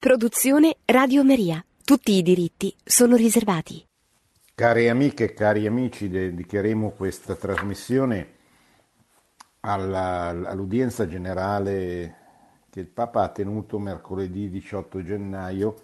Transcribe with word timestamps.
Produzione 0.00 0.78
Radio 0.86 1.22
Maria. 1.22 1.62
Tutti 1.84 2.12
i 2.12 2.22
diritti 2.22 2.74
sono 2.82 3.16
riservati. 3.16 3.86
Cari 4.54 4.88
amiche 4.88 5.24
e 5.24 5.34
cari 5.34 5.66
amici, 5.66 6.08
dedicheremo 6.08 6.92
questa 6.92 7.34
trasmissione 7.34 8.28
alla, 9.60 10.28
all'udienza 10.28 11.06
generale 11.06 12.16
che 12.70 12.80
il 12.80 12.86
Papa 12.86 13.24
ha 13.24 13.28
tenuto 13.28 13.78
mercoledì 13.78 14.48
18 14.48 15.04
gennaio, 15.04 15.82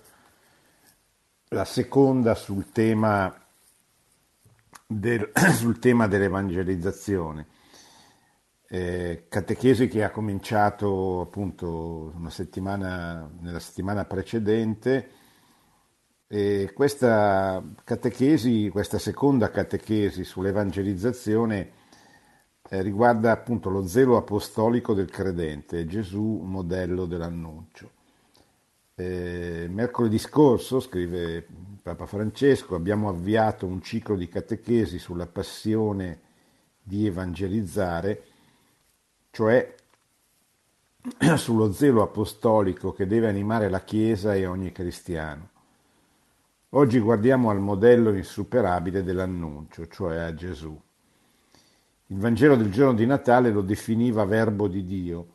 la 1.49 1.67
seconda 1.67 2.35
sul 2.35 2.73
tema, 2.73 3.39
del, 4.87 5.31
sul 5.53 5.79
tema 5.79 6.07
dell'evangelizzazione 6.07 7.49
eh, 8.69 9.27
catechesi 9.29 9.89
che 9.89 10.03
ha 10.03 10.11
cominciato 10.11 11.21
appunto 11.21 12.13
settimana, 12.29 13.31
nella 13.41 13.61
settimana 13.61 14.05
precedente. 14.05 15.11
E 16.29 16.73
questa 16.75 17.63
catechesi, 17.85 18.69
questa 18.71 18.99
seconda 18.99 19.51
catechesi 19.51 20.25
sull'evangelizzazione 20.25 21.71
eh, 22.69 22.83
riguarda 22.83 23.31
appunto 23.31 23.71
lo 23.71 23.87
zelo 23.87 24.17
apostolico 24.17 24.93
del 24.93 25.09
credente, 25.09 25.87
Gesù 25.87 26.41
modello 26.43 27.07
dell'annuncio. 27.07 27.93
Eh, 28.97 29.69
mercoledì 29.71 30.19
scorso, 30.19 30.81
scrive 30.81 31.47
Papa 31.81 32.07
Francesco, 32.07 32.75
abbiamo 32.75 33.09
avviato 33.09 33.67
un 33.67 33.81
ciclo 33.81 34.17
di 34.17 34.27
catechesi 34.27 34.99
sulla 34.99 35.27
passione 35.27 36.21
di 36.83 37.07
evangelizzare 37.07 38.23
cioè 39.37 39.75
sullo 41.37 41.71
zelo 41.71 42.01
apostolico 42.01 42.93
che 42.93 43.07
deve 43.07 43.29
animare 43.29 43.69
la 43.69 43.85
Chiesa 43.85 44.35
e 44.35 44.47
ogni 44.47 44.73
cristiano. 44.73 45.51
Oggi 46.71 46.99
guardiamo 47.01 47.51
al 47.51 47.61
modello 47.61 48.15
insuperabile 48.15 49.03
dell'annuncio, 49.03 49.89
cioè 49.89 50.21
a 50.21 50.33
Gesù. 50.33 50.75
Il 52.07 52.17
Vangelo 52.17 52.57
del 52.57 52.73
giorno 52.73 52.95
di 52.95 53.05
Natale 53.05 53.51
lo 53.51 53.61
definiva 53.61 54.25
verbo 54.25 54.69
di 54.69 54.87
Dio. 54.87 55.27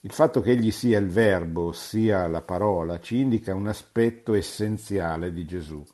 Il 0.00 0.12
fatto 0.12 0.40
che 0.40 0.52
egli 0.52 0.70
sia 0.70 0.98
il 0.98 1.08
verbo, 1.08 1.66
ossia 1.66 2.26
la 2.28 2.40
parola, 2.40 3.00
ci 3.00 3.18
indica 3.18 3.54
un 3.54 3.66
aspetto 3.66 4.32
essenziale 4.32 5.30
di 5.30 5.44
Gesù. 5.44 5.84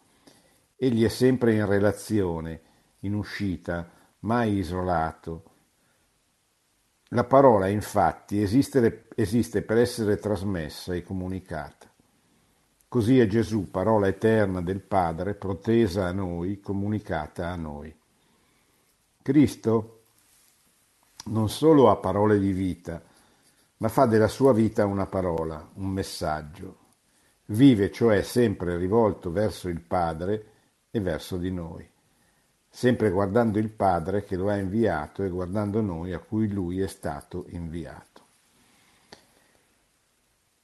Egli 0.76 1.02
è 1.02 1.08
sempre 1.08 1.54
in 1.54 1.66
relazione, 1.66 2.60
in 3.00 3.14
uscita, 3.14 3.90
mai 4.20 4.58
isolato, 4.58 5.47
la 7.08 7.24
parola, 7.24 7.68
infatti, 7.68 8.42
esiste, 8.42 9.62
per 9.62 9.78
essere 9.78 10.18
trasmessa 10.18 10.94
e 10.94 11.02
comunicata. 11.02 11.90
Così 12.86 13.18
è 13.18 13.26
Gesù, 13.26 13.70
parola 13.70 14.08
eterna 14.08 14.60
del 14.60 14.80
Padre, 14.80 15.34
protesa 15.34 16.06
a 16.06 16.12
noi, 16.12 16.60
comunicata 16.60 17.48
a 17.48 17.56
noi. 17.56 17.94
Cristo 19.22 20.02
non 21.26 21.48
solo 21.48 21.90
ha 21.90 21.96
parole 21.96 22.38
di 22.38 22.52
vita, 22.52 23.02
ma 23.78 23.88
fa 23.88 24.06
della 24.06 24.28
sua 24.28 24.52
vita 24.52 24.86
una 24.86 25.06
parola, 25.06 25.66
un 25.74 25.88
messaggio. 25.88 26.76
Vive 27.46 27.90
cioè 27.90 28.22
sempre 28.22 28.76
rivolto 28.76 29.30
verso 29.30 29.68
il 29.68 29.80
Padre 29.80 30.46
e 30.90 31.00
verso 31.00 31.36
di 31.36 31.50
noi 31.50 31.88
sempre 32.78 33.10
guardando 33.10 33.58
il 33.58 33.70
Padre 33.70 34.22
che 34.22 34.36
lo 34.36 34.50
ha 34.50 34.56
inviato 34.56 35.24
e 35.24 35.28
guardando 35.30 35.80
noi 35.80 36.12
a 36.12 36.20
cui 36.20 36.46
lui 36.48 36.80
è 36.80 36.86
stato 36.86 37.46
inviato. 37.48 38.22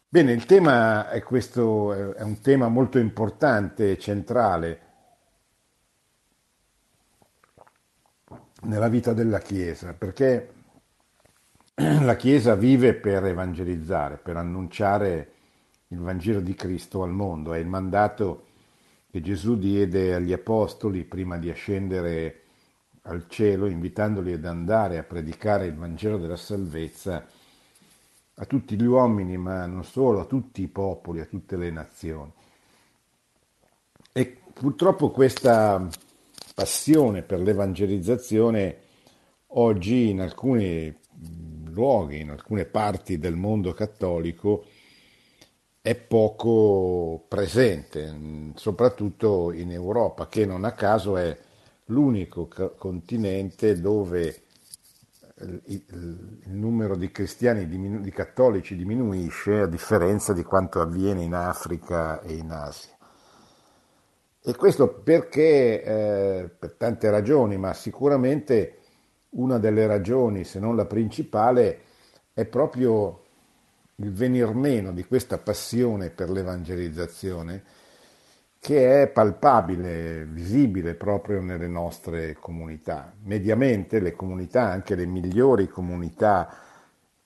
Bene, 0.09 0.31
il 0.31 0.47
tema 0.47 1.11
è 1.11 1.21
questo, 1.25 2.15
è 2.15 2.23
un 2.23 2.41
tema 2.41 2.69
molto 2.69 2.99
importante 2.99 3.91
e 3.91 3.99
centrale 3.99 4.81
nella 8.63 8.87
vita 8.87 9.13
della 9.13 9.41
Chiesa, 9.41 9.93
perché 9.93 10.53
la 11.75 12.15
Chiesa 12.15 12.55
vive 12.55 12.95
per 12.95 13.25
evangelizzare, 13.25 14.19
per 14.19 14.37
annunciare 14.37 15.33
il 15.89 15.99
Vangelo 15.99 16.39
di 16.39 16.55
Cristo 16.55 17.03
al 17.03 17.11
mondo, 17.11 17.55
è 17.55 17.59
il 17.59 17.67
mandato 17.67 18.53
che 19.15 19.21
Gesù 19.21 19.57
diede 19.57 20.13
agli 20.13 20.33
apostoli 20.33 21.05
prima 21.05 21.39
di 21.39 21.49
ascendere 21.49 22.41
al 23.03 23.27
cielo, 23.29 23.67
invitandoli 23.67 24.33
ad 24.33 24.45
andare 24.45 24.99
a 24.99 25.05
predicare 25.05 25.67
il 25.67 25.77
Vangelo 25.77 26.19
della 26.19 26.35
salvezza 26.35 27.25
a 28.35 28.45
tutti 28.45 28.75
gli 28.75 28.85
uomini, 28.85 29.37
ma 29.37 29.67
non 29.67 29.85
solo, 29.85 30.19
a 30.19 30.25
tutti 30.25 30.63
i 30.63 30.67
popoli, 30.67 31.21
a 31.21 31.27
tutte 31.27 31.57
le 31.57 31.71
nazioni. 31.71 32.33
E 34.13 34.37
purtroppo 34.53 35.13
questa 35.13 35.89
passione 36.53 37.23
per 37.23 37.39
l'evangelizzazione 37.39 38.79
oggi 39.47 40.09
in 40.09 40.23
alcuni 40.23 40.93
luoghi, 41.67 42.19
in 42.19 42.31
alcune 42.31 42.65
parti 42.65 43.21
del 43.21 43.37
mondo 43.37 43.75
cattolico, 43.75 44.65
è 45.87 45.97
poco 45.97 47.27
presente, 47.29 48.53
soprattutto 48.55 49.53
in 49.53 49.71
Europa, 49.71 50.29
che 50.29 50.47
non 50.47 50.65
a 50.65 50.73
caso 50.73 51.19
è 51.19 51.37
l'unico 51.89 52.49
continente 52.79 53.79
dove 53.79 54.45
il, 55.67 56.41
numero 56.47 56.97
di 56.97 57.11
cristiani, 57.11 57.69
di 57.69 58.11
cattolici 58.13 58.77
diminuisce 58.77 59.61
a 59.61 59.67
differenza 59.67 60.33
di 60.33 60.43
quanto 60.43 60.81
avviene 60.81 61.23
in 61.23 61.35
Africa 61.35 62.23
e 62.23 62.33
in 62.33 62.51
Asia. 62.51 62.97
E 64.41 64.57
questo 64.57 64.89
perché, 64.89 65.83
eh, 65.83 66.49
per 66.49 66.77
tante 66.79 67.11
ragioni, 67.11 67.59
ma 67.59 67.75
sicuramente 67.75 68.79
una 69.33 69.59
delle 69.59 69.87
ragioni, 69.87 70.45
se 70.45 70.59
non 70.59 70.77
la 70.77 70.87
principale, 70.87 71.81
è 72.33 72.47
proprio 72.47 73.24
il 73.97 74.13
venir 74.13 74.53
meno 74.55 74.93
di 74.93 75.05
questa 75.05 75.39
passione 75.39 76.11
per 76.11 76.31
l'evangelizzazione 76.31 77.63
che 78.59 79.03
è 79.03 79.09
palpabile, 79.09 80.25
visibile 80.25 80.95
proprio 80.95 81.43
nelle 81.43 81.69
nostre 81.69 82.35
comunità. 82.41 83.13
Mediamente 83.25 84.01
le 84.01 84.13
comunità, 84.13 84.63
anche 84.71 84.95
le 84.95 85.05
migliori 85.05 85.69
comunità 85.69 86.49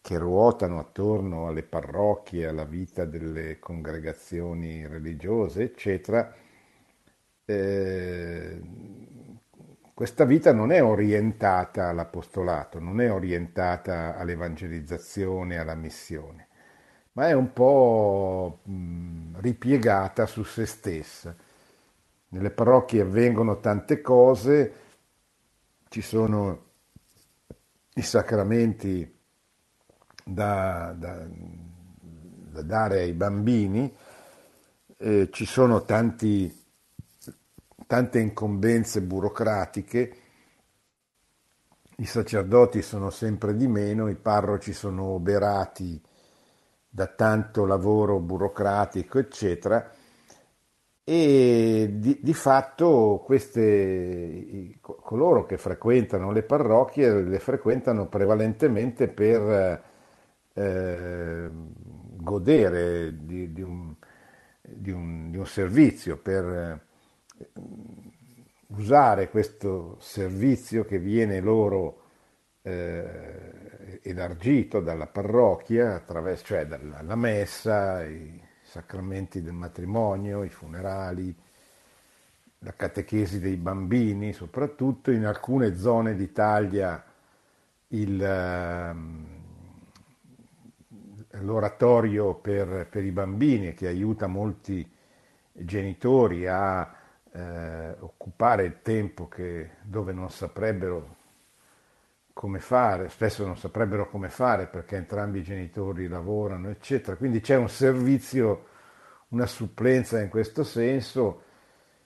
che 0.01 0.19
ruotano 0.19 0.81
attorno 0.81 1.47
alle 1.47 1.63
parrocchie, 1.63 2.49
alla 2.49 2.65
vita 2.65 3.05
delle 3.05 3.61
congregazioni 3.61 4.87
religiose, 4.87 5.63
eccetera, 5.63 6.35
eh, 7.45 8.61
questa 9.95 10.25
vita 10.25 10.53
non 10.53 10.73
è 10.73 10.83
orientata 10.83 11.89
all'apostolato, 11.89 12.81
non 12.81 13.01
è 13.01 13.13
orientata 13.13 14.17
all'evangelizzazione, 14.17 15.59
alla 15.59 15.75
missione 15.77 16.48
ma 17.19 17.27
è 17.27 17.33
un 17.33 17.53
po' 17.53 18.61
ripiegata 19.41 20.25
su 20.27 20.45
se 20.45 20.67
stessa. 20.67 21.35
Nelle 22.29 22.51
parrocchie 22.51 23.01
avvengono 23.01 23.59
tante 23.59 24.01
cose, 24.01 24.73
ci 25.89 26.01
sono 26.01 26.67
i 27.95 28.03
sacramenti 28.03 29.19
da, 30.25 30.95
da, 30.97 31.27
da 31.27 32.63
dare 32.63 33.01
ai 33.01 33.13
bambini, 33.15 33.93
eh, 34.99 35.29
ci 35.33 35.45
sono 35.45 35.83
tanti, 35.83 36.67
tante 37.89 38.21
incombenze 38.21 39.03
burocratiche, 39.03 40.17
i 41.97 42.07
sacerdoti 42.07 42.81
sono 42.81 43.11
sempre 43.11 43.57
di 43.57 43.67
meno, 43.67 44.07
i 44.07 44.15
parroci 44.15 44.73
sono 44.73 45.03
oberati 45.07 46.01
da 46.89 47.07
tanto 47.07 47.65
lavoro 47.67 48.19
burocratico, 48.19 49.19
eccetera, 49.19 49.91
e 51.05 51.89
di, 51.95 52.19
di 52.21 52.35
fatto 52.35 53.23
queste, 53.25 54.79
coloro 54.81 55.47
che 55.47 55.57
frequentano 55.57 56.33
le 56.33 56.43
parrocchie 56.43 57.23
le 57.23 57.39
frequentano 57.39 58.09
prevalentemente 58.09 59.09
per 59.09 59.83
eh, 60.53 61.51
godere 62.19 63.25
di, 63.25 63.53
di, 63.53 63.63
un, 63.63 63.95
un, 64.93 65.31
di, 65.31 65.37
un, 65.39 65.47
servizio, 65.47 66.19
per 66.19 66.45
eh, 66.45 67.53
usare 68.67 69.31
questo 69.31 69.97
servizio 70.01 70.85
che 70.85 70.99
viene 70.99 71.41
loro 71.41 72.03
eh, 72.61 73.48
elargito 74.09 74.81
dalla 74.81 75.07
parrocchia, 75.07 75.95
attraverso, 75.95 76.45
cioè 76.45 76.67
dalla 76.67 77.17
messa, 77.17 78.05
i 78.05 78.41
sacramenti 78.63 79.43
del 79.43 79.53
matrimonio, 79.53 80.43
i 80.43 80.49
funerali, 80.49 81.35
la 82.61 82.75
catechesi 82.75 83.41
dei 83.41 83.57
bambini, 83.57 84.33
soprattutto 84.33 85.11
in 85.11 85.25
alcune 85.25 85.77
zone 85.77 86.15
d'Italia 86.17 87.03
il, 87.89 88.23
ehm, 88.23 89.27
l'oratorio 91.41 92.35
per, 92.35 92.89
per, 92.91 93.05
i 93.05 93.11
bambini 93.11 93.75
che 93.75 93.87
aiuta 93.87 94.27
molti 94.27 94.87
genitori 95.53 96.47
a 96.47 96.95
eh, 97.33 97.97
occupare 98.01 98.65
il 98.65 98.83
tempo 98.83 99.29
che, 99.29 99.71
dove 99.83 100.13
non 100.13 100.31
saprebbero 100.31 101.17
come 102.39 102.61
fare, 102.61 103.09
spesso 103.09 103.45
non 103.45 103.57
saprebbero 103.57 104.09
come 104.09 104.29
fare 104.29 104.69
perché 104.69 104.95
entrambi 104.95 105.41
i 105.41 105.43
genitori 105.43 106.07
lavorano, 106.07 106.71
eccetera. 106.71 107.17
Quindi 107.17 107.41
c'è 107.41 107.57
un 107.57 107.69
servizio, 107.69 108.67
una 109.31 109.47
supplenza 109.47 110.21
in 110.21 110.29
questo 110.29 110.63
senso. 110.63 111.43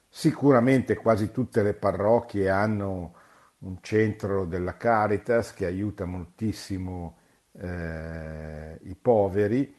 Sicuramente 0.09 0.97
quasi 0.97 1.31
tutte 1.31 1.63
le 1.63 1.75
parrocchie 1.75 2.49
hanno 2.49 3.15
un 3.59 3.77
centro 3.83 4.47
della 4.47 4.79
Caritas 4.79 5.53
che 5.53 5.67
aiuta 5.67 6.07
moltissimo 6.07 7.19
eh, 7.53 8.79
i 8.85 8.95
poveri, 8.95 9.77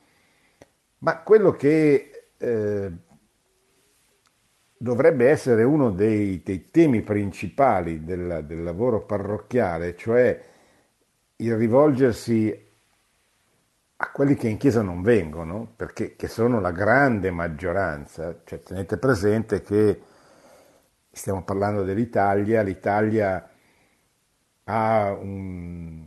ma 0.99 1.17
quello 1.23 1.53
che 1.53 2.27
eh, 2.37 2.91
dovrebbe 4.83 5.29
essere 5.29 5.63
uno 5.63 5.91
dei, 5.91 6.41
dei 6.43 6.69
temi 6.69 7.03
principali 7.03 8.03
del, 8.03 8.43
del, 8.45 8.63
lavoro 8.63 9.05
parrocchiale, 9.05 9.95
cioè 9.95 10.37
il 11.37 11.55
rivolgersi 11.55 12.71
a 13.95 14.11
quelli 14.11 14.35
che 14.35 14.49
in 14.49 14.57
chiesa 14.57 14.81
non 14.81 15.01
vengono, 15.01 15.71
perché 15.73 16.17
sono 16.27 16.59
la 16.59 16.71
grande 16.71 17.31
maggioranza, 17.31 18.41
cioè, 18.43 18.59
tenete 18.59 18.97
presente 18.97 19.61
che 19.61 20.01
stiamo 21.09 21.45
parlando 21.45 21.83
dell'Italia, 21.83 22.61
l'Italia 22.61 23.49
ha 24.65 25.11
un 25.13 26.03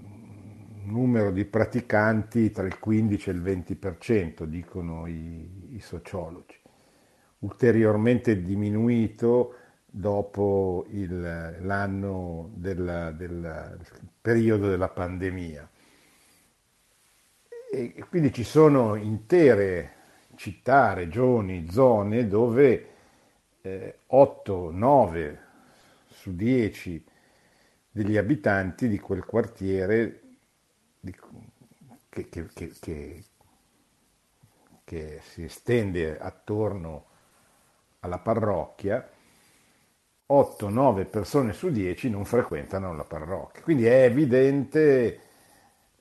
numero 0.85 1.31
di 1.31 1.47
praticanti 1.47 2.51
tra 2.51 2.67
il 2.67 2.79
15 2.79 3.31
e 3.31 3.33
il 3.33 3.43
20%, 3.43 4.45
dicono 4.45 5.07
i, 5.07 5.75
i 5.77 5.81
sociologi, 5.81 6.61
ulteriormente 7.41 8.41
diminuito 8.43 9.55
dopo 9.85 10.87
il, 10.91 11.59
l'anno 11.61 12.51
del, 12.55 13.15
del 13.17 13.79
periodo 14.21 14.69
della 14.69 14.89
pandemia. 14.89 15.71
E 17.73 18.05
quindi 18.09 18.33
ci 18.33 18.45
sono 18.45 18.95
intere 18.95 19.95
città, 20.37 20.93
regioni, 20.93 21.71
zone 21.71 22.27
dove 22.27 22.89
eh, 23.63 23.99
8, 24.07 24.71
9 24.71 25.41
su 26.09 26.35
10 26.35 27.05
degli 27.91 28.17
abitanti 28.17 28.89
di 28.89 28.99
quel 28.99 29.25
quartiere 29.25 30.21
di, 31.01 31.15
che, 32.09 32.29
che, 32.29 32.47
che, 32.79 33.25
che, 34.85 35.21
si 35.23 35.45
estende 35.45 36.19
attorno 36.19 37.07
alla 38.07 38.19
parrocchia, 38.19 39.07
8-9 40.29 41.07
persone 41.07 41.53
su 41.53 41.71
10 41.71 42.11
non 42.11 42.25
frequentano 42.25 42.95
la 42.95 43.05
parrocchia. 43.05 43.63
Quindi 43.63 43.87
è 43.87 44.05
evidente, 44.05 45.21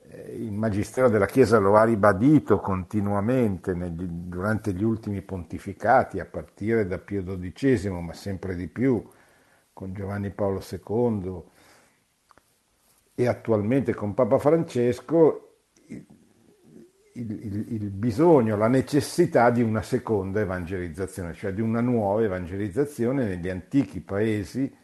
eh, 0.02 0.36
il 0.36 0.52
Magistero 0.52 1.08
della 1.08 1.26
Chiesa 1.26 1.58
lo 1.58 1.76
ha 1.76 1.84
ribadito 1.84 2.58
continuamente 2.58 3.74
negli, 3.74 4.04
durante 4.04 4.72
gli 4.72 4.82
ultimi 4.82 5.22
pontificati, 5.22 6.18
a 6.18 6.24
partire 6.24 6.86
da 6.86 6.98
Pio 6.98 7.22
XII, 7.22 7.90
ma 8.00 8.12
sempre 8.12 8.56
di 8.56 8.66
più, 8.66 9.04
con 9.72 9.92
Giovanni 9.92 10.30
Paolo 10.30 10.60
II, 10.68 11.42
e 13.14 13.26
attualmente 13.26 13.94
con 13.94 14.12
Papa 14.14 14.38
Francesco 14.38 15.45
il, 17.20 17.72
il, 17.72 17.90
bisogno, 17.90 18.56
la 18.56 18.68
necessità 18.68 19.50
di 19.50 19.62
una 19.62 19.82
seconda 19.82 20.40
evangelizzazione, 20.40 21.34
cioè 21.34 21.52
di 21.52 21.60
una 21.60 21.80
nuova 21.80 22.22
evangelizzazione 22.22 23.24
negli 23.24 23.48
antichi 23.48 24.00
paesi 24.00 24.74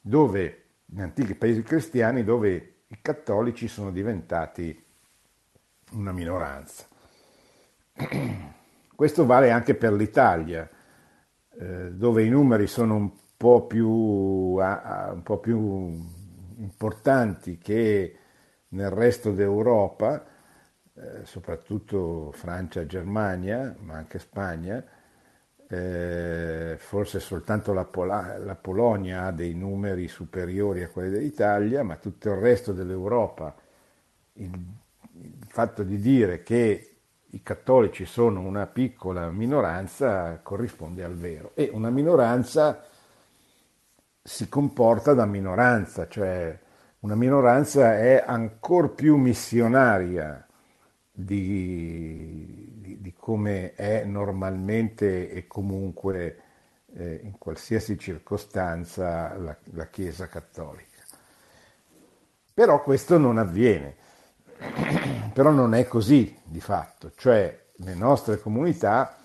dove, 0.00 0.62
negli 0.86 1.02
antichi 1.02 1.34
paesi 1.34 1.62
cristiani 1.62 2.24
dove 2.24 2.74
i 2.88 2.98
cattolici 3.00 3.68
sono 3.68 3.90
diventati 3.90 4.82
una 5.92 6.12
minoranza. 6.12 6.86
Questo 8.94 9.26
vale 9.26 9.50
anche 9.50 9.74
per 9.74 9.92
l'Italia, 9.92 10.68
eh, 11.58 11.90
dove 11.92 12.24
i 12.24 12.28
numeri 12.28 12.66
sono 12.66 12.96
un 12.96 13.10
po' 13.36 13.66
più, 13.66 13.88
un 13.90 15.20
po 15.22 15.38
più 15.38 15.58
importanti 16.56 17.58
che 17.58 18.16
nel 18.68 18.90
resto 18.90 19.32
d'Europa, 19.32 20.24
eh, 20.96 21.24
soprattutto 21.24 22.30
Francia 22.32 22.80
e 22.80 22.86
Germania, 22.86 23.74
ma 23.80 23.94
anche 23.94 24.18
Spagna, 24.18 24.84
eh, 25.68 26.76
forse 26.78 27.18
soltanto 27.18 27.72
la, 27.72 27.84
Pol- 27.84 28.06
la, 28.44 28.54
Polonia 28.54 29.24
ha 29.24 29.32
dei 29.32 29.54
numeri 29.54 30.06
superiori 30.06 30.82
a 30.82 30.88
quelli 30.88 31.10
dell'Italia, 31.10 31.82
ma 31.82 31.96
tutto 31.96 32.30
il 32.30 32.36
resto 32.36 32.72
dell'Europa, 32.72 33.54
il, 34.34 34.50
il 35.20 35.46
fatto 35.48 35.82
di 35.82 35.98
dire 35.98 36.42
che 36.42 36.96
i 37.30 37.42
cattolici 37.42 38.04
sono 38.04 38.40
una 38.40 38.66
piccola 38.66 39.30
minoranza 39.30 40.38
corrisponde 40.42 41.02
al 41.02 41.16
vero. 41.16 41.50
E 41.54 41.70
una 41.72 41.90
minoranza 41.90 42.84
si 44.22 44.48
comporta 44.48 45.12
da 45.12 45.26
minoranza, 45.26 46.06
cioè 46.06 46.56
una 47.00 47.16
minoranza 47.16 47.98
è 47.98 48.22
ancora 48.24 48.88
più 48.88 49.16
missionaria 49.16 50.43
di, 51.16 52.72
di, 52.80 53.00
di, 53.00 53.14
come 53.16 53.74
è 53.74 54.04
normalmente 54.04 55.30
e 55.30 55.46
comunque 55.46 56.42
eh, 56.94 57.20
in 57.22 57.38
qualsiasi 57.38 57.96
circostanza 57.96 59.36
la, 59.36 59.56
la 59.74 59.86
Chiesa 59.86 60.26
cattolica. 60.26 61.02
Però 62.52 62.82
questo 62.82 63.16
non 63.16 63.38
avviene, 63.38 63.94
però 65.32 65.50
non 65.50 65.74
è 65.74 65.86
così 65.86 66.36
di 66.42 66.60
fatto, 66.60 67.12
cioè 67.14 67.66
le 67.76 67.94
nostre 67.94 68.40
comunità 68.40 69.16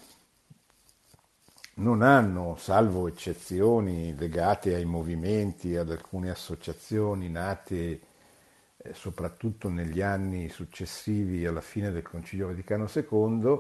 non 1.76 2.04
hanno, 2.04 2.56
salvo 2.58 3.08
eccezioni 3.08 4.16
legate 4.16 4.76
ai 4.76 4.86
movimenti, 4.86 5.76
ad 5.76 5.90
alcune 5.90 6.30
associazioni 6.30 7.30
nate 7.30 8.02
eh, 8.82 8.94
soprattutto 8.94 9.70
negli 9.70 10.02
anni 10.02 10.50
successivi 10.50 11.46
alla 11.46 11.62
fine 11.62 11.92
del 11.92 12.02
Concilio 12.02 12.48
Vaticano 12.48 12.90
II, 12.94 13.60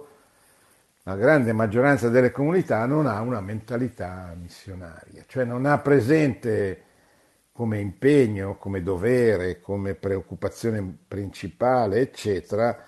la 1.03 1.15
grande 1.15 1.53
maggioranza 1.53 2.09
delle 2.09 2.31
comunità 2.31 2.85
non 2.85 3.05
ha 3.05 3.19
una 3.21 3.41
mentalità 3.41 4.33
missionaria, 4.39 5.23
cioè 5.27 5.43
non 5.43 5.65
ha 5.65 5.77
presente 5.79 6.83
come 7.51 7.79
impegno, 7.79 8.55
come 8.55 8.81
dovere, 8.81 9.59
come 9.59 9.93
preoccupazione 9.95 10.97
principale, 11.07 11.99
eccetera, 11.99 12.85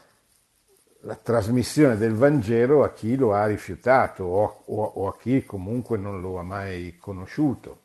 la 1.01 1.15
trasmissione 1.15 1.97
del 1.97 2.13
Vangelo 2.13 2.83
a 2.83 2.93
chi 2.93 3.15
lo 3.15 3.33
ha 3.33 3.45
rifiutato 3.47 4.23
o, 4.23 4.63
o, 4.67 4.83
o 4.83 5.07
a 5.07 5.17
chi 5.17 5.43
comunque 5.43 5.97
non 5.97 6.21
lo 6.21 6.37
ha 6.37 6.43
mai 6.43 6.95
conosciuto. 6.97 7.79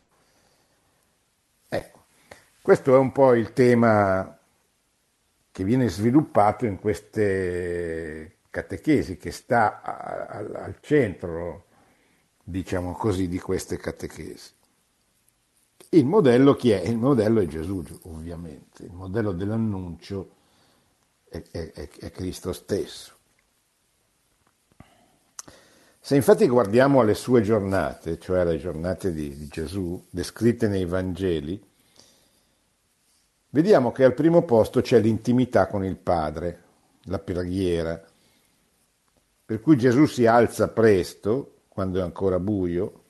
Ecco, 1.69 2.05
questo 2.63 2.95
è 2.95 2.99
un 2.99 3.11
po' 3.11 3.35
il 3.35 3.53
tema 3.53 4.36
che 5.57 5.65
viene 5.65 5.89
sviluppato 5.89 6.67
in 6.67 6.79
queste 6.79 8.41
catechesi, 8.51 9.17
che 9.17 9.31
sta 9.31 9.81
al, 9.81 10.55
al 10.55 10.77
centro, 10.83 11.65
diciamo 12.45 12.93
così, 12.93 13.27
di 13.27 13.39
queste 13.39 13.79
catechesi. 13.79 14.51
Il 15.89 16.05
modello 16.05 16.55
chi 16.57 16.73
è? 16.73 16.83
Il 16.83 16.99
modello 16.99 17.41
è 17.41 17.47
Gesù, 17.47 17.83
ovviamente, 18.03 18.83
il 18.83 18.93
modello 18.93 19.33
dell'annuncio 19.33 20.33
è, 21.27 21.43
è, 21.51 21.71
è 21.73 22.11
Cristo 22.11 22.53
stesso. 22.53 23.15
Se 25.99 26.17
infatti 26.17 26.47
guardiamo 26.49 27.01
alle 27.01 27.15
sue 27.15 27.41
giornate, 27.41 28.19
cioè 28.19 28.45
le 28.45 28.59
giornate 28.59 29.11
di, 29.11 29.35
di 29.35 29.47
Gesù, 29.47 30.05
descritte 30.11 30.69
nei 30.69 30.85
Vangeli, 30.85 31.66
vediamo 33.51 33.93
che 33.93 34.05
al 34.05 34.15
primo 34.15 34.45
posto 34.45 34.81
c'è 34.81 35.01
l'intimità 35.01 35.67
con 35.67 35.85
il 35.85 35.97
Padre, 35.97 36.63
la 37.05 37.19
preghiera, 37.19 38.03
per 39.45 39.61
cui 39.61 39.77
Gesù 39.77 40.07
si 40.07 40.27
alza 40.27 40.69
presto, 40.69 41.63
quando 41.69 42.01
è 42.01 42.03
ancora 42.03 42.41
buio, 42.41 43.05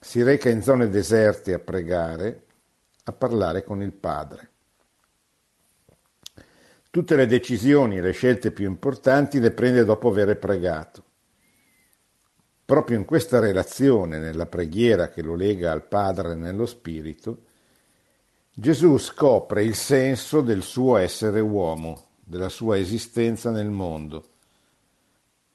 si 0.00 0.22
reca 0.22 0.48
in 0.48 0.62
zone 0.62 0.88
deserte 0.88 1.52
a 1.52 1.58
pregare, 1.58 2.44
a 3.04 3.12
parlare 3.12 3.62
con 3.64 3.82
il 3.82 3.92
Padre. 3.92 4.50
Tutte 6.90 7.16
le 7.16 7.26
decisioni, 7.26 8.00
le 8.00 8.12
scelte 8.12 8.50
più 8.50 8.66
importanti 8.66 9.40
le 9.40 9.50
prende 9.50 9.84
dopo 9.84 10.08
aver 10.08 10.38
pregato. 10.38 11.04
Proprio 12.64 12.96
in 12.96 13.04
questa 13.04 13.38
relazione, 13.38 14.18
nella 14.18 14.46
preghiera 14.46 15.08
che 15.08 15.22
lo 15.22 15.34
lega 15.34 15.72
al 15.72 15.86
Padre 15.86 16.34
nello 16.34 16.64
Spirito, 16.64 17.47
Gesù 18.60 18.98
scopre 18.98 19.62
il 19.62 19.76
senso 19.76 20.40
del 20.40 20.64
suo 20.64 20.96
essere 20.96 21.38
uomo, 21.38 22.06
della 22.24 22.48
sua 22.48 22.76
esistenza 22.76 23.52
nel 23.52 23.70
mondo, 23.70 24.30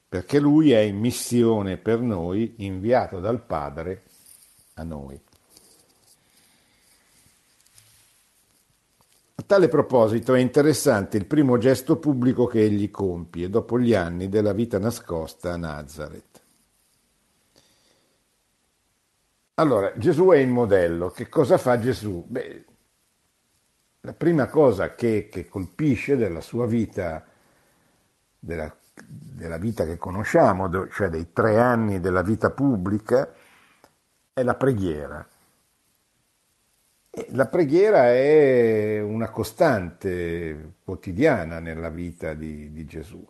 perché 0.08 0.40
lui 0.40 0.72
è 0.72 0.78
in 0.78 0.96
missione 0.96 1.76
per 1.76 2.00
noi, 2.00 2.54
inviato 2.64 3.20
dal 3.20 3.42
Padre 3.42 4.04
a 4.76 4.84
noi. 4.84 5.20
A 9.34 9.42
tale 9.44 9.68
proposito 9.68 10.32
è 10.32 10.40
interessante 10.40 11.18
il 11.18 11.26
primo 11.26 11.58
gesto 11.58 11.98
pubblico 11.98 12.46
che 12.46 12.62
egli 12.62 12.90
compie 12.90 13.50
dopo 13.50 13.78
gli 13.78 13.92
anni 13.92 14.30
della 14.30 14.54
vita 14.54 14.78
nascosta 14.78 15.52
a 15.52 15.58
Nazareth. 15.58 16.42
Allora, 19.56 19.92
Gesù 19.98 20.28
è 20.28 20.38
il 20.38 20.48
modello. 20.48 21.10
Che 21.10 21.28
cosa 21.28 21.58
fa 21.58 21.78
Gesù? 21.78 22.24
Beh, 22.26 22.64
la 24.04 24.12
prima 24.12 24.46
cosa 24.48 24.94
che, 24.94 25.28
che 25.30 25.48
colpisce 25.48 26.16
della 26.16 26.42
sua 26.42 26.66
vita, 26.66 27.24
della, 28.38 28.74
della 28.94 29.56
vita 29.56 29.86
che 29.86 29.96
conosciamo, 29.96 30.88
cioè 30.88 31.08
dei 31.08 31.32
tre 31.32 31.58
anni 31.58 32.00
della 32.00 32.22
vita 32.22 32.50
pubblica, 32.50 33.32
è 34.32 34.42
la 34.42 34.54
preghiera. 34.54 35.26
La 37.28 37.46
preghiera 37.46 38.10
è 38.10 39.00
una 39.00 39.30
costante 39.30 40.74
quotidiana 40.84 41.58
nella 41.58 41.88
vita 41.88 42.34
di, 42.34 42.72
di 42.72 42.84
Gesù. 42.84 43.26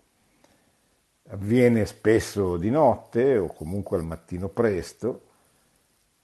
Avviene 1.28 1.86
spesso 1.86 2.56
di 2.56 2.70
notte 2.70 3.36
o 3.36 3.46
comunque 3.46 3.96
al 3.96 4.04
mattino 4.04 4.48
presto. 4.48 5.22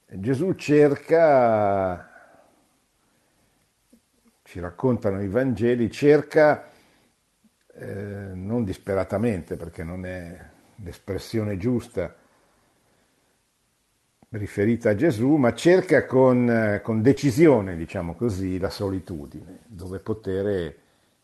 Gesù 0.06 0.54
cerca 0.54 2.09
ci 4.50 4.58
raccontano 4.58 5.22
i 5.22 5.28
Vangeli, 5.28 5.88
cerca, 5.92 6.66
eh, 7.72 8.30
non 8.34 8.64
disperatamente 8.64 9.54
perché 9.54 9.84
non 9.84 10.04
è 10.04 10.36
l'espressione 10.82 11.56
giusta 11.56 12.12
riferita 14.30 14.90
a 14.90 14.96
Gesù, 14.96 15.36
ma 15.36 15.54
cerca 15.54 16.04
con, 16.04 16.80
con 16.82 17.00
decisione, 17.00 17.76
diciamo 17.76 18.16
così, 18.16 18.58
la 18.58 18.70
solitudine, 18.70 19.60
dove 19.66 20.00
poter 20.00 20.74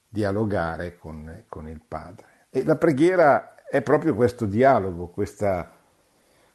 dialogare 0.09 0.97
con, 0.97 1.47
con, 1.49 1.69
il 1.69 1.81
Padre. 1.87 2.27
E 2.49 2.63
la 2.63 2.77
preghiera 2.77 3.57
è 3.69 3.83
proprio 3.83 4.15
questo 4.15 4.47
dialogo, 4.47 5.09
questa, 5.09 5.69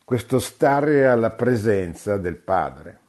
questo 0.06 0.40
stare 0.40 1.06
alla 1.06 1.32
presenza 1.32 2.16
del 2.16 2.38
Padre. 2.38 3.01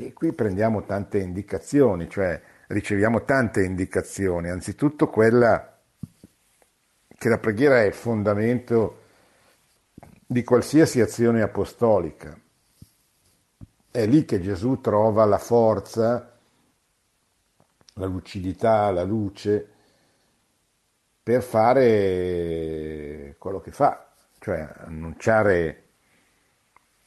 E 0.00 0.12
qui 0.12 0.32
prendiamo 0.32 0.84
tante 0.84 1.18
indicazioni, 1.18 2.08
cioè 2.08 2.40
riceviamo 2.68 3.24
tante 3.24 3.64
indicazioni, 3.64 4.48
anzitutto 4.48 5.08
quella 5.08 5.76
che 7.08 7.28
la 7.28 7.38
preghiera 7.38 7.80
è 7.80 7.86
il 7.86 7.94
fondamento 7.94 9.02
di 10.24 10.44
qualsiasi 10.44 11.00
azione 11.00 11.42
apostolica. 11.42 12.38
È 13.90 14.06
lì 14.06 14.24
che 14.24 14.40
Gesù 14.40 14.80
trova 14.80 15.24
la 15.24 15.38
forza, 15.38 16.38
la 17.94 18.06
lucidità, 18.06 18.92
la 18.92 19.02
luce 19.02 19.68
per 21.20 21.42
fare 21.42 23.34
quello 23.36 23.58
che 23.58 23.72
fa, 23.72 24.12
cioè 24.38 24.60
annunciare 24.84 25.86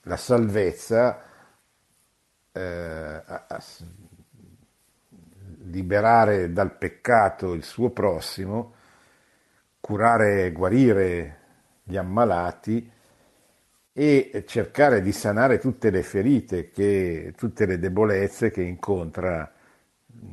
la 0.01 0.17
salvezza 0.17 1.29
eh, 2.51 2.61
a, 2.61 3.45
a 3.47 3.63
liberare 5.63 6.51
dal 6.51 6.75
peccato 6.77 7.53
il 7.53 7.63
suo 7.63 7.89
prossimo, 7.91 8.73
curare 9.79 10.45
e 10.45 10.51
guarire 10.51 11.37
gli 11.83 11.97
ammalati 11.97 12.91
e 13.93 14.43
cercare 14.47 15.01
di 15.01 15.11
sanare 15.11 15.59
tutte 15.59 15.89
le 15.89 16.03
ferite, 16.03 16.69
che, 16.69 17.33
tutte 17.35 17.65
le 17.65 17.79
debolezze 17.79 18.51
che 18.51 18.61
incontra 18.61 19.51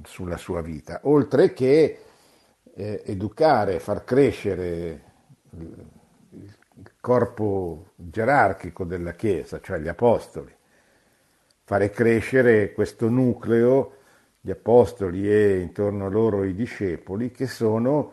sulla 0.04 0.36
sua 0.36 0.60
vita, 0.60 1.00
oltre 1.04 1.52
che 1.52 2.00
eh, 2.74 3.02
educare, 3.04 3.80
far 3.80 4.04
crescere 4.04 5.02
il, 5.50 5.86
corpo 7.00 7.92
gerarchico 7.96 8.84
della 8.84 9.12
Chiesa, 9.12 9.60
cioè 9.60 9.78
gli 9.78 9.88
apostoli 9.88 10.57
fare 11.68 11.90
crescere 11.90 12.72
questo 12.72 13.10
nucleo 13.10 13.96
di 14.40 14.50
apostoli 14.50 15.30
e 15.30 15.58
intorno 15.58 16.06
a 16.06 16.08
loro 16.08 16.44
i 16.44 16.54
discepoli 16.54 17.30
che 17.30 17.46
sono 17.46 18.12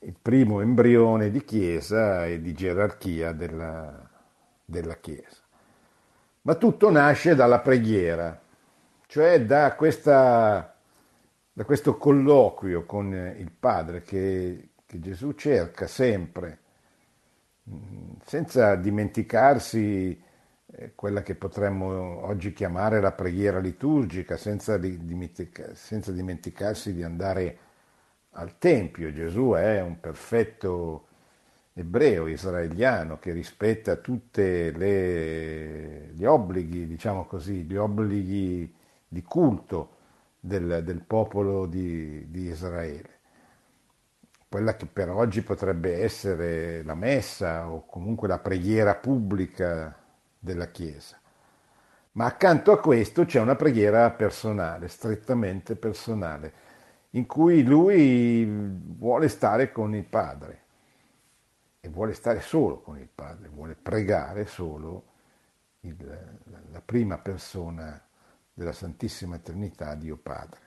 il 0.00 0.14
primo 0.20 0.60
embrione 0.60 1.30
di 1.30 1.46
Chiesa 1.46 2.26
e 2.26 2.42
di 2.42 2.52
gerarchia 2.52 3.32
della, 3.32 4.06
della 4.66 4.96
Chiesa. 4.96 5.40
Ma 6.42 6.54
tutto 6.56 6.90
nasce 6.90 7.34
dalla 7.34 7.60
preghiera, 7.60 8.38
cioè 9.06 9.42
da, 9.46 9.74
questa, 9.74 10.76
da 11.54 11.64
questo 11.64 11.96
colloquio 11.96 12.84
con 12.84 13.14
il 13.14 13.50
Padre 13.50 14.02
che, 14.02 14.72
che 14.84 15.00
Gesù 15.00 15.32
cerca 15.32 15.86
sempre, 15.86 16.58
senza 18.26 18.74
dimenticarsi 18.74 20.30
quella 20.94 21.22
che 21.22 21.34
potremmo 21.34 22.24
oggi 22.24 22.52
chiamare 22.52 23.00
la 23.00 23.12
preghiera 23.12 23.58
liturgica, 23.58 24.36
senza, 24.36 24.78
dimentica, 24.78 25.74
senza 25.74 26.12
dimenticarsi 26.12 26.94
di 26.94 27.02
andare 27.02 27.58
al 28.30 28.58
Tempio. 28.58 29.12
Gesù 29.12 29.50
è 29.50 29.80
un 29.82 30.00
perfetto 30.00 31.08
ebreo, 31.74 32.26
israeliano, 32.26 33.18
che 33.18 33.32
rispetta 33.32 33.96
tutti 33.96 34.42
gli 34.42 36.24
obblighi, 36.24 36.86
diciamo 36.86 37.26
così, 37.26 37.64
gli 37.64 37.76
obblighi 37.76 38.74
di 39.08 39.22
culto 39.22 39.96
del, 40.40 40.82
del 40.84 41.02
popolo 41.02 41.66
di, 41.66 42.30
di 42.30 42.48
Israele. 42.48 43.10
Quella 44.48 44.74
che 44.74 44.86
per 44.86 45.08
oggi 45.10 45.42
potrebbe 45.42 46.02
essere 46.02 46.82
la 46.82 46.94
messa 46.94 47.70
o 47.70 47.86
comunque 47.86 48.28
la 48.28 48.38
preghiera 48.38 48.94
pubblica 48.94 50.01
della 50.42 50.70
Chiesa. 50.70 51.20
Ma 52.12 52.26
accanto 52.26 52.72
a 52.72 52.80
questo 52.80 53.24
c'è 53.24 53.40
una 53.40 53.54
preghiera 53.54 54.10
personale, 54.10 54.88
strettamente 54.88 55.76
personale, 55.76 56.52
in 57.10 57.26
cui 57.26 57.62
lui 57.62 58.44
vuole 58.44 59.28
stare 59.28 59.70
con 59.70 59.94
il 59.94 60.04
Padre 60.04 60.60
e 61.80 61.88
vuole 61.88 62.12
stare 62.12 62.40
solo 62.40 62.80
con 62.80 62.98
il 62.98 63.08
Padre, 63.12 63.48
vuole 63.48 63.76
pregare 63.80 64.46
solo 64.46 65.04
il, 65.80 65.96
la 66.70 66.82
prima 66.84 67.18
persona 67.18 68.02
della 68.52 68.72
Santissima 68.72 69.38
Trinità, 69.38 69.94
Dio 69.94 70.16
Padre. 70.16 70.60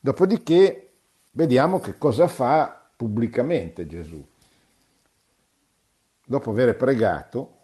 Dopodiché 0.00 0.92
vediamo 1.30 1.78
che 1.78 1.96
cosa 1.96 2.26
fa 2.26 2.90
pubblicamente 2.96 3.86
Gesù 3.86 4.26
dopo 6.28 6.50
aver 6.50 6.76
pregato, 6.76 7.56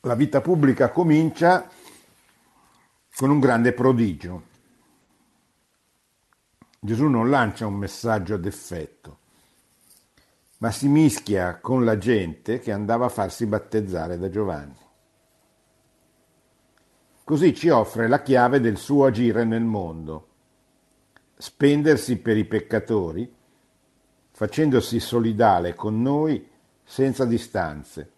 la 0.00 0.14
vita 0.14 0.40
pubblica 0.40 0.90
comincia 0.90 1.68
con 3.14 3.28
un 3.28 3.38
grande 3.38 3.74
prodigio. 3.74 4.44
Gesù 6.80 7.08
non 7.08 7.28
lancia 7.28 7.66
un 7.66 7.74
messaggio 7.74 8.34
ad 8.34 8.46
effetto, 8.46 9.18
ma 10.58 10.70
si 10.70 10.88
mischia 10.88 11.58
con 11.60 11.84
la 11.84 11.98
gente 11.98 12.58
che 12.58 12.72
andava 12.72 13.04
a 13.04 13.10
farsi 13.10 13.44
battezzare 13.44 14.16
da 14.16 14.30
Giovanni. 14.30 14.80
Così 17.22 17.54
ci 17.54 17.68
offre 17.68 18.08
la 18.08 18.22
chiave 18.22 18.60
del 18.60 18.78
suo 18.78 19.04
agire 19.04 19.44
nel 19.44 19.62
mondo, 19.62 20.28
spendersi 21.36 22.16
per 22.16 22.38
i 22.38 22.46
peccatori, 22.46 23.40
facendosi 24.42 24.98
solidale 24.98 25.76
con 25.76 26.02
noi 26.02 26.44
senza 26.82 27.24
distanze, 27.24 28.10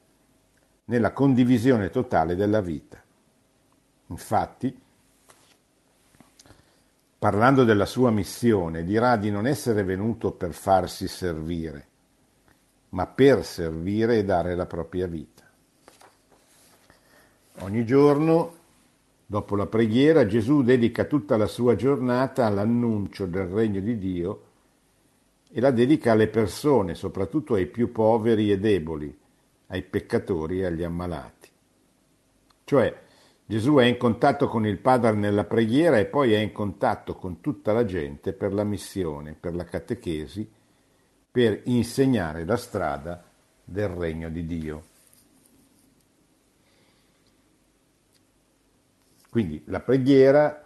nella 0.86 1.12
condivisione 1.12 1.90
totale 1.90 2.34
della 2.34 2.62
vita. 2.62 2.98
Infatti, 4.06 4.74
parlando 7.18 7.64
della 7.64 7.84
sua 7.84 8.10
missione, 8.10 8.84
dirà 8.84 9.18
di 9.18 9.30
non 9.30 9.46
essere 9.46 9.82
venuto 9.82 10.32
per 10.32 10.54
farsi 10.54 11.08
servire, 11.08 11.86
ma 12.90 13.06
per 13.06 13.44
servire 13.44 14.16
e 14.16 14.24
dare 14.24 14.54
la 14.54 14.64
propria 14.64 15.06
vita. 15.06 15.42
Ogni 17.58 17.84
giorno, 17.84 18.54
dopo 19.26 19.56
la 19.56 19.66
preghiera, 19.66 20.24
Gesù 20.24 20.62
dedica 20.62 21.04
tutta 21.04 21.36
la 21.36 21.46
sua 21.46 21.76
giornata 21.76 22.46
all'annuncio 22.46 23.26
del 23.26 23.44
regno 23.44 23.80
di 23.80 23.98
Dio 23.98 24.52
e 25.56 25.60
la 25.60 25.70
dedica 25.70 26.10
alle 26.10 26.26
persone, 26.26 26.96
soprattutto 26.96 27.54
ai 27.54 27.66
più 27.66 27.92
poveri 27.92 28.50
e 28.50 28.58
deboli, 28.58 29.16
ai 29.68 29.82
peccatori 29.84 30.58
e 30.58 30.64
agli 30.64 30.82
ammalati. 30.82 31.48
Cioè, 32.64 33.02
Gesù 33.46 33.76
è 33.76 33.84
in 33.84 33.96
contatto 33.96 34.48
con 34.48 34.66
il 34.66 34.78
Padre 34.78 35.12
nella 35.12 35.44
preghiera 35.44 35.96
e 36.00 36.06
poi 36.06 36.32
è 36.32 36.38
in 36.38 36.50
contatto 36.50 37.14
con 37.14 37.40
tutta 37.40 37.72
la 37.72 37.84
gente 37.84 38.32
per 38.32 38.52
la 38.52 38.64
missione, 38.64 39.36
per 39.38 39.54
la 39.54 39.62
catechesi, 39.62 40.50
per 41.30 41.60
insegnare 41.66 42.44
la 42.44 42.56
strada 42.56 43.22
del 43.62 43.88
regno 43.90 44.30
di 44.30 44.46
Dio. 44.46 44.84
Quindi 49.30 49.62
la 49.66 49.78
preghiera 49.78 50.63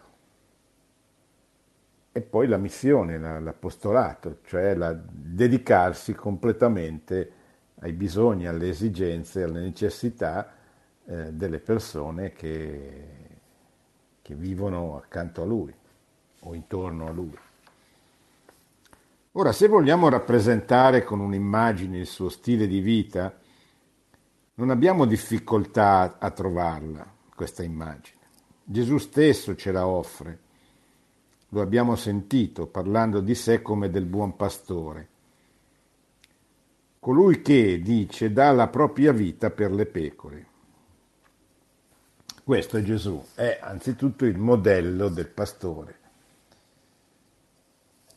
e 2.19 2.21
poi 2.21 2.49
la 2.49 2.57
missione, 2.57 3.17
l'apostolato, 3.17 4.39
cioè 4.45 4.75
la, 4.75 4.93
dedicarsi 4.93 6.15
completamente 6.15 7.33
ai 7.81 7.93
bisogni, 7.93 8.49
alle 8.49 8.69
esigenze, 8.69 9.45
alle 9.45 9.61
necessità 9.61 10.53
eh, 11.05 11.33
delle 11.33 11.61
persone 11.61 12.33
che, 12.33 13.07
che 14.21 14.35
vivono 14.35 14.97
accanto 14.97 15.43
a 15.43 15.45
lui 15.45 15.73
o 16.41 16.55
intorno 16.55 17.07
a 17.07 17.13
lui. 17.13 17.39
Ora, 19.33 19.53
se 19.53 19.69
vogliamo 19.69 20.09
rappresentare 20.09 21.05
con 21.05 21.21
un'immagine 21.21 21.99
il 21.99 22.07
suo 22.07 22.29
stile 22.31 22.67
di 22.67 22.81
vita, 22.81 23.33
non 24.55 24.71
abbiamo 24.71 25.05
difficoltà 25.05 26.17
a 26.19 26.31
trovarla, 26.33 27.07
questa 27.33 27.63
immagine. 27.63 28.17
Gesù 28.65 28.99
stesso 28.99 29.55
ce 29.55 29.71
la 29.71 29.87
offre 29.87 30.47
lo 31.51 31.61
abbiamo 31.63 31.97
sentito 31.97 32.67
parlando 32.67 33.21
di 33.21 33.35
sé 33.35 33.63
come 33.63 33.91
del 33.91 34.05
buon 34.05 34.37
pastore. 34.37 35.09
Colui 36.99 37.41
che, 37.41 37.81
dice, 37.81 38.33
dà 38.33 38.51
la 38.53 38.69
propria 38.69 39.13
vita 39.13 39.51
per 39.51 39.73
le 39.73 39.87
pecore. 39.87 40.47
Questo 42.45 42.77
è 42.77 42.83
Gesù, 42.83 43.23
è 43.35 43.59
anzitutto 43.63 44.25
il 44.25 44.39
modello 44.39 45.09
del 45.09 45.29
pastore. 45.29 45.97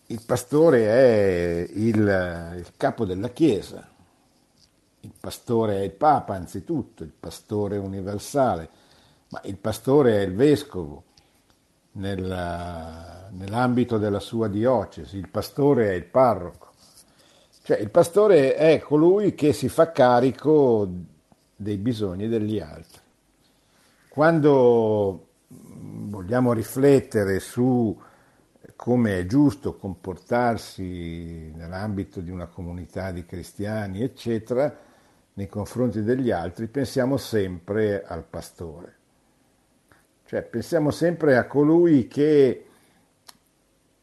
Il 0.07 0.21
pastore 0.25 0.85
è 0.87 1.69
il, 1.73 2.53
il 2.57 2.71
capo 2.75 3.05
della 3.05 3.29
Chiesa, 3.29 3.89
il 5.01 5.13
pastore 5.19 5.77
è 5.77 5.81
il 5.81 5.91
Papa 5.91 6.35
anzitutto, 6.35 7.03
il 7.03 7.13
pastore 7.17 7.77
universale, 7.77 8.69
ma 9.29 9.41
il 9.45 9.57
pastore 9.57 10.17
è 10.17 10.21
il 10.21 10.33
vescovo, 10.33 11.03
nella, 11.93 13.29
nell'ambito 13.31 13.97
della 13.97 14.19
sua 14.19 14.47
diocesi, 14.47 15.17
il 15.17 15.29
pastore 15.29 15.89
è 15.89 15.93
il 15.93 16.05
parroco. 16.05 16.69
Cioè 17.63 17.77
il 17.77 17.89
pastore 17.89 18.55
è 18.55 18.79
colui 18.79 19.35
che 19.35 19.53
si 19.53 19.69
fa 19.69 19.91
carico 19.91 20.89
dei 21.55 21.77
bisogni 21.77 22.27
degli 22.27 22.59
altri. 22.59 22.99
Quando 24.09 25.27
vogliamo 25.47 26.53
riflettere 26.53 27.39
su 27.39 27.97
come 28.75 29.19
è 29.19 29.25
giusto 29.27 29.75
comportarsi 29.77 31.51
nell'ambito 31.55 32.19
di 32.19 32.31
una 32.31 32.47
comunità 32.47 33.11
di 33.11 33.25
cristiani, 33.25 34.01
eccetera, 34.01 34.75
nei 35.33 35.47
confronti 35.47 36.01
degli 36.01 36.31
altri, 36.31 36.67
pensiamo 36.67 37.17
sempre 37.17 38.03
al 38.03 38.23
pastore. 38.23 39.00
Cioè, 40.31 40.43
pensiamo 40.43 40.91
sempre 40.91 41.35
a 41.35 41.45
colui 41.45 42.07
che 42.07 42.65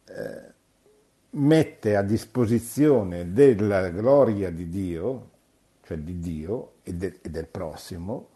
eh, 0.04 0.52
mette 1.30 1.96
a 1.96 2.02
disposizione 2.02 3.32
della 3.32 3.88
gloria 3.88 4.50
di 4.50 4.68
Dio, 4.68 5.30
cioè 5.86 5.96
di 5.96 6.18
Dio 6.18 6.72
e, 6.82 6.92
de, 6.92 7.20
e 7.22 7.30
del 7.30 7.46
prossimo, 7.46 8.28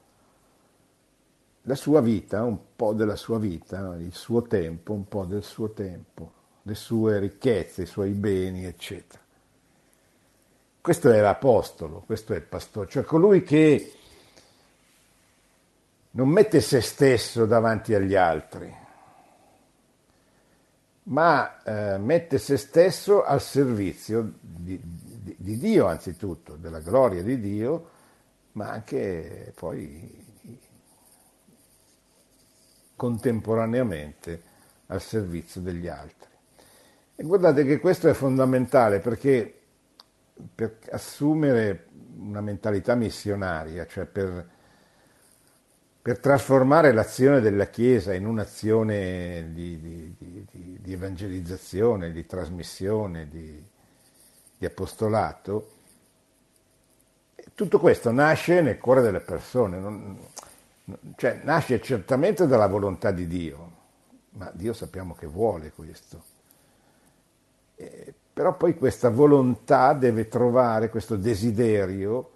la 1.65 1.75
sua 1.75 2.01
vita, 2.01 2.43
un 2.45 2.57
po' 2.75 2.95
della 2.95 3.17
sua 3.17 3.39
vita, 3.39 3.95
il 3.97 4.15
suo 4.15 4.41
tempo, 4.41 4.95
un 4.95 5.07
po' 5.07 5.27
del 5.27 5.43
suo 5.43 5.73
tempo, 5.73 6.33
le 6.63 6.75
sue 6.75 7.19
ricchezze, 7.19 7.83
i 7.83 7.87
suoi 7.87 8.13
beni, 8.13 8.65
eccetera. 8.65 9.21
Questo 10.81 11.11
è 11.11 11.21
l'apostolo, 11.21 12.03
questo 12.07 12.33
è 12.33 12.37
il 12.37 12.43
pastore, 12.45 12.89
cioè 12.89 13.03
colui 13.03 13.43
che 13.43 13.93
non 16.13 16.29
mette 16.29 16.61
se 16.61 16.81
stesso 16.81 17.47
davanti 17.47 17.95
agli 17.95 18.15
altri, 18.15 18.81
ma 21.05 21.63
eh, 21.63 21.99
mette 21.99 22.39
se 22.39 22.57
stesso 22.57 23.25
al 23.25 23.41
servizio 23.41 24.35
di, 24.41 24.79
di, 24.83 25.37
di, 25.39 25.59
Dio 25.59 25.87
anzitutto, 25.87 26.57
della 26.57 26.81
gloria 26.81 27.23
di 27.23 27.41
Dio, 27.41 27.91
ma 28.53 28.71
anche 28.71 29.53
poi 29.57 30.21
contemporaneamente 32.95 34.43
al 34.87 35.01
servizio 35.01 35.61
degli 35.61 35.89
altri. 35.89 36.31
E 37.17 37.23
guardate 37.25 37.65
che 37.65 37.81
questo 37.81 38.09
è 38.09 38.13
fondamentale 38.13 39.01
perché 39.01 39.61
per 40.55 40.79
assumere 40.91 41.87
una 42.19 42.41
mentalità 42.41 42.95
missionaria, 42.95 43.87
cioè 43.87 44.05
per 44.05 44.49
per 46.03 46.19
trasformare 46.19 46.93
l'azione 46.93 47.41
della 47.41 47.67
Chiesa 47.67 48.13
in 48.13 48.27
un'azione 48.27 49.53
di, 49.53 49.79
di, 49.79 50.15
di, 50.19 50.79
di 50.81 50.93
evangelizzazione, 50.93 52.11
di 52.11 52.27
trasmissione, 52.27 53.29
di, 53.29 53.71
apostolato, 54.67 55.71
tutto 57.55 57.79
questo 57.79 58.11
nasce 58.11 58.61
nel 58.61 58.79
cuore 58.79 59.01
delle 59.01 59.21
persone, 59.21 59.79
non, 59.79 60.19
cioè 61.17 61.41
nasce 61.45 61.81
certamente 61.81 62.47
dalla 62.47 62.67
volontà 62.67 63.11
di 63.11 63.27
Dio, 63.27 63.71
ma 64.31 64.51
Dio 64.55 64.73
sappiamo 64.73 65.15
che 65.15 65.27
vuole 65.27 65.71
questo. 65.71 66.23
Eh, 67.77 68.15
però 68.33 68.57
poi 68.57 68.77
questa 68.77 69.11
volontà 69.11 69.93
deve 69.93 70.29
trovare, 70.29 70.89
questo 70.89 71.17
desiderio, 71.17 72.31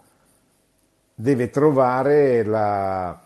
deve 1.15 1.49
trovare 1.49 2.45
la, 2.45 3.26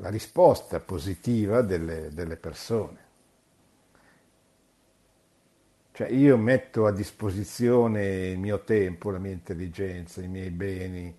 la 0.00 0.08
risposta 0.08 0.80
positiva 0.80 1.62
delle, 1.62 2.08
delle 2.12 2.36
persone. 2.36 3.08
Cioè 5.92 6.08
io 6.08 6.36
metto 6.38 6.86
a 6.86 6.92
disposizione 6.92 8.28
il 8.28 8.38
mio 8.38 8.64
tempo, 8.64 9.10
la 9.10 9.18
mia 9.18 9.32
intelligenza, 9.32 10.22
i 10.22 10.28
miei 10.28 10.50
beni, 10.50 11.14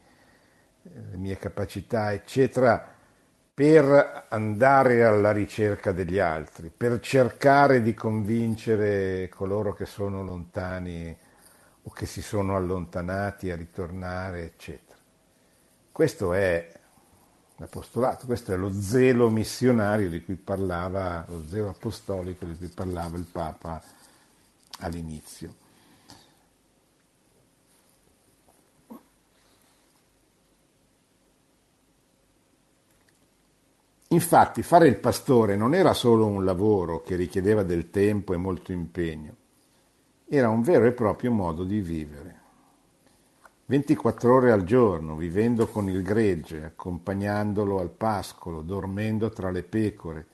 le 0.82 1.18
mie 1.18 1.38
capacità, 1.38 2.12
eccetera, 2.12 2.96
per 3.54 4.26
andare 4.30 5.04
alla 5.04 5.32
ricerca 5.32 5.92
degli 5.92 6.18
altri, 6.18 6.72
per 6.76 7.00
cercare 7.00 7.84
di 7.84 7.94
convincere 7.94 9.30
coloro 9.30 9.74
che 9.74 9.86
sono 9.86 10.24
lontani 10.24 11.16
o 11.84 11.92
che 11.92 12.06
si 12.08 12.24
sono 12.24 12.56
allontanati 12.56 13.52
a 13.52 13.56
ritornare, 13.56 14.44
eccetera. 14.46 14.98
Questo 15.92 16.34
è 16.34 16.80
l'apostolato. 17.62 18.26
Questo 18.26 18.52
è 18.52 18.58
lo 18.58 18.72
zelo 18.74 19.30
missionario 19.30 20.10
di 20.10 20.24
cui 20.24 20.36
parlava, 20.36 21.26
lo 21.30 21.44
zelo 21.48 21.70
apostolico 21.70 22.46
di 22.46 22.58
cui 22.58 22.68
parlava 22.68 23.18
il 23.18 23.26
Papa 23.32 23.82
all'inizio. 24.80 25.60
Infatti 34.08 34.62
fare 34.62 34.88
il 34.90 34.98
pastore 34.98 35.56
non 35.56 35.74
era 35.74 35.94
solo 35.94 36.26
un 36.26 36.44
lavoro 36.44 37.02
che 37.02 37.16
richiedeva 37.16 37.64
del 37.64 37.92
tempo 37.92 38.34
e 38.34 38.38
molto 38.38 38.74
impegno, 38.74 39.36
era 40.28 40.50
un 40.50 40.62
vero 40.64 40.86
e 40.86 40.92
proprio 40.92 41.32
modo 41.32 41.64
di 41.64 41.80
vivere. 41.80 42.41
24 43.72 44.36
ore 44.36 44.52
al 44.52 44.66
giorno, 44.66 45.16
vivendo 45.16 45.66
con 45.66 45.88
il 45.88 46.02
gregge, 46.02 46.66
accompagnandolo 46.66 47.80
al 47.80 47.90
pascolo, 47.90 48.64
dormendo 48.64 49.30
tra 49.30 49.50
le 49.50 49.64
pecore, 49.64 50.28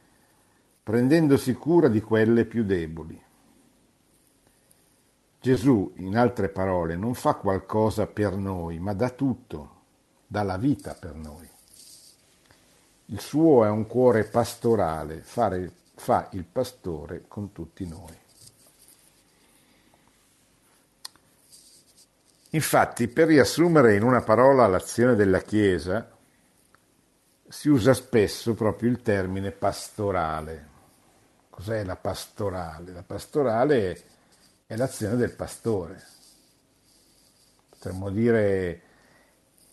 prendendosi 0.82 1.54
cura 1.54 1.88
di 1.88 2.02
quelle 2.02 2.45
più 2.45 2.63
deboli. 2.63 3.21
Gesù, 5.39 5.93
in 5.97 6.17
altre 6.17 6.50
parole, 6.50 6.95
non 6.95 7.13
fa 7.13 7.36
qualcosa 7.36 8.08
per 8.08 8.36
noi, 8.36 8.80
ma 8.80 8.93
dà 8.93 9.12
tutto, 9.12 9.82
dà 10.26 10.41
la 10.41 10.58
vita 10.58 10.95
per 10.95 11.13
noi. 11.13 11.47
Il 13.06 13.19
suo 13.19 13.63
è 13.65 13.69
un 13.69 13.86
cuore 13.86 14.23
pastorale, 14.23 15.21
fare, 15.21 15.71
fa 15.93 16.28
il 16.32 16.43
pastore 16.43 17.26
con 17.28 17.52
tutti 17.52 17.88
noi. 17.88 18.17
Infatti, 22.58 23.08
per 23.08 23.28
riassumere 23.28 23.93
in 23.93 24.02
una 24.02 24.22
parola 24.22 24.65
l'azione 24.65 25.13
della 25.13 25.41
Chiesa, 25.41 26.10
si 27.48 27.70
usa 27.70 27.93
spesso 27.93 28.56
proprio 28.56 28.89
il 28.89 29.04
termine 29.04 29.52
pastorale. 29.52 30.67
Cos'è 31.52 31.84
la 31.84 31.96
pastorale? 31.96 32.93
La 32.93 33.04
pastorale 33.04 34.02
è 34.65 34.76
l'azione 34.76 35.17
del 35.17 35.34
pastore. 35.34 36.04
Potremmo 37.70 38.10
dire 38.10 38.82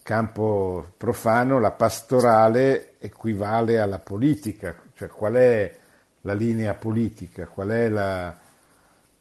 campo 0.02 0.92
profano 0.98 1.58
la 1.58 1.72
pastorale 1.72 2.98
equivale 2.98 3.78
alla 3.78 3.98
politica, 3.98 4.76
cioè 4.92 5.08
qual 5.08 5.32
è 5.32 5.78
la 6.20 6.34
linea 6.34 6.74
politica, 6.74 7.46
qual 7.46 7.68
è 7.68 7.88
la, 7.88 8.38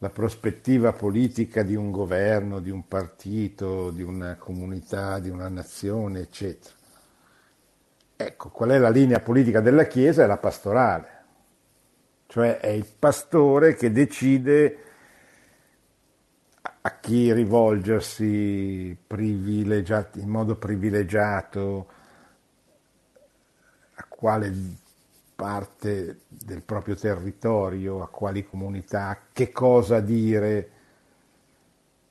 la 0.04 0.10
prospettiva 0.10 0.92
politica 0.92 1.64
di 1.64 1.76
un 1.76 1.90
governo, 1.90 2.60
di 2.60 2.70
un 2.70 2.90
partito, 2.90 3.90
di 3.90 4.04
una 4.04 4.36
comunità, 4.36 5.18
di 5.20 5.30
una 5.30 5.48
nazione, 5.48 6.20
eccetera. 6.20 6.76
Ecco, 8.18 8.50
qual 8.50 8.72
è 8.72 8.78
la 8.78 8.90
linea 8.90 9.22
politica 9.22 9.62
della 9.62 9.86
Chiesa? 9.86 10.26
È 10.26 10.28
la 10.28 10.36
pastorale, 10.36 11.24
cioè 12.28 12.58
è 12.58 12.68
il 12.68 12.86
pastore 13.00 13.76
che 13.76 13.94
decide 13.94 14.78
a 16.82 17.00
chi 17.00 17.32
rivolgersi 17.32 18.98
in 19.08 20.28
modo 20.28 20.58
privilegiato, 20.58 21.88
a 23.94 24.06
quale 24.10 24.52
parte 25.36 26.22
del 26.28 26.64
proprio 26.64 26.96
territorio, 26.96 28.02
a 28.02 28.08
quali 28.08 28.46
comunità, 28.46 29.20
che 29.32 29.52
cosa 29.52 30.00
dire, 30.00 30.70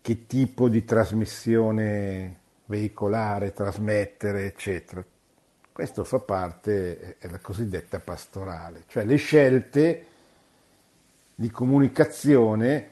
che 0.00 0.26
tipo 0.26 0.68
di 0.68 0.84
trasmissione 0.84 2.40
veicolare, 2.66 3.52
trasmettere, 3.52 4.46
eccetera. 4.46 5.04
Questo 5.72 6.04
fa 6.04 6.18
parte 6.18 7.16
della 7.20 7.38
cosiddetta 7.38 7.98
pastorale, 8.00 8.84
cioè 8.88 9.04
le 9.04 9.16
scelte 9.16 10.06
di 11.34 11.50
comunicazione 11.50 12.90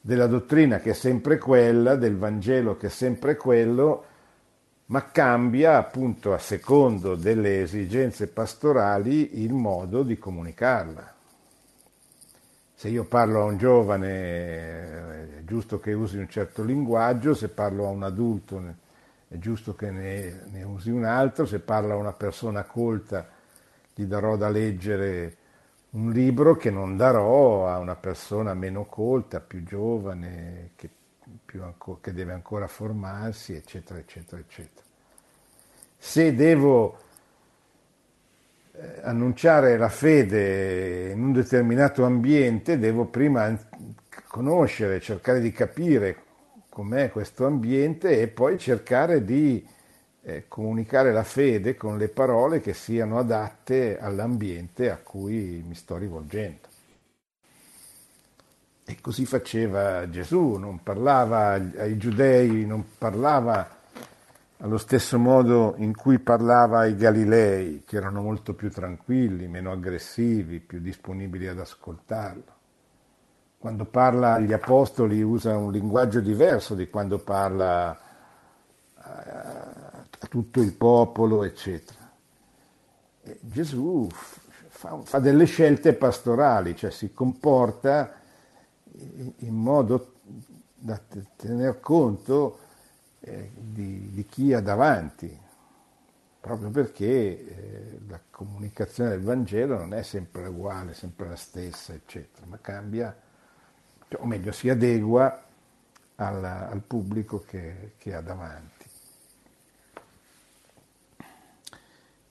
della 0.00 0.26
dottrina 0.26 0.78
che 0.78 0.90
è 0.90 0.94
sempre 0.94 1.36
quella, 1.36 1.96
del 1.96 2.16
Vangelo 2.16 2.76
che 2.76 2.86
è 2.86 2.90
sempre 2.90 3.36
quello, 3.36 4.04
ma 4.86 5.10
cambia 5.10 5.76
appunto 5.76 6.32
a 6.32 6.38
secondo 6.38 7.16
delle 7.16 7.62
esigenze 7.62 8.28
pastorali 8.28 9.42
il 9.42 9.52
modo 9.52 10.02
di 10.02 10.18
comunicarla. 10.18 11.14
Se 12.74 12.88
io 12.88 13.04
parlo 13.04 13.40
a 13.40 13.44
un 13.44 13.56
giovane 13.56 15.38
è 15.38 15.44
giusto 15.44 15.80
che 15.80 15.92
usi 15.92 16.18
un 16.18 16.28
certo 16.28 16.62
linguaggio, 16.62 17.34
se 17.34 17.48
parlo 17.48 17.86
a 17.86 17.90
un 17.90 18.02
adulto 18.02 18.62
è 19.28 19.38
giusto 19.38 19.74
che 19.74 19.90
ne, 19.90 20.42
ne 20.50 20.62
usi 20.62 20.90
un 20.90 21.04
altro, 21.04 21.46
se 21.46 21.58
parlo 21.58 21.94
a 21.94 21.96
una 21.96 22.12
persona 22.12 22.62
colta 22.64 23.26
gli 23.92 24.04
darò 24.04 24.36
da 24.36 24.48
leggere 24.50 25.36
un 25.90 26.12
libro 26.12 26.56
che 26.56 26.70
non 26.70 26.96
darò 26.96 27.66
a 27.66 27.78
una 27.78 27.96
persona 27.96 28.54
meno 28.54 28.84
colta, 28.84 29.40
più 29.40 29.64
giovane, 29.64 30.72
che, 30.76 30.90
anco, 31.64 31.98
che 32.00 32.12
deve 32.12 32.32
ancora 32.32 32.66
formarsi, 32.66 33.54
eccetera, 33.54 33.98
eccetera, 33.98 34.40
eccetera. 34.40 34.84
Se 35.98 36.34
devo 36.34 36.98
eh, 38.72 39.00
annunciare 39.02 39.76
la 39.76 39.88
fede 39.88 41.10
in 41.10 41.22
un 41.22 41.32
determinato 41.32 42.04
ambiente, 42.04 42.78
devo 42.78 43.06
prima 43.06 43.58
conoscere, 44.28 45.00
cercare 45.00 45.40
di 45.40 45.52
capire 45.52 46.24
com'è 46.68 47.10
questo 47.10 47.46
ambiente 47.46 48.20
e 48.20 48.28
poi 48.28 48.58
cercare 48.58 49.24
di 49.24 49.66
eh, 50.22 50.44
comunicare 50.48 51.12
la 51.12 51.22
fede 51.22 51.76
con 51.76 51.96
le 51.96 52.08
parole 52.08 52.60
che 52.60 52.74
siano 52.74 53.18
adatte 53.18 53.98
all'ambiente 53.98 54.90
a 54.90 54.98
cui 54.98 55.64
mi 55.66 55.74
sto 55.74 55.96
rivolgendo. 55.96 56.65
E 58.88 59.00
così 59.00 59.26
faceva 59.26 60.08
Gesù, 60.08 60.52
non 60.58 60.80
parlava 60.80 61.54
ai 61.54 61.96
giudei, 61.96 62.64
non 62.64 62.84
parlava 62.96 63.68
allo 64.58 64.78
stesso 64.78 65.18
modo 65.18 65.74
in 65.78 65.92
cui 65.94 66.20
parlava 66.20 66.78
ai 66.80 66.94
Galilei, 66.94 67.82
che 67.84 67.96
erano 67.96 68.22
molto 68.22 68.54
più 68.54 68.70
tranquilli, 68.70 69.48
meno 69.48 69.72
aggressivi, 69.72 70.60
più 70.60 70.78
disponibili 70.78 71.48
ad 71.48 71.58
ascoltarlo. 71.58 72.54
Quando 73.58 73.86
parla 73.86 74.34
agli 74.34 74.52
apostoli 74.52 75.20
usa 75.20 75.56
un 75.56 75.72
linguaggio 75.72 76.20
diverso 76.20 76.76
di 76.76 76.88
quando 76.88 77.18
parla 77.18 77.98
a 78.98 80.26
tutto 80.28 80.60
il 80.60 80.74
popolo, 80.74 81.42
eccetera. 81.42 82.08
E 83.24 83.38
Gesù 83.40 84.06
fa, 84.12 84.96
fa, 85.02 85.18
delle 85.18 85.46
scelte 85.46 85.92
pastorali, 85.92 86.76
cioè 86.76 86.92
si 86.92 87.12
comporta 87.12 88.20
in 89.38 89.54
modo 89.54 90.14
da 90.74 91.00
tener 91.36 91.80
conto 91.80 92.58
eh, 93.20 93.50
di, 93.54 94.10
di, 94.12 94.24
chi 94.26 94.52
ha 94.52 94.60
davanti, 94.60 95.38
proprio 96.40 96.70
perché 96.70 97.06
eh, 97.06 97.98
la 98.08 98.20
comunicazione 98.30 99.10
del 99.10 99.22
Vangelo 99.22 99.78
non 99.78 99.94
è 99.94 100.02
sempre 100.02 100.46
uguale, 100.46 100.94
sempre 100.94 101.28
la 101.28 101.36
stessa, 101.36 101.92
eccetera, 101.92 102.46
ma 102.46 102.58
cambia, 102.60 103.16
o 104.16 104.26
meglio 104.26 104.52
si 104.52 104.68
adegua 104.68 105.42
al, 106.16 106.44
al 106.44 106.82
pubblico 106.86 107.42
che, 107.44 107.94
che 107.96 108.14
ha 108.14 108.20
davanti. 108.20 108.75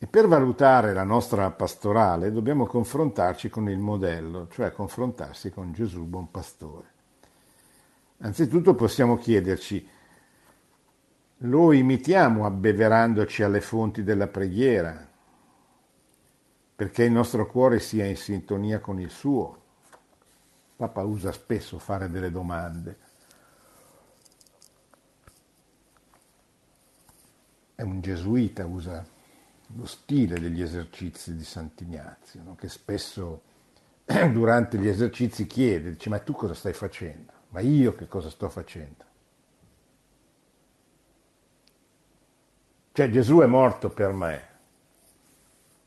E 0.05 0.07
per 0.07 0.27
valutare 0.27 0.93
la 0.93 1.03
nostra 1.03 1.49
pastorale 1.49 2.31
dobbiamo 2.31 2.67
confrontarci 2.67 3.49
con 3.49 3.67
il 3.69 3.79
modello, 3.79 4.47
cioè 4.49 4.71
confrontarsi 4.71 5.49
con 5.49 5.73
Gesù 5.73 6.03
buon 6.03 6.29
pastore. 6.29 6.91
Anzitutto 8.19 8.75
possiamo 8.75 9.17
chiederci, 9.17 9.89
lo 11.37 11.71
imitiamo 11.71 12.45
abbeverandoci 12.45 13.41
alle 13.41 13.61
fonti 13.61 14.03
della 14.03 14.27
preghiera, 14.27 15.09
perché 16.75 17.03
il 17.03 17.11
nostro 17.11 17.47
cuore 17.47 17.79
sia 17.79 18.05
in 18.05 18.15
sintonia 18.15 18.79
con 18.79 18.99
il 18.99 19.09
suo. 19.09 19.59
Papa 20.75 21.01
usa 21.01 21.31
spesso 21.31 21.79
fare 21.79 22.11
delle 22.11 22.29
domande. 22.29 22.97
È 27.73 27.81
un 27.81 28.01
gesuita, 28.01 28.67
usa 28.67 29.13
lo 29.75 29.85
stile 29.85 30.39
degli 30.39 30.61
esercizi 30.61 31.35
di 31.35 31.43
Sant'Ignazio, 31.43 32.41
no? 32.43 32.55
che 32.55 32.69
spesso 32.69 33.41
durante 34.05 34.77
gli 34.77 34.87
esercizi 34.87 35.45
chiede, 35.47 35.91
dice 35.91 36.09
ma 36.09 36.19
tu 36.19 36.33
cosa 36.33 36.53
stai 36.53 36.73
facendo? 36.73 37.31
Ma 37.49 37.59
io 37.59 37.93
che 37.95 38.07
cosa 38.07 38.29
sto 38.29 38.49
facendo? 38.49 39.03
Cioè 42.91 43.09
Gesù 43.09 43.39
è 43.39 43.45
morto 43.45 43.89
per 43.89 44.13
me, 44.13 44.47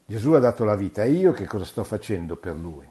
Gesù 0.04 0.32
ha 0.32 0.38
dato 0.38 0.64
la 0.64 0.74
vita, 0.74 1.04
e 1.04 1.10
io 1.12 1.32
che 1.32 1.46
cosa 1.46 1.64
sto 1.64 1.84
facendo 1.84 2.36
per 2.36 2.54
lui? 2.54 2.86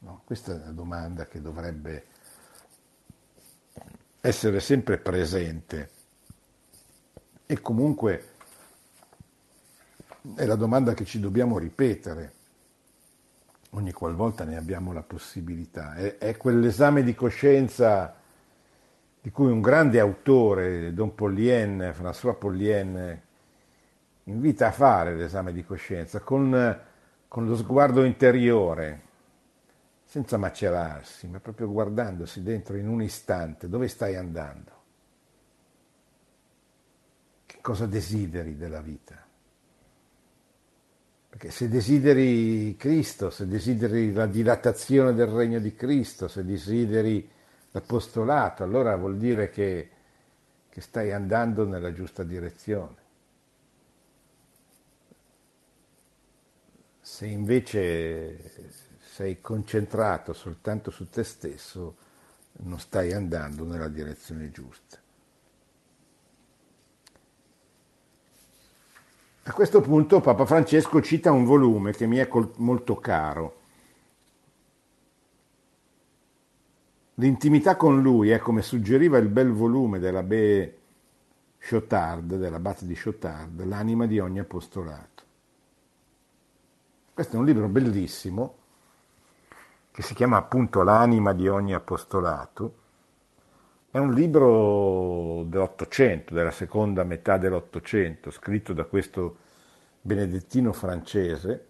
No? 0.00 0.22
Questa 0.24 0.54
è 0.54 0.58
la 0.58 0.70
domanda 0.70 1.26
che 1.26 1.42
dovrebbe 1.42 2.06
essere 4.20 4.60
sempre 4.60 4.98
presente 4.98 5.90
e 7.46 7.60
comunque 7.60 8.36
è 10.34 10.44
la 10.44 10.56
domanda 10.56 10.94
che 10.94 11.04
ci 11.04 11.20
dobbiamo 11.20 11.58
ripetere 11.58 12.36
ogni 13.70 13.92
qualvolta 13.92 14.44
ne 14.44 14.56
abbiamo 14.56 14.92
la 14.92 15.02
possibilità. 15.02 15.94
È, 15.94 16.18
è 16.18 16.36
quell'esame 16.36 17.02
di 17.02 17.14
coscienza 17.14 18.14
di 19.20 19.30
cui 19.30 19.50
un 19.50 19.60
grande 19.60 20.00
autore, 20.00 20.94
Don 20.94 21.14
Pollien, 21.14 21.92
François 21.94 22.36
Pollien, 22.38 23.20
invita 24.24 24.68
a 24.68 24.72
fare 24.72 25.16
l'esame 25.16 25.52
di 25.52 25.64
coscienza 25.64 26.20
con, 26.20 26.80
con 27.26 27.46
lo 27.46 27.56
sguardo 27.56 28.04
interiore, 28.04 29.02
senza 30.04 30.38
macerarsi, 30.38 31.26
ma 31.26 31.40
proprio 31.40 31.70
guardandosi 31.70 32.42
dentro 32.42 32.76
in 32.76 32.88
un 32.88 33.02
istante, 33.02 33.68
dove 33.68 33.88
stai 33.88 34.16
andando? 34.16 34.76
Che 37.44 37.58
cosa 37.60 37.86
desideri 37.86 38.56
della 38.56 38.80
vita? 38.80 39.27
Perché 41.38 41.54
se 41.54 41.68
desideri 41.68 42.74
Cristo, 42.76 43.30
se 43.30 43.46
desideri 43.46 44.12
la 44.12 44.26
dilatazione 44.26 45.14
del 45.14 45.28
regno 45.28 45.60
di 45.60 45.72
Cristo, 45.72 46.26
se 46.26 46.44
desideri 46.44 47.30
l'apostolato, 47.70 48.64
allora 48.64 48.96
vuol 48.96 49.18
dire 49.18 49.48
che, 49.48 49.88
che 50.68 50.80
stai 50.80 51.12
andando 51.12 51.64
nella 51.64 51.92
giusta 51.92 52.24
direzione. 52.24 52.96
Se 57.00 57.24
invece 57.24 58.72
sei 58.98 59.40
concentrato 59.40 60.32
soltanto 60.32 60.90
su 60.90 61.08
te 61.08 61.22
stesso, 61.22 61.96
non 62.64 62.80
stai 62.80 63.12
andando 63.12 63.64
nella 63.64 63.86
direzione 63.86 64.50
giusta. 64.50 64.98
A 69.48 69.52
questo 69.54 69.80
punto 69.80 70.20
Papa 70.20 70.44
Francesco 70.44 71.00
cita 71.00 71.32
un 71.32 71.46
volume 71.46 71.92
che 71.92 72.06
mi 72.06 72.18
è 72.18 72.28
molto 72.56 72.96
caro. 72.96 73.60
L'intimità 77.14 77.74
con 77.74 78.02
lui 78.02 78.28
è 78.28 78.38
come 78.40 78.60
suggeriva 78.60 79.16
il 79.16 79.28
bel 79.28 79.50
volume 79.50 80.00
della 80.00 80.22
Be 80.22 80.78
Chotard, 81.66 82.36
dell'abate 82.36 82.84
di 82.84 82.94
Chotard, 82.94 83.64
L'anima 83.64 84.06
di 84.06 84.18
ogni 84.18 84.38
apostolato. 84.38 85.22
Questo 87.14 87.36
è 87.36 87.38
un 87.38 87.46
libro 87.46 87.68
bellissimo 87.68 88.56
che 89.90 90.02
si 90.02 90.12
chiama 90.12 90.36
appunto 90.36 90.82
L'anima 90.82 91.32
di 91.32 91.48
ogni 91.48 91.72
apostolato. 91.72 92.87
È 93.90 93.96
un 93.96 94.12
libro 94.12 95.44
dell'Ottocento, 95.46 96.34
della 96.34 96.50
seconda 96.50 97.04
metà 97.04 97.38
dell'Ottocento, 97.38 98.30
scritto 98.30 98.74
da 98.74 98.84
questo 98.84 99.36
benedettino 100.02 100.74
francese, 100.74 101.66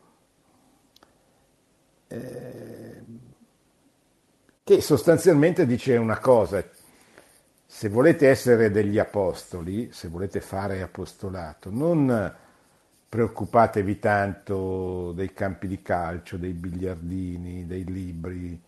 eh, 2.08 3.02
che 4.64 4.80
sostanzialmente 4.80 5.64
dice 5.64 5.96
una 5.96 6.18
cosa, 6.18 6.64
se 7.64 7.88
volete 7.88 8.28
essere 8.28 8.70
degli 8.72 8.98
apostoli, 8.98 9.92
se 9.92 10.08
volete 10.08 10.40
fare 10.40 10.82
apostolato, 10.82 11.70
non 11.70 12.34
preoccupatevi 13.08 13.98
tanto 14.00 15.12
dei 15.12 15.32
campi 15.32 15.68
di 15.68 15.80
calcio, 15.82 16.36
dei 16.36 16.52
biliardini, 16.52 17.66
dei 17.66 17.84
libri, 17.84 18.60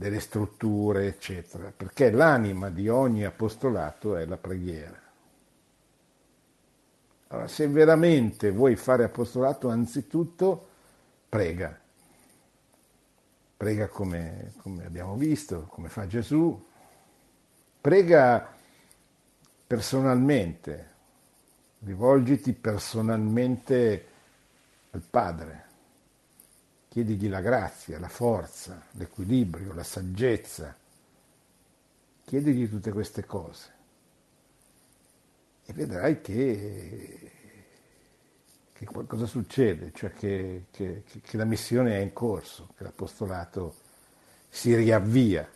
delle 0.00 0.18
strutture, 0.20 1.08
eccetera, 1.08 1.70
perché 1.76 2.10
l'anima 2.10 2.70
di 2.70 2.88
ogni 2.88 3.26
apostolato 3.26 4.16
è 4.16 4.24
la 4.24 4.38
preghiera. 4.38 4.98
Allora, 7.28 7.46
se 7.46 7.68
veramente 7.68 8.50
vuoi 8.50 8.76
fare 8.76 9.04
apostolato, 9.04 9.68
anzitutto 9.68 10.68
prega. 11.28 11.78
Prega 13.58 13.88
come, 13.88 14.54
come 14.62 14.86
abbiamo 14.86 15.16
visto, 15.16 15.66
come 15.68 15.90
fa 15.90 16.06
Gesù, 16.06 16.66
Prega 17.82 18.54
personalmente, 19.66 20.88
rivolgiti 21.78 22.52
personalmente 22.52 24.06
al 24.90 25.02
Padre, 25.08 25.64
chiedigli 26.90 27.28
la 27.28 27.40
grazia, 27.40 28.00
la 28.00 28.08
forza, 28.08 28.82
l'equilibrio, 28.94 29.72
la 29.72 29.84
saggezza, 29.84 30.76
chiedigli 32.24 32.68
tutte 32.68 32.90
queste 32.90 33.24
cose. 33.24 33.72
E 35.66 35.72
vedrai 35.72 36.20
che, 36.20 37.30
che 38.72 38.84
qualcosa 38.86 39.26
succede, 39.26 39.92
cioè 39.94 40.12
che, 40.12 40.64
che, 40.72 41.04
che 41.22 41.36
la 41.36 41.44
missione 41.44 41.96
è 41.96 42.00
in 42.00 42.12
corso, 42.12 42.70
che 42.76 42.82
l'apostolato 42.82 43.76
si 44.48 44.74
riavvia. 44.74 45.48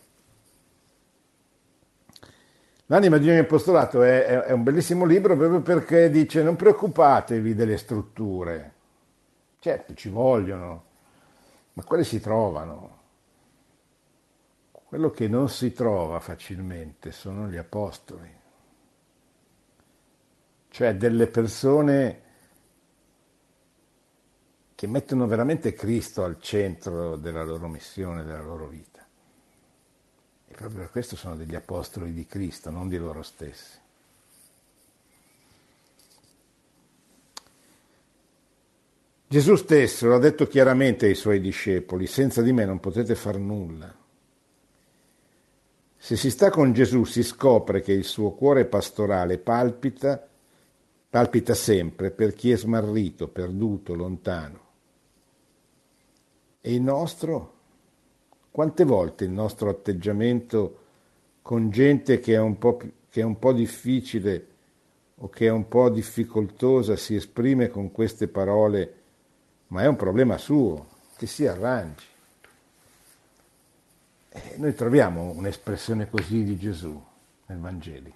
L'anima 2.86 3.18
di 3.18 3.28
ogni 3.28 3.38
apostolato 3.38 4.04
è, 4.04 4.24
è, 4.24 4.38
è, 4.42 4.52
un 4.52 4.62
bellissimo 4.62 5.04
libro 5.04 5.36
proprio 5.36 5.62
perché 5.62 6.08
dice 6.10 6.44
non 6.44 6.54
preoccupatevi 6.54 7.56
delle 7.56 7.76
strutture, 7.76 8.72
certo 9.58 9.94
ci 9.94 10.10
vogliono, 10.10 10.92
ma 11.74 11.84
quelle 11.84 12.04
si 12.04 12.20
trovano. 12.20 13.02
Quello 14.70 15.10
che 15.10 15.28
non 15.28 15.48
si 15.48 15.72
trova 15.72 16.20
facilmente 16.20 17.10
sono 17.10 17.48
gli 17.48 17.56
apostoli, 17.56 18.32
cioè 20.68 20.94
delle 20.94 21.26
persone 21.26 22.22
che 24.74 24.86
mettono 24.86 25.26
veramente 25.26 25.72
Cristo 25.72 26.22
al 26.22 26.40
centro 26.40 27.16
della 27.16 27.42
loro 27.42 27.68
missione, 27.68 28.22
della 28.22 28.42
loro 28.42 28.68
vita. 28.68 29.04
E 30.46 30.54
proprio 30.54 30.80
per 30.80 30.90
questo 30.90 31.16
sono 31.16 31.34
degli 31.34 31.54
apostoli 31.56 32.12
di 32.12 32.26
Cristo, 32.26 32.70
non 32.70 32.88
di 32.88 32.98
loro 32.98 33.22
stessi. 33.22 33.78
Gesù 39.34 39.56
stesso 39.56 40.06
l'ha 40.06 40.18
detto 40.18 40.46
chiaramente 40.46 41.06
ai 41.06 41.16
suoi 41.16 41.40
discepoli, 41.40 42.06
senza 42.06 42.40
di 42.40 42.52
me 42.52 42.64
non 42.64 42.78
potete 42.78 43.16
far 43.16 43.36
nulla. 43.36 43.92
Se 45.96 46.14
si 46.14 46.30
sta 46.30 46.50
con 46.50 46.72
Gesù 46.72 47.02
si 47.02 47.24
scopre 47.24 47.80
che 47.80 47.90
il 47.90 48.04
suo 48.04 48.30
cuore 48.30 48.64
pastorale 48.64 49.38
palpita, 49.38 50.24
palpita 51.10 51.52
sempre 51.52 52.12
per 52.12 52.32
chi 52.32 52.52
è 52.52 52.56
smarrito, 52.56 53.26
perduto, 53.26 53.96
lontano. 53.96 54.60
E 56.60 56.72
il 56.72 56.82
nostro 56.82 57.54
quante 58.52 58.84
volte 58.84 59.24
il 59.24 59.32
nostro 59.32 59.68
atteggiamento 59.68 60.78
con 61.42 61.70
gente 61.70 62.20
che 62.20 62.34
è 62.34 62.38
un 62.38 62.56
po', 62.56 62.76
che 62.76 63.20
è 63.20 63.24
un 63.24 63.40
po 63.40 63.52
difficile 63.52 64.46
o 65.16 65.28
che 65.28 65.46
è 65.46 65.50
un 65.50 65.66
po' 65.66 65.90
difficoltosa 65.90 66.94
si 66.94 67.16
esprime 67.16 67.68
con 67.68 67.90
queste 67.90 68.28
parole, 68.28 69.02
ma 69.74 69.82
è 69.82 69.86
un 69.88 69.96
problema 69.96 70.38
suo, 70.38 70.86
che 71.16 71.26
si 71.26 71.48
arrangi. 71.48 72.04
E 74.28 74.54
noi 74.56 74.72
troviamo 74.72 75.32
un'espressione 75.32 76.08
così 76.08 76.44
di 76.44 76.56
Gesù 76.56 77.04
nel 77.46 77.58
Vangelo. 77.58 78.12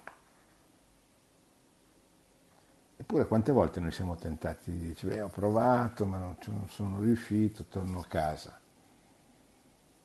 Eppure 2.95 3.27
quante 3.27 3.51
volte 3.51 3.81
noi 3.81 3.91
siamo 3.91 4.15
tentati 4.15 4.71
di 4.71 4.95
dire, 4.97 5.19
ho 5.19 5.27
provato 5.27 6.05
ma 6.05 6.17
non, 6.17 6.37
non 6.45 6.69
sono 6.69 7.01
riuscito, 7.01 7.65
torno 7.65 7.99
a 7.99 8.05
casa 8.05 8.57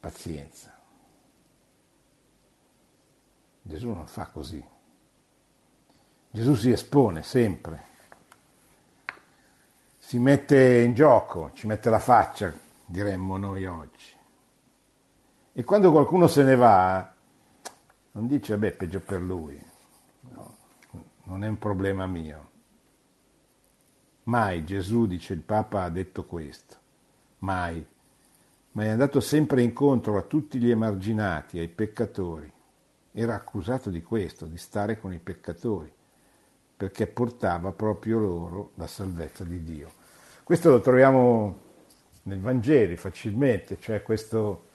pazienza. 0.00 0.76
Gesù 3.62 3.90
non 3.90 4.08
fa 4.08 4.26
così. 4.26 4.64
Gesù 6.32 6.54
si 6.56 6.72
espone 6.72 7.22
sempre, 7.22 7.86
si 10.14 10.20
mette 10.20 10.78
in 10.82 10.94
gioco, 10.94 11.50
ci 11.54 11.66
mette 11.66 11.90
la 11.90 11.98
faccia, 11.98 12.54
diremmo 12.86 13.36
noi 13.36 13.66
oggi. 13.66 14.14
E 15.52 15.64
quando 15.64 15.90
qualcuno 15.90 16.28
se 16.28 16.44
ne 16.44 16.54
va, 16.54 17.12
non 18.12 18.28
dice, 18.28 18.56
beh, 18.56 18.74
peggio 18.74 19.00
per 19.00 19.20
lui, 19.20 19.60
no, 20.20 20.56
non 21.24 21.42
è 21.42 21.48
un 21.48 21.58
problema 21.58 22.06
mio. 22.06 22.50
Mai 24.24 24.62
Gesù, 24.62 25.06
dice 25.06 25.32
il 25.32 25.40
Papa, 25.40 25.82
ha 25.82 25.90
detto 25.90 26.24
questo, 26.26 26.76
mai 27.38 27.84
ma 28.70 28.84
è 28.84 28.88
andato 28.90 29.18
sempre 29.18 29.62
incontro 29.62 30.16
a 30.16 30.22
tutti 30.22 30.60
gli 30.60 30.70
emarginati, 30.70 31.58
ai 31.58 31.68
peccatori. 31.68 32.52
Era 33.10 33.34
accusato 33.34 33.90
di 33.90 34.02
questo, 34.02 34.46
di 34.46 34.58
stare 34.58 35.00
con 35.00 35.12
i 35.12 35.18
peccatori, 35.18 35.92
perché 36.76 37.08
portava 37.08 37.72
proprio 37.72 38.20
loro 38.20 38.70
la 38.76 38.86
salvezza 38.86 39.42
di 39.42 39.64
Dio. 39.64 40.02
Questo 40.44 40.68
lo 40.68 40.80
troviamo 40.82 41.58
nel 42.24 42.38
Vangelo 42.38 42.94
facilmente, 42.96 43.78
cioè 43.80 44.02
questo, 44.02 44.66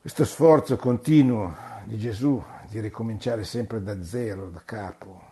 questo 0.00 0.24
sforzo 0.24 0.76
continuo 0.76 1.56
di 1.82 1.98
Gesù 1.98 2.40
di 2.68 2.78
ricominciare 2.78 3.42
sempre 3.42 3.82
da 3.82 4.00
zero, 4.04 4.48
da 4.48 4.62
capo, 4.64 5.22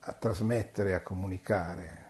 a 0.00 0.12
trasmettere, 0.12 0.92
a 0.92 1.00
comunicare, 1.00 2.08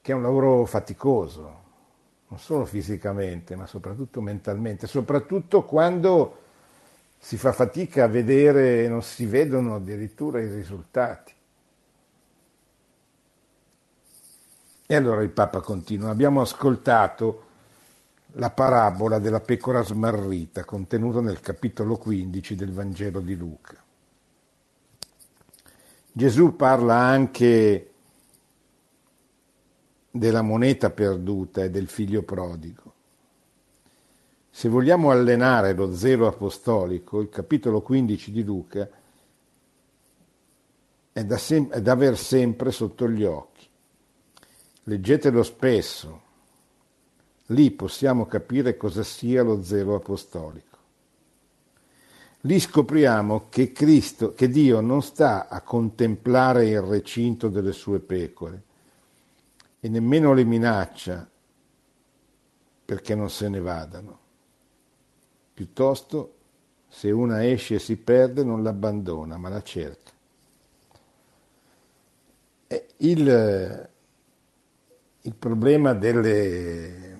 che 0.00 0.12
è 0.12 0.14
un 0.14 0.22
lavoro 0.22 0.64
faticoso, 0.64 1.62
non 2.28 2.38
solo 2.38 2.64
fisicamente, 2.64 3.56
ma 3.56 3.66
soprattutto 3.66 4.22
mentalmente, 4.22 4.86
soprattutto 4.86 5.66
quando 5.66 6.44
si 7.18 7.36
fa 7.36 7.52
fatica 7.52 8.04
a 8.04 8.08
vedere 8.08 8.84
e 8.84 8.88
non 8.88 9.02
si 9.02 9.26
vedono 9.26 9.74
addirittura 9.74 10.40
i 10.40 10.48
risultati. 10.48 11.36
E 14.90 14.94
allora 14.94 15.20
il 15.20 15.28
Papa 15.28 15.60
continua, 15.60 16.08
abbiamo 16.08 16.40
ascoltato 16.40 17.44
la 18.36 18.48
parabola 18.48 19.18
della 19.18 19.40
pecora 19.40 19.82
smarrita 19.82 20.64
contenuta 20.64 21.20
nel 21.20 21.40
capitolo 21.40 21.98
15 21.98 22.54
del 22.54 22.72
Vangelo 22.72 23.20
di 23.20 23.36
Luca. 23.36 23.76
Gesù 26.10 26.56
parla 26.56 26.94
anche 26.94 27.92
della 30.10 30.40
moneta 30.40 30.88
perduta 30.88 31.64
e 31.64 31.70
del 31.70 31.88
figlio 31.88 32.22
prodigo. 32.22 32.94
Se 34.48 34.70
vogliamo 34.70 35.10
allenare 35.10 35.74
lo 35.74 35.94
zelo 35.94 36.26
apostolico, 36.26 37.20
il 37.20 37.28
capitolo 37.28 37.82
15 37.82 38.32
di 38.32 38.42
Luca 38.42 38.88
è 41.12 41.24
da, 41.24 41.36
sem- 41.36 41.68
è 41.68 41.82
da 41.82 41.92
aver 41.92 42.16
sempre 42.16 42.70
sotto 42.70 43.06
gli 43.06 43.24
occhi. 43.24 43.57
Leggetelo 44.88 45.42
spesso, 45.42 46.22
lì 47.48 47.70
possiamo 47.70 48.24
capire 48.24 48.78
cosa 48.78 49.02
sia 49.02 49.42
lo 49.42 49.62
zelo 49.62 49.94
apostolico. 49.94 50.78
Lì 52.42 52.58
scopriamo 52.58 53.48
che 53.50 53.70
Cristo, 53.72 54.32
che 54.32 54.48
Dio 54.48 54.80
non 54.80 55.02
sta 55.02 55.48
a 55.48 55.60
contemplare 55.60 56.68
il 56.68 56.80
recinto 56.80 57.50
delle 57.50 57.72
sue 57.72 57.98
pecore, 57.98 58.62
e 59.78 59.88
nemmeno 59.90 60.32
le 60.32 60.44
minaccia 60.44 61.28
perché 62.86 63.14
non 63.14 63.28
se 63.28 63.48
ne 63.50 63.60
vadano. 63.60 64.18
Piuttosto 65.52 66.32
Se 66.90 67.10
una 67.10 67.46
esce 67.46 67.74
e 67.74 67.78
si 67.78 67.98
perde 67.98 68.42
non 68.42 68.62
l'abbandona, 68.62 69.36
ma 69.36 69.50
la 69.50 69.62
cerca. 69.62 70.10
Il, 72.96 73.87
il 75.28 75.34
problema 75.34 75.92
delle, 75.92 77.16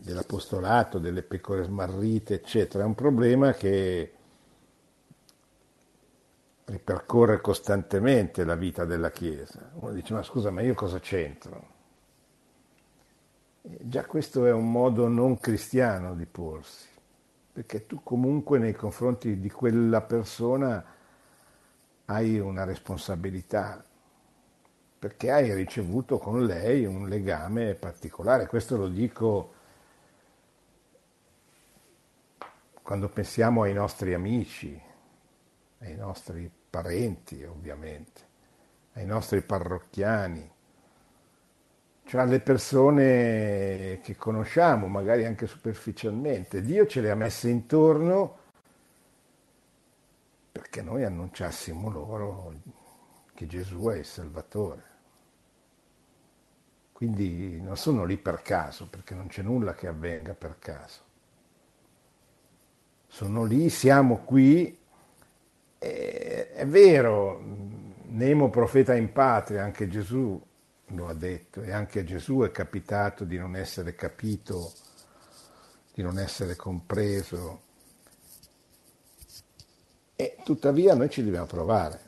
dell'apostolato, 0.00 1.00
delle 1.00 1.24
pecore 1.24 1.64
smarrite, 1.64 2.34
eccetera, 2.34 2.84
è 2.84 2.86
un 2.86 2.94
problema 2.94 3.52
che 3.52 4.12
ripercorre 6.66 7.40
costantemente 7.40 8.44
la 8.44 8.54
vita 8.54 8.84
della 8.84 9.10
Chiesa. 9.10 9.72
Uno 9.74 9.90
dice, 9.90 10.14
ma 10.14 10.22
scusa, 10.22 10.50
ma 10.50 10.62
io 10.62 10.74
cosa 10.74 11.00
c'entro? 11.00 11.72
E 13.62 13.78
già 13.80 14.04
questo 14.04 14.46
è 14.46 14.52
un 14.52 14.70
modo 14.70 15.08
non 15.08 15.40
cristiano 15.40 16.14
di 16.14 16.26
porsi, 16.26 16.86
perché 17.52 17.86
tu 17.86 18.04
comunque 18.04 18.60
nei 18.60 18.72
confronti 18.72 19.40
di 19.40 19.50
quella 19.50 20.00
persona 20.00 20.84
hai 22.04 22.38
una 22.38 22.62
responsabilità, 22.62 23.84
perché 25.04 25.30
hai 25.30 25.52
ricevuto 25.52 26.16
con 26.16 26.46
lei 26.46 26.86
un 26.86 27.10
legame 27.10 27.74
particolare. 27.74 28.46
Questo 28.46 28.78
lo 28.78 28.88
dico 28.88 29.52
quando 32.80 33.10
pensiamo 33.10 33.64
ai 33.64 33.74
nostri 33.74 34.14
amici, 34.14 34.80
ai 35.80 35.94
nostri 35.96 36.50
parenti 36.70 37.44
ovviamente, 37.44 38.22
ai 38.94 39.04
nostri 39.04 39.42
parrocchiani, 39.42 40.50
cioè 42.06 42.22
alle 42.22 42.40
persone 42.40 44.00
che 44.02 44.16
conosciamo, 44.16 44.86
magari 44.86 45.26
anche 45.26 45.46
superficialmente. 45.46 46.62
Dio 46.62 46.86
ce 46.86 47.02
le 47.02 47.10
ha 47.10 47.14
messe 47.14 47.50
intorno 47.50 48.38
perché 50.50 50.80
noi 50.80 51.04
annunciassimo 51.04 51.90
loro 51.90 52.54
che 53.34 53.46
Gesù 53.46 53.88
è 53.88 53.98
il 53.98 54.06
Salvatore. 54.06 54.92
Quindi 57.04 57.60
non 57.60 57.76
sono 57.76 58.06
lì 58.06 58.16
per 58.16 58.40
caso, 58.40 58.88
perché 58.88 59.14
non 59.14 59.26
c'è 59.26 59.42
nulla 59.42 59.74
che 59.74 59.88
avvenga 59.88 60.32
per 60.32 60.56
caso. 60.58 61.00
Sono 63.06 63.44
lì, 63.44 63.68
siamo 63.68 64.24
qui 64.24 64.78
è 65.76 66.64
vero, 66.66 67.42
Nemo 68.06 68.48
profeta 68.48 68.94
in 68.94 69.12
patria, 69.12 69.62
anche 69.62 69.86
Gesù 69.86 70.42
lo 70.86 71.06
ha 71.06 71.12
detto, 71.12 71.60
e 71.60 71.72
anche 71.72 72.00
a 72.00 72.04
Gesù 72.04 72.40
è 72.40 72.50
capitato 72.50 73.24
di 73.24 73.36
non 73.36 73.54
essere 73.54 73.94
capito, 73.94 74.72
di 75.92 76.00
non 76.00 76.18
essere 76.18 76.56
compreso. 76.56 77.60
E 80.16 80.38
tuttavia 80.42 80.94
noi 80.94 81.10
ci 81.10 81.22
dobbiamo 81.22 81.44
provare, 81.44 82.00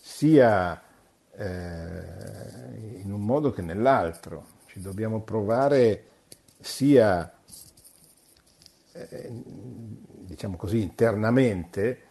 sia 0.00 0.80
eh, 1.38 3.00
in 3.00 3.12
un 3.12 3.24
modo 3.24 3.52
che 3.52 3.62
nell'altro, 3.62 4.56
ci 4.66 4.80
dobbiamo 4.80 5.20
provare 5.20 6.04
sia 6.60 7.32
eh, 8.92 9.30
diciamo 9.30 10.56
così, 10.56 10.82
internamente, 10.82 12.02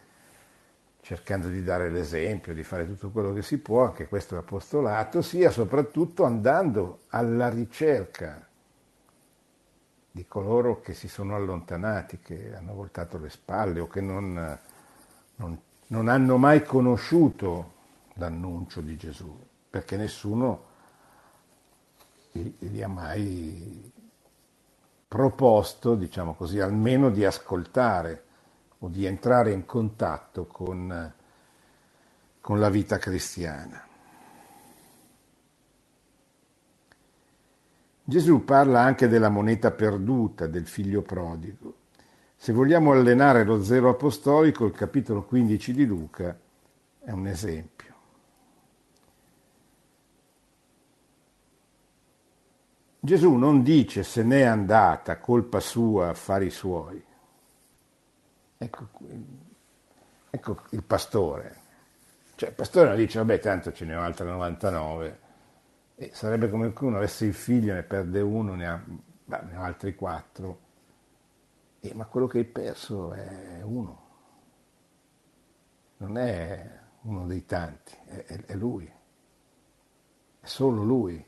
cercando 1.02 1.48
di 1.48 1.62
dare 1.62 1.90
l'esempio, 1.90 2.54
di 2.54 2.62
fare 2.62 2.86
tutto 2.86 3.10
quello 3.10 3.32
che 3.32 3.42
si 3.42 3.58
può, 3.58 3.84
anche 3.84 4.08
questo 4.08 4.34
è 4.34 4.38
apostolato, 4.38 5.22
sia 5.22 5.50
soprattutto 5.50 6.24
andando 6.24 7.00
alla 7.08 7.48
ricerca 7.48 8.46
di 10.10 10.26
coloro 10.26 10.80
che 10.80 10.94
si 10.94 11.06
sono 11.06 11.36
allontanati, 11.36 12.18
che 12.18 12.54
hanno 12.54 12.74
voltato 12.74 13.18
le 13.18 13.28
spalle 13.28 13.80
o 13.80 13.86
che 13.86 14.00
non, 14.00 14.58
non, 15.36 15.60
non 15.88 16.08
hanno 16.08 16.36
mai 16.38 16.64
conosciuto 16.64 17.76
l'annuncio 18.18 18.80
di 18.80 18.96
Gesù, 18.96 19.36
perché 19.70 19.96
nessuno 19.96 20.66
li 22.32 22.82
ha 22.82 22.88
mai 22.88 23.90
proposto, 25.08 25.94
diciamo 25.94 26.34
così, 26.34 26.60
almeno 26.60 27.10
di 27.10 27.24
ascoltare 27.24 28.24
o 28.80 28.88
di 28.88 29.06
entrare 29.06 29.52
in 29.52 29.64
contatto 29.64 30.46
con, 30.46 31.12
con 32.40 32.60
la 32.60 32.68
vita 32.68 32.98
cristiana. 32.98 33.86
Gesù 38.04 38.44
parla 38.44 38.80
anche 38.80 39.08
della 39.08 39.28
moneta 39.28 39.70
perduta, 39.70 40.46
del 40.46 40.66
figlio 40.66 41.02
prodigo. 41.02 41.74
Se 42.36 42.52
vogliamo 42.52 42.92
allenare 42.92 43.44
lo 43.44 43.62
zelo 43.62 43.90
apostolico, 43.90 44.64
il 44.64 44.72
capitolo 44.72 45.24
15 45.24 45.72
di 45.74 45.84
Luca 45.84 46.38
è 47.00 47.10
un 47.10 47.26
esempio. 47.26 47.87
Gesù 53.08 53.36
non 53.36 53.62
dice 53.62 54.02
se 54.02 54.22
n'è 54.22 54.42
andata, 54.42 55.18
colpa 55.18 55.60
sua, 55.60 56.10
affari 56.10 56.50
suoi. 56.50 57.02
Ecco, 58.58 58.88
ecco 60.28 60.62
il 60.72 60.82
pastore. 60.82 61.56
Cioè 62.34 62.50
il 62.50 62.54
pastore 62.54 62.94
dice, 62.96 63.18
vabbè, 63.18 63.38
tanto 63.38 63.72
ce 63.72 63.86
ne 63.86 63.96
ho 63.96 64.02
altre 64.02 64.26
99. 64.26 65.20
E 65.94 66.10
sarebbe 66.12 66.50
come 66.50 66.70
se 66.76 66.84
uno 66.84 66.98
avesse 66.98 67.24
il 67.24 67.32
figlio, 67.32 67.72
ne 67.72 67.82
perde 67.82 68.20
uno, 68.20 68.54
ne 68.54 68.68
ha, 68.68 68.78
beh, 68.84 69.40
ne 69.40 69.56
ha 69.56 69.62
altri 69.62 69.94
quattro. 69.94 70.60
E, 71.80 71.94
ma 71.94 72.04
quello 72.04 72.26
che 72.26 72.36
hai 72.36 72.44
perso 72.44 73.14
è 73.14 73.62
uno. 73.62 74.02
Non 75.96 76.18
è 76.18 76.78
uno 77.04 77.26
dei 77.26 77.46
tanti, 77.46 77.96
è, 78.04 78.44
è 78.44 78.54
lui. 78.54 78.84
È 80.40 80.46
solo 80.46 80.82
lui 80.82 81.27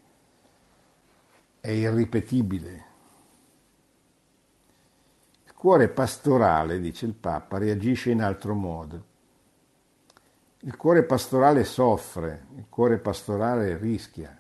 è 1.61 1.71
irripetibile. 1.71 2.85
Il 5.45 5.55
cuore 5.55 5.89
pastorale, 5.89 6.81
dice 6.81 7.07
il 7.07 7.15
Papa, 7.15 7.59
reagisce 7.59 8.11
in 8.11 8.23
altro 8.23 8.55
modo. 8.55 9.05
Il 10.61 10.77
cuore 10.77 11.05
pastorale 11.05 11.65
soffre, 11.65 12.47
il 12.57 12.67
cuore 12.69 12.99
pastorale 12.99 13.77
rischia. 13.77 14.37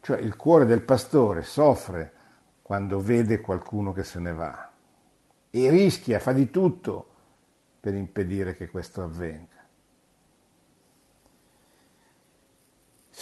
Cioè 0.00 0.18
il 0.18 0.36
cuore 0.36 0.66
del 0.66 0.82
pastore 0.82 1.42
soffre 1.42 2.12
quando 2.62 3.00
vede 3.00 3.40
qualcuno 3.40 3.92
che 3.92 4.04
se 4.04 4.18
ne 4.18 4.32
va 4.32 4.72
e 5.56 5.70
rischia, 5.70 6.18
fa 6.18 6.32
di 6.32 6.50
tutto 6.50 7.06
per 7.78 7.94
impedire 7.94 8.56
che 8.56 8.68
questo 8.68 9.04
avvenga. 9.04 9.53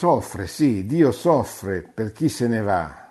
Soffre, 0.03 0.49
sì, 0.49 0.85
Dio 0.85 1.13
soffre 1.13 1.81
per 1.81 2.11
chi 2.11 2.29
se 2.29 2.49
ne 2.49 2.61
va 2.61 3.09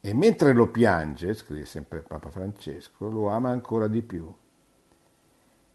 e 0.00 0.14
mentre 0.14 0.52
lo 0.52 0.68
piange, 0.68 1.34
scrive 1.34 1.64
sempre 1.64 2.02
Papa 2.02 2.30
Francesco, 2.30 3.08
lo 3.08 3.30
ama 3.30 3.50
ancora 3.50 3.88
di 3.88 4.00
più. 4.00 4.32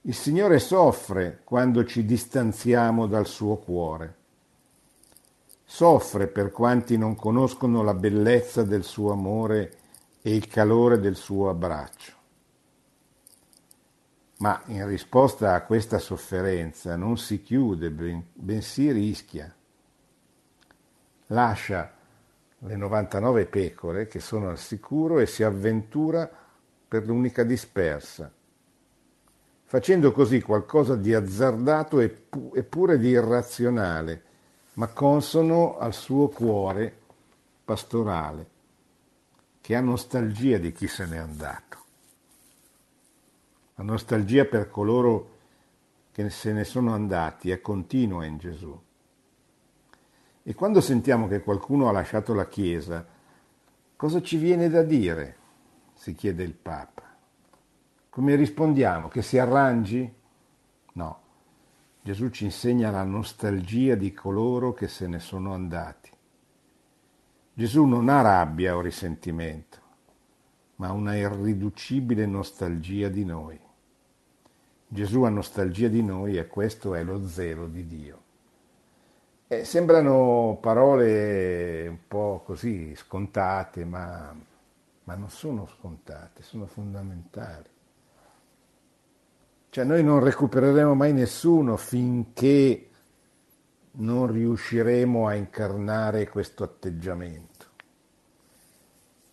Il 0.04 0.14
Signore 0.14 0.60
soffre 0.60 1.42
quando 1.44 1.84
ci 1.84 2.06
distanziamo 2.06 3.06
dal 3.06 3.28
suo 3.28 3.58
cuore. 3.58 4.16
Soffre 5.66 6.28
per 6.28 6.54
quanti 6.54 6.98
non 6.98 7.16
conoscono 7.16 7.84
la 7.84 7.94
bellezza 7.94 8.64
del 8.64 8.86
suo 8.86 9.12
amore 9.12 9.74
e 10.22 10.34
il 10.34 10.48
calore 10.48 11.02
del 11.02 11.18
suo 11.18 11.50
abbraccio. 11.50 12.14
Ma 14.38 14.62
in 14.68 14.88
risposta 14.88 15.54
a 15.54 15.64
questa 15.64 16.00
sofferenza 16.00 16.96
non 16.96 17.18
si 17.18 17.42
chiude, 17.42 17.92
bensì 17.92 18.90
rischia 18.94 19.54
lascia 21.32 21.94
le 22.60 22.76
99 22.76 23.46
pecore 23.46 24.08
che 24.08 24.20
sono 24.20 24.50
al 24.50 24.58
sicuro 24.58 25.20
e 25.20 25.26
si 25.26 25.44
avventura 25.44 26.30
per 26.88 27.06
l'unica 27.06 27.44
dispersa, 27.44 28.32
facendo 29.66 30.12
così 30.12 30.42
qualcosa 30.42 30.96
di 30.96 31.14
azzardato 31.14 31.98
pu- 32.30 32.52
eppure 32.56 32.98
di 32.98 33.10
irrazionale, 33.10 34.24
ma 34.74 34.88
consono 34.88 35.78
al 35.78 35.94
suo 35.94 36.30
cuore 36.30 36.98
pastorale, 37.64 38.48
che 39.62 39.76
ha 39.76 39.82
nostalgia 39.82 40.58
di 40.58 40.72
chi 40.72 40.88
se 40.88 41.06
n'è 41.06 41.18
andato, 41.18 41.78
la 43.76 43.84
nostalgia 43.84 44.46
per 44.46 44.70
coloro 44.70 45.38
che 46.12 46.30
se 46.30 46.52
ne 46.52 46.64
sono 46.66 46.94
andati 46.94 47.52
è 47.52 47.62
continua 47.62 48.26
in 48.26 48.38
Gesù. 48.38 48.78
E 50.50 50.56
quando 50.56 50.82
sentiamo 50.82 51.28
che 51.28 51.44
qualcuno 51.44 51.90
ha 51.90 51.92
lasciato 51.92 52.34
la 52.34 52.48
Chiesa, 52.48 53.06
cosa 53.96 54.20
ci 54.20 54.38
viene 54.38 54.68
da 54.68 54.82
dire? 54.82 55.36
si 55.94 56.16
chiede 56.16 56.42
il 56.42 56.56
Papa. 56.56 57.04
Come 58.10 58.34
rispondiamo? 58.34 59.10
Che 59.10 59.22
si 59.22 59.38
arrangi? 59.38 60.12
No. 60.94 61.20
Gesù 62.02 62.30
ci 62.30 62.46
insegna 62.46 62.90
la 62.90 63.04
nostalgia 63.04 63.94
di 63.94 64.12
coloro 64.12 64.74
che 64.74 64.88
se 64.88 65.06
ne 65.06 65.20
sono 65.20 65.54
andati. 65.54 66.10
Gesù 67.54 67.86
non 67.86 68.10
ha 68.10 68.22
rabbia 68.22 68.76
o 68.76 68.82
risentimento, 68.82 69.78
ma 70.78 70.92
una 70.92 71.16
irriducibile 71.16 72.26
nostalgia 72.26 73.08
di 73.08 73.24
noi. 73.24 73.60
Gesù 74.88 75.22
ha 75.22 75.30
nostalgia 75.30 75.90
di 75.90 76.02
noi 76.02 76.38
e 76.38 76.48
questo 76.48 76.96
è 76.96 77.04
lo 77.04 77.28
zelo 77.28 77.68
di 77.68 77.86
Dio. 77.86 78.29
Eh, 79.52 79.66
sembrano 79.66 80.60
parole 80.62 81.88
un 81.88 81.98
po' 82.08 82.44
così 82.46 82.94
scontate, 82.96 83.84
ma, 83.84 84.32
ma 85.06 85.16
non 85.16 85.30
sono 85.32 85.66
scontate, 85.66 86.44
sono 86.44 86.68
fondamentali. 86.68 87.68
Cioè 89.72 89.84
noi 89.86 90.04
non 90.04 90.24
recupereremo 90.24 90.94
mai 90.94 91.14
nessuno 91.14 91.78
finché 91.78 92.90
non 93.94 94.32
riusciremo 94.32 95.26
a 95.26 95.34
incarnare 95.34 96.30
questo 96.30 96.64
atteggiamento, 96.64 97.66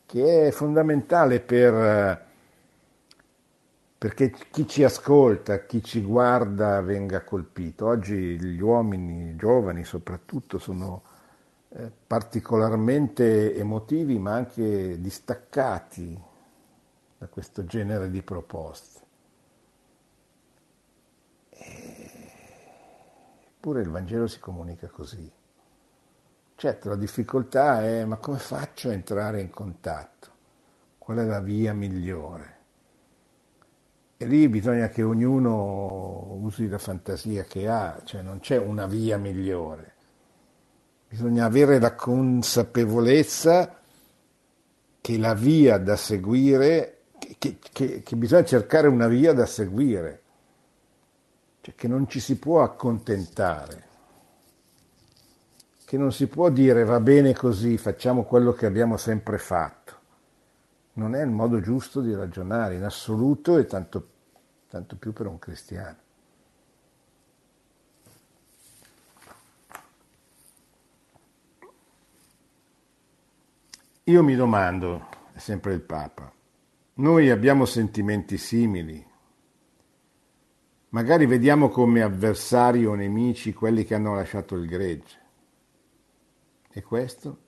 che 0.07 0.47
è 0.47 0.51
fondamentale 0.51 1.41
per, 1.41 2.27
perché 3.99 4.31
chi 4.51 4.69
ci 4.69 4.85
ascolta, 4.85 5.65
chi 5.65 5.83
ci 5.83 6.03
guarda 6.03 6.81
venga 6.83 7.25
colpito. 7.25 7.87
Oggi 7.87 8.39
gli 8.39 8.61
uomini, 8.61 9.31
i 9.31 9.37
giovani 9.37 9.85
soprattutto, 9.85 10.59
sono 10.59 11.03
eh, 11.71 11.91
particolarmente 12.07 13.55
emotivi 13.55 14.19
ma 14.19 14.35
anche 14.35 15.01
distaccati 15.01 16.21
da 17.19 17.27
questo 17.29 17.65
genere 17.65 18.11
di 18.11 18.23
proposte. 18.23 19.01
Eppure 23.57 23.81
il 23.81 23.89
Vangelo 23.89 24.27
si 24.27 24.39
comunica 24.39 24.89
così. 24.89 25.31
Certo, 26.55 26.89
la 26.89 26.97
difficoltà 26.97 27.83
è 27.83 28.05
ma 28.05 28.17
come 28.17 28.39
faccio 28.39 28.91
a 28.91 28.93
entrare 28.93 29.41
in 29.41 29.51
contatto? 29.51 30.29
Qual 30.99 31.19
è 31.19 31.25
la 31.25 31.41
via 31.41 31.73
migliore? 31.73 32.56
E 34.19 34.27
lì 34.27 34.49
bisogna 34.49 34.89
che 34.89 35.03
ognuno 35.03 36.39
usi 36.41 36.69
la 36.69 36.79
fantasia 36.79 37.45
che 37.45 37.69
ha, 37.69 38.01
cioè 38.05 38.23
non 38.23 38.41
c'è 38.41 38.57
una 38.57 38.87
via 38.87 39.19
migliore. 39.19 39.95
Bisogna 41.09 41.45
avere 41.45 41.79
la 41.79 41.95
consapevolezza 41.95 43.79
che 45.01 45.19
la 45.19 45.35
via 45.35 45.79
da 45.79 45.97
seguire, 45.97 47.03
che, 47.39 47.59
che, 47.73 48.03
che 48.03 48.17
bisogna 48.17 48.45
cercare 48.45 48.89
una 48.89 49.07
via 49.07 49.33
da 49.33 49.47
seguire 49.47 50.23
cioè 51.67 51.75
che 51.75 51.89
non 51.89 52.09
ci 52.09 52.21
si 52.21 52.37
può 52.37 52.63
accontentare, 52.63 53.83
che 55.85 55.99
non 55.99 56.13
si 56.13 56.29
può 56.29 56.49
dire 56.49 56.85
va 56.85 57.01
bene 57.01 57.35
così, 57.35 57.77
facciamo 57.77 58.23
quello 58.23 58.53
che 58.53 58.67
abbiamo 58.67 58.97
sempre 58.97 59.37
fatto. 59.37 59.86
Non 60.97 61.15
è 61.15 61.23
il 61.23 61.31
modo 61.31 61.61
giusto 61.61 62.03
di 62.03 62.15
ragionare 62.15 62.75
in 62.75 62.83
assoluto 62.83 63.57
e 63.57 63.65
tanto, 63.65 64.09
tanto 64.69 64.97
più 64.97 65.13
per 65.13 65.27
un 65.27 65.39
cristiano. 65.39 66.05
Io 74.05 74.23
mi 74.23 74.37
domando, 74.37 75.09
è 75.33 75.39
sempre 75.39 75.75
il 75.75 75.81
Papa, 75.81 76.33
noi 76.95 77.31
abbiamo 77.31 77.65
sentimenti 77.65 78.39
simili, 78.39 79.05
Magari 80.97 81.27
vediamo 81.27 81.69
come 81.69 82.01
avversari 82.01 82.87
o 82.87 82.95
nemici 82.95 83.53
quelli 83.53 83.85
che 83.85 83.95
hanno 83.95 84.15
lasciato 84.15 84.55
il 84.55 84.67
gregge. 84.67 85.21
E 86.71 86.83
questo? 86.83 87.39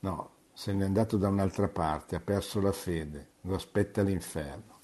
No, 0.00 0.30
se 0.58 0.72
n'è 0.72 0.84
andato 0.84 1.16
da 1.16 1.28
un'altra 1.28 1.68
parte, 1.68 2.16
ha 2.16 2.20
perso 2.20 2.60
la 2.60 2.72
fede, 2.72 3.28
lo 3.42 3.54
aspetta 3.54 4.02
l'inferno. 4.02 4.76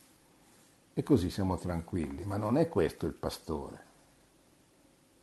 E 0.95 1.03
così 1.03 1.31
siamo 1.31 1.59
tranquilli, 1.59 2.25
ma 2.25 2.37
non 2.37 2.59
è 2.59 2.68
questo 2.68 3.07
il 3.07 3.12
pastore, 3.12 3.85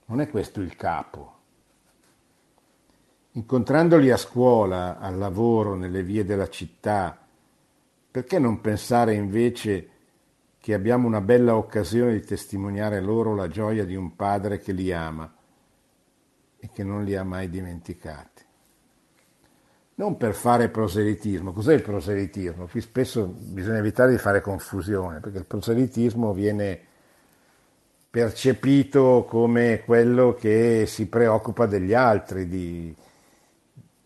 non 0.07 0.19
è 0.19 0.29
questo 0.29 0.59
il 0.59 0.75
capo. 0.75 1.35
Incontrandoli 3.31 4.11
a 4.11 4.17
scuola, 4.17 4.99
al 4.99 5.17
lavoro, 5.17 5.75
nelle 5.75 6.03
vie 6.03 6.25
della 6.25 6.49
città, 6.49 7.17
perché 8.11 8.37
non 8.37 8.59
pensare 8.59 9.13
invece 9.13 9.89
che 10.57 10.73
abbiamo 10.73 11.07
una 11.07 11.21
bella 11.21 11.55
occasione 11.55 12.11
di 12.11 12.25
testimoniare 12.25 12.99
loro 12.99 13.35
la 13.35 13.47
gioia 13.47 13.85
di 13.85 13.95
un 13.95 14.17
padre 14.17 14.59
che 14.59 14.73
li 14.73 14.91
ama 14.91 15.33
e 16.59 16.69
che 16.73 16.83
non 16.83 17.05
li 17.05 17.15
ha 17.15 17.23
mai 17.23 17.49
dimenticati. 17.49 18.49
Non 19.95 20.17
per 20.17 20.33
fare 20.33 20.69
proselitismo. 20.69 21.51
Cos'è 21.51 21.73
il 21.73 21.81
proselitismo? 21.81 22.67
Qui 22.67 22.81
spesso 22.81 23.25
bisogna 23.25 23.77
evitare 23.77 24.11
di 24.11 24.17
fare 24.17 24.41
confusione, 24.41 25.19
perché 25.19 25.37
il 25.39 25.45
proselitismo 25.45 26.33
viene 26.33 26.79
percepito 28.09 29.25
come 29.27 29.83
quello 29.85 30.33
che 30.33 30.85
si 30.87 31.07
preoccupa 31.07 31.65
degli 31.65 31.93
altri, 31.93 32.47
di, 32.47 32.95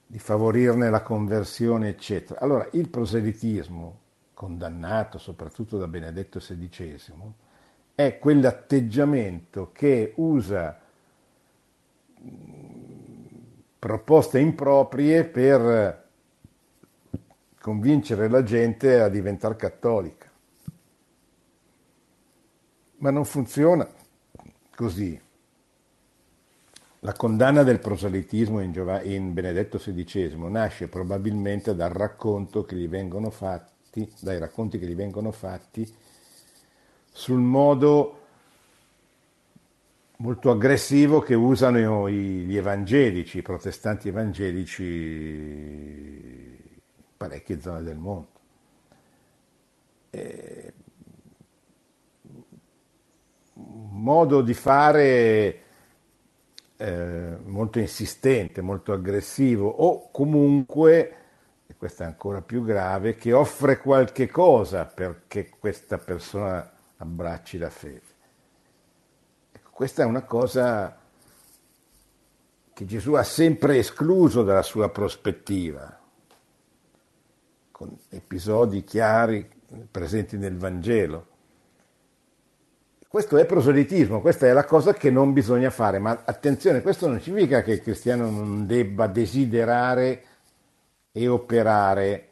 di 0.05 0.19
favorirne 0.19 0.89
la 0.89 1.01
conversione, 1.01 1.89
eccetera. 1.89 2.39
Allora, 2.39 2.67
il 2.73 2.89
proselitismo 2.89 3.99
condannato 4.35 5.17
soprattutto 5.17 5.79
da 5.79 5.87
Benedetto 5.87 6.37
XVI, 6.37 7.33
è 7.95 8.19
quell'atteggiamento 8.19 9.71
che 9.71 10.13
usa 10.17 10.79
proposte 13.77 14.39
improprie 14.39 15.25
per 15.25 16.03
convincere 17.59 18.29
la 18.29 18.43
gente 18.43 18.99
a 18.99 19.09
diventare 19.09 19.55
cattolica. 19.55 20.31
Ma 22.97 23.09
non 23.09 23.25
funziona 23.25 23.87
così. 24.75 25.19
La 26.99 27.13
condanna 27.13 27.63
del 27.63 27.79
proselitismo 27.79 28.61
in, 28.61 28.71
Giov- 28.71 29.05
in 29.05 29.33
Benedetto 29.33 29.77
XVI 29.77 30.35
nasce 30.49 30.87
probabilmente 30.87 31.75
dal 31.75 31.91
racconto 31.91 32.63
che 32.65 32.75
gli 32.75 32.87
vengono 32.87 33.29
fatti, 33.29 34.11
dai 34.21 34.39
racconti 34.39 34.79
che 34.79 34.87
gli 34.87 34.95
vengono 34.95 35.31
fatti, 35.31 35.87
sul 37.11 37.39
modo 37.39 38.24
molto 40.17 40.51
aggressivo 40.51 41.19
che 41.19 41.33
usano 41.33 42.09
gli 42.09 42.55
evangelici, 42.55 43.39
i 43.39 43.41
protestanti 43.41 44.07
evangelici 44.09 44.83
in 44.83 46.71
parecchie 47.17 47.59
zone 47.59 47.83
del 47.83 47.97
mondo. 47.97 48.27
E 50.09 50.73
un 53.53 54.01
modo 54.01 54.41
di 54.41 54.53
fare 54.53 55.59
eh, 56.77 57.37
molto 57.43 57.79
insistente, 57.79 58.61
molto 58.61 58.91
aggressivo 58.93 59.67
o 59.67 60.11
comunque 60.11 61.23
e 61.67 61.75
questo 61.77 62.03
è 62.03 62.05
ancora 62.05 62.41
più 62.41 62.63
grave, 62.63 63.15
che 63.15 63.33
offre 63.33 63.79
qualche 63.79 64.27
cosa 64.29 64.85
perché 64.85 65.49
questa 65.49 65.97
persona 65.97 66.71
abbracci 66.97 67.57
la 67.57 67.69
fede. 67.69 68.13
Questa 69.75 70.03
è 70.03 70.05
una 70.05 70.23
cosa 70.23 70.97
che 72.71 72.85
Gesù 72.85 73.11
ha 73.15 73.23
sempre 73.23 73.75
escluso 73.77 74.41
dalla 74.41 74.61
sua 74.61 74.89
prospettiva, 74.89 75.99
con 77.71 77.93
episodi 78.07 78.85
chiari 78.85 79.45
presenti 79.91 80.37
nel 80.37 80.55
Vangelo. 80.55 81.27
Questo 83.05 83.35
è 83.35 83.45
proselitismo, 83.45 84.21
questa 84.21 84.47
è 84.47 84.53
la 84.53 84.63
cosa 84.63 84.93
che 84.93 85.11
non 85.11 85.33
bisogna 85.33 85.71
fare, 85.71 85.99
ma 85.99 86.21
attenzione, 86.23 86.81
questo 86.81 87.09
non 87.09 87.19
significa 87.19 87.61
che 87.61 87.73
il 87.73 87.81
cristiano 87.81 88.29
non 88.29 88.65
debba 88.65 89.07
desiderare 89.07 90.23
e 91.11 91.27
operare 91.27 92.29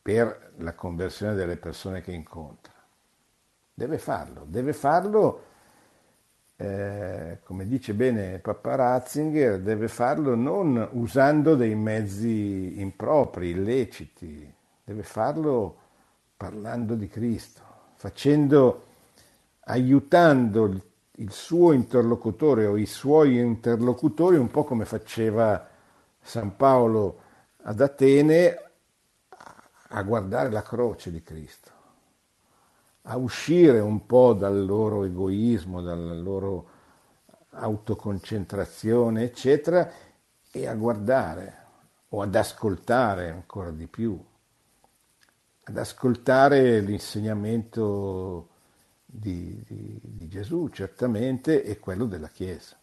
per 0.00 0.54
la 0.56 0.72
conversione 0.72 1.34
delle 1.34 1.58
persone 1.58 2.00
che 2.00 2.12
incontra. 2.12 2.73
Deve 3.74 3.98
farlo, 3.98 4.44
deve 4.46 4.72
farlo, 4.72 5.42
eh, 6.56 7.40
come 7.42 7.66
dice 7.66 7.92
bene 7.92 8.38
Papa 8.38 8.76
Ratzinger, 8.76 9.60
deve 9.60 9.88
farlo 9.88 10.36
non 10.36 10.88
usando 10.92 11.56
dei 11.56 11.74
mezzi 11.74 12.80
impropri, 12.80 13.50
illeciti, 13.50 14.54
deve 14.84 15.02
farlo 15.02 15.76
parlando 16.36 16.94
di 16.94 17.08
Cristo, 17.08 17.62
facendo, 17.96 18.86
aiutando 19.64 20.66
il, 20.66 20.80
il 21.16 21.32
suo 21.32 21.72
interlocutore 21.72 22.66
o 22.66 22.76
i 22.76 22.86
suoi 22.86 23.38
interlocutori 23.38 24.36
un 24.36 24.50
po' 24.50 24.62
come 24.64 24.84
faceva 24.84 25.68
San 26.20 26.54
Paolo 26.56 27.20
ad 27.62 27.80
Atene 27.80 28.58
a 29.88 30.02
guardare 30.02 30.50
la 30.50 30.62
croce 30.62 31.10
di 31.10 31.22
Cristo, 31.22 31.70
a 33.06 33.16
uscire 33.16 33.80
un 33.80 34.06
po' 34.06 34.34
dal 34.34 34.64
loro 34.64 35.04
egoismo, 35.04 35.82
dalla 35.82 36.14
loro 36.14 36.68
autoconcentrazione, 37.50 39.24
eccetera, 39.24 39.90
e 40.50 40.66
a 40.66 40.74
guardare 40.74 41.62
o 42.08 42.22
ad 42.22 42.34
ascoltare 42.34 43.30
ancora 43.30 43.70
di 43.70 43.86
più 43.86 44.18
ad 45.64 45.78
ascoltare 45.78 46.80
l'insegnamento 46.80 48.48
di, 49.04 49.62
di, 49.66 49.98
di 50.02 50.28
Gesù, 50.28 50.68
certamente, 50.68 51.62
e 51.64 51.78
quello 51.78 52.04
della 52.06 52.28
Chiesa. 52.28 52.78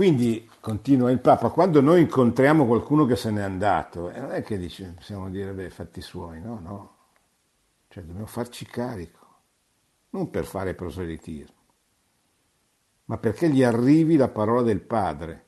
Quindi, 0.00 0.48
continua 0.60 1.10
il 1.10 1.20
Papa, 1.20 1.50
quando 1.50 1.82
noi 1.82 2.00
incontriamo 2.00 2.64
qualcuno 2.64 3.04
che 3.04 3.16
se 3.16 3.30
n'è 3.30 3.42
andato, 3.42 4.08
eh, 4.08 4.18
non 4.18 4.32
è 4.32 4.42
che 4.42 4.56
dice, 4.56 4.94
possiamo 4.96 5.28
dire, 5.28 5.52
beh, 5.52 5.68
fatti 5.68 6.00
suoi, 6.00 6.40
no, 6.40 6.58
no. 6.58 6.94
Cioè, 7.86 8.04
dobbiamo 8.04 8.24
farci 8.24 8.64
carico, 8.64 9.26
non 10.12 10.30
per 10.30 10.46
fare 10.46 10.72
proselitismo, 10.72 11.54
ma 13.04 13.18
perché 13.18 13.50
gli 13.50 13.62
arrivi 13.62 14.16
la 14.16 14.28
parola 14.28 14.62
del 14.62 14.80
Padre, 14.80 15.44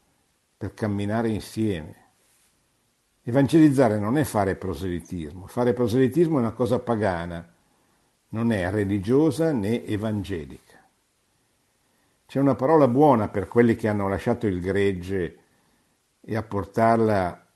per 0.59 0.75
camminare 0.75 1.31
insieme. 1.31 1.97
Evangelizzare 3.23 3.99
non 3.99 4.19
è 4.19 4.25
fare 4.25 4.57
proselitismo, 4.57 5.47
fare 5.47 5.73
proselitismo 5.73 6.37
è 6.37 6.41
una 6.41 6.53
cosa 6.53 6.79
pagana, 6.79 7.55
non 8.29 8.53
è 8.53 8.71
religiosa 8.71 9.51
né 9.51 9.83
evangelica. 9.87 10.72
C'è 12.33 12.41
una 12.41 12.55
parola 12.55 12.89
buona 12.89 13.29
per 13.29 13.47
quelli 13.47 13.77
che 13.77 13.89
hanno 13.89 14.09
lasciato 14.09 14.47
il 14.47 14.59
gregge 14.63 15.39
e 16.19 16.35
a 16.35 16.43
portarla 16.43 17.47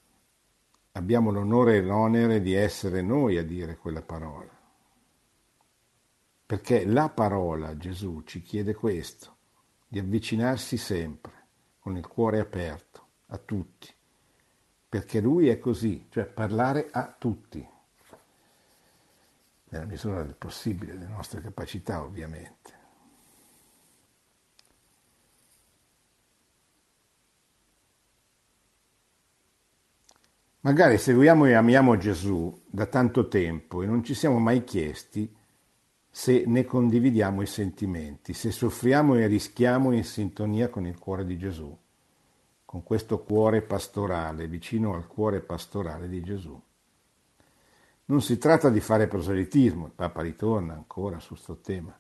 abbiamo 0.92 1.30
l'onore 1.30 1.76
e 1.76 1.82
l'onere 1.82 2.42
di 2.42 2.52
essere 2.52 3.00
noi 3.00 3.38
a 3.38 3.42
dire 3.42 3.78
quella 3.78 4.02
parola. 4.02 4.54
Perché 6.44 6.84
la 6.84 7.08
parola, 7.08 7.74
Gesù, 7.78 8.20
ci 8.24 8.42
chiede 8.42 8.74
questo, 8.74 9.36
di 9.88 9.98
avvicinarsi 9.98 10.76
sempre, 10.76 11.46
con 11.78 11.96
il 11.96 12.06
cuore 12.06 12.38
aperto, 12.38 13.06
a 13.28 13.38
tutti. 13.38 13.90
Perché 14.90 15.22
lui 15.22 15.48
è 15.48 15.58
così, 15.58 16.06
cioè 16.10 16.26
parlare 16.26 16.88
a 16.90 17.16
tutti, 17.18 17.66
nella 19.70 19.86
misura 19.86 20.22
del 20.22 20.36
possibile, 20.36 20.98
delle 20.98 21.10
nostre 21.10 21.40
capacità 21.40 22.02
ovviamente. 22.02 22.75
Magari 30.66 30.98
seguiamo 30.98 31.44
e 31.44 31.52
amiamo 31.52 31.96
Gesù 31.96 32.52
da 32.66 32.86
tanto 32.86 33.28
tempo 33.28 33.82
e 33.82 33.86
non 33.86 34.02
ci 34.02 34.14
siamo 34.14 34.40
mai 34.40 34.64
chiesti 34.64 35.32
se 36.10 36.42
ne 36.44 36.64
condividiamo 36.64 37.40
i 37.40 37.46
sentimenti, 37.46 38.32
se 38.32 38.50
soffriamo 38.50 39.14
e 39.14 39.28
rischiamo 39.28 39.92
in 39.92 40.02
sintonia 40.02 40.68
con 40.68 40.84
il 40.84 40.98
cuore 40.98 41.24
di 41.24 41.38
Gesù, 41.38 41.72
con 42.64 42.82
questo 42.82 43.22
cuore 43.22 43.62
pastorale, 43.62 44.48
vicino 44.48 44.94
al 44.94 45.06
cuore 45.06 45.38
pastorale 45.38 46.08
di 46.08 46.20
Gesù. 46.20 46.60
Non 48.06 48.20
si 48.20 48.36
tratta 48.36 48.68
di 48.68 48.80
fare 48.80 49.06
proselitismo, 49.06 49.86
il 49.86 49.92
Papa 49.92 50.20
ritorna 50.20 50.72
ancora 50.72 51.20
su 51.20 51.34
questo 51.34 51.60
tema, 51.60 51.96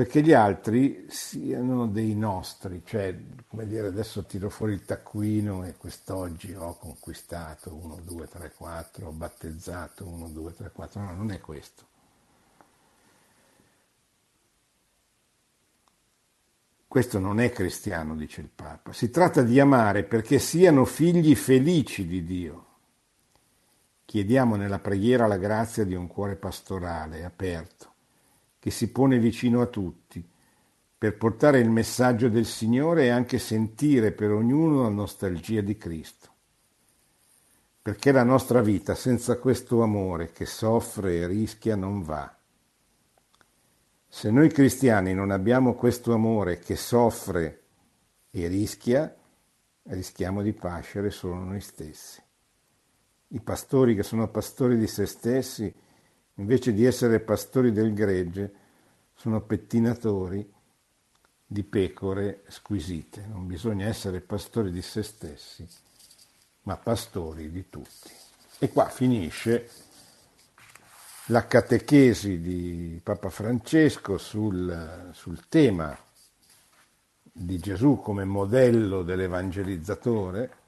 perché 0.00 0.22
gli 0.22 0.32
altri 0.32 1.04
siano 1.10 1.86
dei 1.86 2.14
nostri, 2.14 2.80
cioè, 2.86 3.14
come 3.46 3.66
dire, 3.66 3.88
adesso 3.88 4.24
tiro 4.24 4.48
fuori 4.48 4.72
il 4.72 4.86
taccuino 4.86 5.62
e 5.66 5.74
quest'oggi 5.76 6.54
ho 6.54 6.74
conquistato 6.78 7.74
1, 7.74 8.00
2, 8.06 8.26
3, 8.26 8.52
4, 8.56 9.08
ho 9.08 9.12
battezzato 9.12 10.06
1, 10.06 10.28
2, 10.30 10.54
3, 10.54 10.70
4, 10.72 11.00
no, 11.02 11.14
non 11.14 11.30
è 11.30 11.38
questo. 11.40 11.84
Questo 16.88 17.18
non 17.18 17.38
è 17.38 17.52
cristiano, 17.52 18.16
dice 18.16 18.40
il 18.40 18.48
Papa. 18.48 18.94
Si 18.94 19.10
tratta 19.10 19.42
di 19.42 19.60
amare 19.60 20.04
perché 20.04 20.38
siano 20.38 20.86
figli 20.86 21.34
felici 21.34 22.06
di 22.06 22.24
Dio. 22.24 22.66
Chiediamo 24.06 24.56
nella 24.56 24.78
preghiera 24.78 25.26
la 25.26 25.36
grazia 25.36 25.84
di 25.84 25.94
un 25.94 26.06
cuore 26.06 26.36
pastorale, 26.36 27.22
aperto 27.22 27.89
che 28.60 28.70
si 28.70 28.92
pone 28.92 29.18
vicino 29.18 29.62
a 29.62 29.66
tutti, 29.66 30.24
per 30.96 31.16
portare 31.16 31.60
il 31.60 31.70
messaggio 31.70 32.28
del 32.28 32.44
Signore 32.44 33.04
e 33.04 33.08
anche 33.08 33.38
sentire 33.38 34.12
per 34.12 34.30
ognuno 34.30 34.82
la 34.82 34.90
nostalgia 34.90 35.62
di 35.62 35.78
Cristo. 35.78 36.28
Perché 37.80 38.12
la 38.12 38.22
nostra 38.22 38.60
vita 38.60 38.94
senza 38.94 39.38
questo 39.38 39.82
amore 39.82 40.30
che 40.30 40.44
soffre 40.44 41.16
e 41.16 41.26
rischia 41.26 41.74
non 41.74 42.02
va. 42.02 42.36
Se 44.06 44.30
noi 44.30 44.50
cristiani 44.50 45.14
non 45.14 45.30
abbiamo 45.30 45.74
questo 45.74 46.12
amore 46.12 46.58
che 46.58 46.76
soffre 46.76 47.62
e 48.30 48.46
rischia, 48.48 49.16
rischiamo 49.84 50.42
di 50.42 50.52
pascere 50.52 51.10
solo 51.10 51.36
noi 51.36 51.62
stessi. 51.62 52.20
I 53.28 53.40
pastori 53.40 53.94
che 53.94 54.02
sono 54.02 54.28
pastori 54.28 54.76
di 54.76 54.86
se 54.86 55.06
stessi 55.06 55.72
invece 56.40 56.72
di 56.72 56.86
essere 56.86 57.20
pastori 57.20 57.70
del 57.70 57.92
gregge, 57.92 58.54
sono 59.14 59.42
pettinatori 59.42 60.50
di 61.46 61.62
pecore 61.62 62.42
squisite. 62.48 63.26
Non 63.26 63.46
bisogna 63.46 63.86
essere 63.86 64.20
pastori 64.20 64.70
di 64.70 64.80
se 64.80 65.02
stessi, 65.02 65.68
ma 66.62 66.76
pastori 66.76 67.50
di 67.50 67.68
tutti. 67.68 68.10
E 68.58 68.70
qua 68.70 68.88
finisce 68.88 69.68
la 71.26 71.46
catechesi 71.46 72.40
di 72.40 72.98
Papa 73.02 73.28
Francesco 73.28 74.16
sul, 74.16 75.10
sul 75.12 75.46
tema 75.48 75.96
di 77.22 77.58
Gesù 77.58 78.00
come 78.00 78.24
modello 78.24 79.02
dell'evangelizzatore 79.02 80.58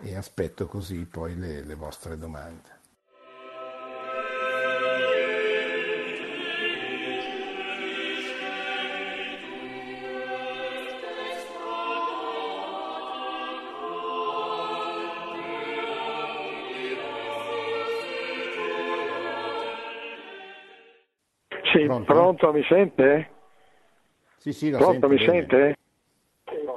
e 0.00 0.16
aspetto 0.16 0.66
così 0.66 1.04
poi 1.04 1.36
le, 1.36 1.62
le 1.62 1.74
vostre 1.74 2.16
domande. 2.16 2.73
Sì, 21.74 21.86
pronto? 21.86 22.12
pronto? 22.12 22.52
mi 22.52 22.62
sente? 22.68 23.30
Sì, 24.36 24.52
sì, 24.52 24.70
la 24.70 24.78
pronto, 24.78 24.92
sento. 24.92 25.08
mi 25.08 25.16
bene. 25.16 25.32
sente? 25.32 25.76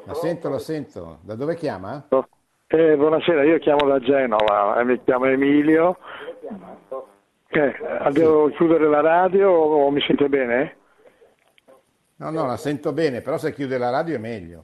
La 0.05 0.13
sento, 0.15 0.49
la 0.49 0.59
sento. 0.59 1.19
Da 1.21 1.35
dove 1.35 1.55
chiama? 1.55 2.07
Eh, 2.65 2.95
buonasera, 2.97 3.43
io 3.43 3.59
chiamo 3.59 3.87
da 3.87 3.99
Genova, 3.99 4.79
eh, 4.79 4.83
mi 4.83 4.99
chiamo 5.03 5.25
Emilio. 5.25 5.97
Eh, 7.49 7.75
devo 8.11 8.49
sì. 8.49 8.55
chiudere 8.55 8.87
la 8.89 9.01
radio 9.01 9.51
o 9.51 9.89
mi 9.91 10.01
sente 10.01 10.27
bene? 10.29 10.75
No, 12.15 12.31
no, 12.31 12.47
la 12.47 12.57
sento 12.57 12.91
bene, 12.91 13.21
però 13.21 13.37
se 13.37 13.53
chiude 13.53 13.77
la 13.77 13.91
radio 13.91 14.15
è 14.15 14.19
meglio. 14.19 14.63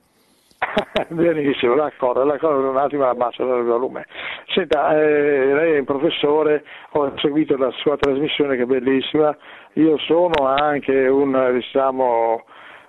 Benissimo, 1.09 1.75
d'accordo, 1.75 2.23
d'accordo, 2.23 2.69
un 2.69 2.77
attimo 2.77 3.07
abbasso 3.07 3.43
il 3.43 3.65
volume. 3.65 4.05
Senta, 4.47 4.99
eh, 4.99 5.53
lei 5.53 5.73
è 5.73 5.79
un 5.79 5.85
professore, 5.85 6.63
ho 6.91 7.13
seguito 7.17 7.55
la 7.57 7.71
sua 7.71 7.97
trasmissione 7.97 8.55
che 8.55 8.63
è 8.63 8.65
bellissima, 8.65 9.35
io 9.73 9.97
sono 9.99 10.47
anche 10.47 11.07
un, 11.07 11.51
diciamo, 11.53 12.43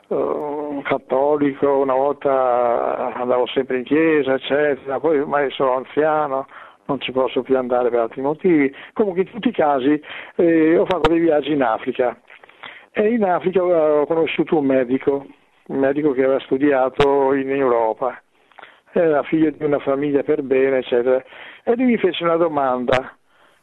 un 0.08 0.82
cattolico, 0.82 1.78
una 1.78 1.94
volta 1.94 3.12
andavo 3.14 3.46
sempre 3.46 3.78
in 3.78 3.84
chiesa, 3.84 4.34
eccetera, 4.34 5.00
poi 5.00 5.18
ormai 5.18 5.50
sono 5.50 5.76
anziano, 5.76 6.46
non 6.86 7.00
ci 7.00 7.12
posso 7.12 7.42
più 7.42 7.56
andare 7.56 7.90
per 7.90 8.00
altri 8.00 8.20
motivi. 8.20 8.74
Comunque 8.92 9.22
in 9.22 9.30
tutti 9.30 9.48
i 9.48 9.52
casi 9.52 10.00
eh, 10.36 10.76
ho 10.76 10.84
fatto 10.84 11.10
dei 11.10 11.20
viaggi 11.20 11.52
in 11.52 11.62
Africa 11.62 12.18
e 12.92 13.08
in 13.08 13.24
Africa 13.24 13.62
ho 13.62 14.06
conosciuto 14.06 14.58
un 14.58 14.66
medico 14.66 15.26
un 15.66 15.78
medico 15.78 16.12
che 16.12 16.24
aveva 16.24 16.40
studiato 16.40 17.32
in 17.32 17.50
Europa, 17.50 18.20
era 18.92 19.22
figlio 19.22 19.50
di 19.50 19.64
una 19.64 19.78
famiglia 19.78 20.22
per 20.22 20.42
bene, 20.42 20.78
eccetera, 20.78 21.22
e 21.62 21.74
lui 21.76 21.86
mi 21.86 21.96
fece 21.96 22.22
una 22.24 22.36
domanda 22.36 23.16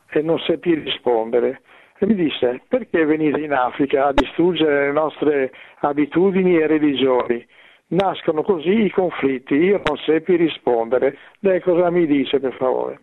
e 0.09 0.21
non 0.21 0.39
seppi 0.39 0.73
rispondere. 0.73 1.61
E 2.01 2.07
mi 2.07 2.15
disse, 2.15 2.63
perché 2.67 3.05
venite 3.05 3.39
in 3.41 3.53
Africa 3.53 4.07
a 4.07 4.11
distruggere 4.11 4.87
le 4.87 4.91
nostre 4.91 5.51
abitudini 5.81 6.57
e 6.57 6.65
religioni? 6.65 7.45
Nascono 7.89 8.41
così 8.41 8.85
i 8.85 8.89
conflitti, 8.89 9.53
io 9.53 9.79
non 9.85 9.97
seppi 9.97 10.35
rispondere. 10.35 11.15
Lei 11.41 11.61
cosa 11.61 11.91
mi 11.91 12.07
dice, 12.07 12.39
per 12.39 12.55
favore? 12.55 13.01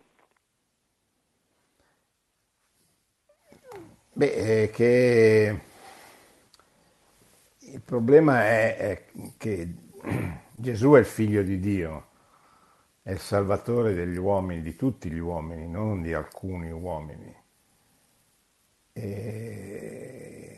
Beh, 4.14 4.68
che 4.72 5.60
il 7.72 7.82
problema 7.86 8.46
è, 8.46 8.76
è, 8.78 9.04
che 9.38 9.74
Gesù 10.56 10.94
è 10.94 10.98
il 10.98 11.06
figlio 11.06 11.42
di 11.42 11.60
Dio, 11.60 12.06
è 13.04 13.12
il 13.12 13.20
salvatore 13.20 13.94
degli 13.94 14.18
uomini, 14.18 14.60
di 14.60 14.74
tutti 14.74 15.08
gli 15.08 15.20
uomini, 15.20 15.68
non 15.68 16.02
di 16.02 16.12
alcuni 16.12 16.72
uomini. 16.72 17.37
E 19.00 20.56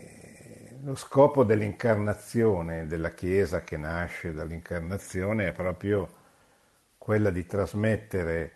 lo 0.83 0.95
scopo 0.95 1.45
dell'incarnazione, 1.45 2.87
della 2.87 3.13
Chiesa 3.13 3.63
che 3.63 3.77
nasce 3.77 4.33
dall'incarnazione, 4.33 5.49
è 5.49 5.53
proprio 5.53 6.09
quella 6.97 7.31
di 7.31 7.45
trasmettere 7.45 8.53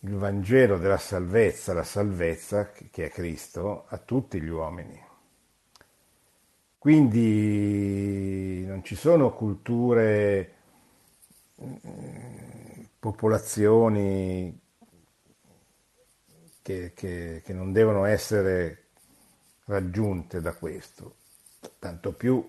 il 0.00 0.14
Vangelo 0.14 0.76
della 0.78 0.98
salvezza, 0.98 1.72
la 1.72 1.84
salvezza 1.84 2.70
che 2.70 3.06
è 3.06 3.10
Cristo, 3.10 3.86
a 3.88 3.96
tutti 3.98 4.40
gli 4.40 4.48
uomini. 4.48 5.02
Quindi 6.78 8.64
non 8.66 8.84
ci 8.84 8.94
sono 8.94 9.32
culture, 9.32 10.52
mm, 11.62 11.76
popolazioni 13.00 14.65
che, 16.66 16.90
che, 16.96 17.42
che 17.44 17.52
non 17.52 17.70
devono 17.70 18.06
essere 18.06 18.86
raggiunte 19.66 20.40
da 20.40 20.52
questo. 20.52 21.14
Tanto 21.78 22.12
più 22.12 22.44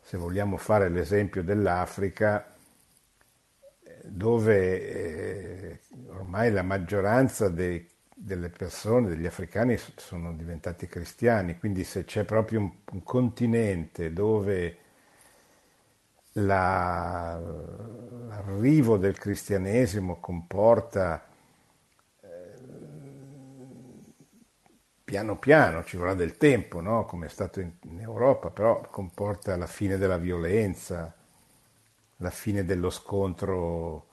se 0.00 0.16
vogliamo 0.16 0.56
fare 0.56 0.88
l'esempio 0.88 1.42
dell'Africa, 1.42 2.54
dove 4.04 4.88
eh, 4.88 5.80
ormai 6.10 6.52
la 6.52 6.62
maggioranza 6.62 7.48
dei, 7.48 7.90
delle 8.14 8.50
persone, 8.50 9.08
degli 9.08 9.26
africani, 9.26 9.76
sono 9.96 10.32
diventati 10.32 10.86
cristiani, 10.86 11.58
quindi 11.58 11.82
se 11.82 12.04
c'è 12.04 12.22
proprio 12.22 12.60
un, 12.60 12.70
un 12.92 13.02
continente 13.02 14.12
dove 14.12 14.76
la, 16.34 17.36
l'arrivo 18.28 18.96
del 18.96 19.18
cristianesimo 19.18 20.20
comporta 20.20 21.33
piano 25.04 25.38
piano, 25.38 25.84
ci 25.84 25.96
vorrà 25.98 26.14
del 26.14 26.36
tempo, 26.38 26.80
no? 26.80 27.04
come 27.04 27.26
è 27.26 27.28
stato 27.28 27.60
in, 27.60 27.72
Europa, 28.00 28.50
però 28.50 28.80
comporta 28.90 29.56
la 29.56 29.66
fine 29.66 29.98
della 29.98 30.16
violenza, 30.16 31.14
la 32.16 32.30
fine 32.30 32.64
dello 32.64 32.88
scontro, 32.90 34.06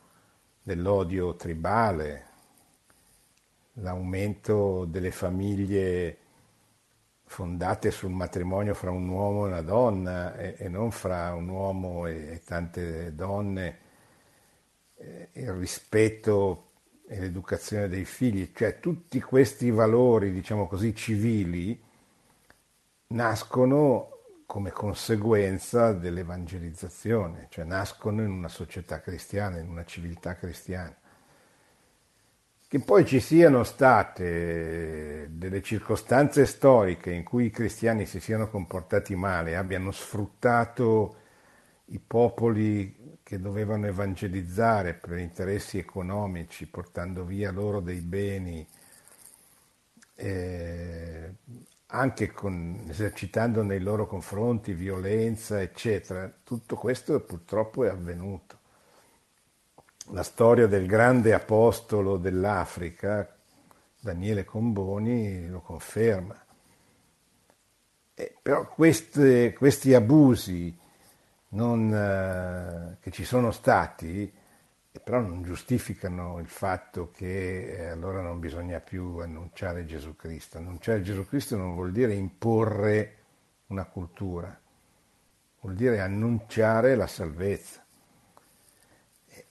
dell'odio 0.61 1.35
tribale, 1.35 2.25
l'aumento 3.75 4.85
delle 4.85 5.11
famiglie 5.11 6.17
fondate 7.23 7.91
sul 7.91 8.11
matrimonio 8.11 8.73
fra 8.73 8.91
un 8.91 9.07
uomo 9.07 9.45
e 9.45 9.47
una 9.47 9.61
donna 9.61 10.35
e, 10.35 10.55
e 10.57 10.67
non 10.67 10.91
fra 10.91 11.33
un 11.33 11.47
uomo 11.47 12.05
e, 12.05 12.33
e 12.33 12.41
tante 12.43 13.15
donne, 13.15 13.79
eh, 14.97 15.29
il 15.33 15.53
rispetto 15.53 16.70
e 17.14 17.20
l'educazione 17.20 17.89
dei 17.89 18.05
figli, 18.05 18.51
cioè 18.55 18.80
tutti 18.80 19.20
questi 19.20 19.70
valori, 19.70 20.32
diciamo 20.32 20.66
così, 20.66 20.95
civili 20.95 21.78
nascono 23.07 24.20
come 24.45 24.72
conseguenza 24.72 25.91
dell'evangelizzazione, 25.91 27.47
cioè 27.49 27.66
nascono 27.66 28.22
in 28.22 28.32
una 28.32 28.47
società 28.47 29.01
cristiana, 29.01 29.59
in 29.59 29.68
una 29.68 29.84
civiltà 29.84 30.36
cristiana. 30.36 30.95
Che 32.66 32.80
poi 32.80 33.05
ci 33.05 33.20
siano 33.20 33.66
state 33.66 35.28
delle 35.32 35.62
circostanze 35.62 36.45
storiche 36.45 37.12
in 37.12 37.26
cui 37.26 37.47
i 37.47 37.51
cristiani 37.51 38.05
si 38.05 38.22
siano 38.22 38.47
comportati 38.49 39.16
male, 39.16 39.57
abbiano 39.57 39.91
sfruttato 39.91 41.18
i 41.88 41.99
popoli 41.99 43.00
che 43.32 43.39
dovevano 43.39 43.86
evangelizzare 43.86 44.93
per 44.93 45.17
interessi 45.17 45.77
economici, 45.77 46.67
portando 46.67 47.23
via 47.23 47.49
loro 47.49 47.79
dei 47.79 48.01
beni, 48.01 48.67
eh, 50.15 51.34
anche 51.86 52.32
con, 52.34 52.88
esercitando 52.89 53.63
nei 53.63 53.79
loro 53.79 54.05
confronti 54.05 54.73
violenza, 54.73 55.61
eccetera. 55.61 56.29
Tutto 56.43 56.75
questo 56.75 57.21
purtroppo 57.21 57.86
è 57.86 57.88
avvenuto 57.88 58.59
la 60.07 60.23
storia 60.23 60.67
del 60.67 60.86
grande 60.86 61.34
apostolo 61.34 62.17
dell'Africa, 62.17 63.34
Daniele 63.97 64.43
Comboni, 64.43 65.47
lo 65.47 65.61
conferma. 65.61 66.38
Eh, 68.13 68.36
però 68.41 68.67
queste, 68.67 69.53
questi 69.53 69.93
abusi 69.93 70.79
non, 71.51 71.93
eh, 71.93 72.97
che 72.99 73.11
ci 73.11 73.23
sono 73.23 73.51
stati, 73.51 74.31
però 75.03 75.19
non 75.19 75.41
giustificano 75.43 76.39
il 76.39 76.47
fatto 76.47 77.11
che 77.11 77.75
eh, 77.75 77.87
allora 77.87 78.21
non 78.21 78.39
bisogna 78.39 78.79
più 78.79 79.17
annunciare 79.17 79.85
Gesù 79.85 80.15
Cristo. 80.15 80.57
Annunciare 80.57 81.01
Gesù 81.01 81.25
Cristo 81.25 81.55
non 81.57 81.73
vuol 81.73 81.91
dire 81.91 82.13
imporre 82.13 83.15
una 83.67 83.85
cultura, 83.85 84.57
vuol 85.61 85.75
dire 85.75 85.99
annunciare 86.01 86.95
la 86.95 87.07
salvezza. 87.07 87.79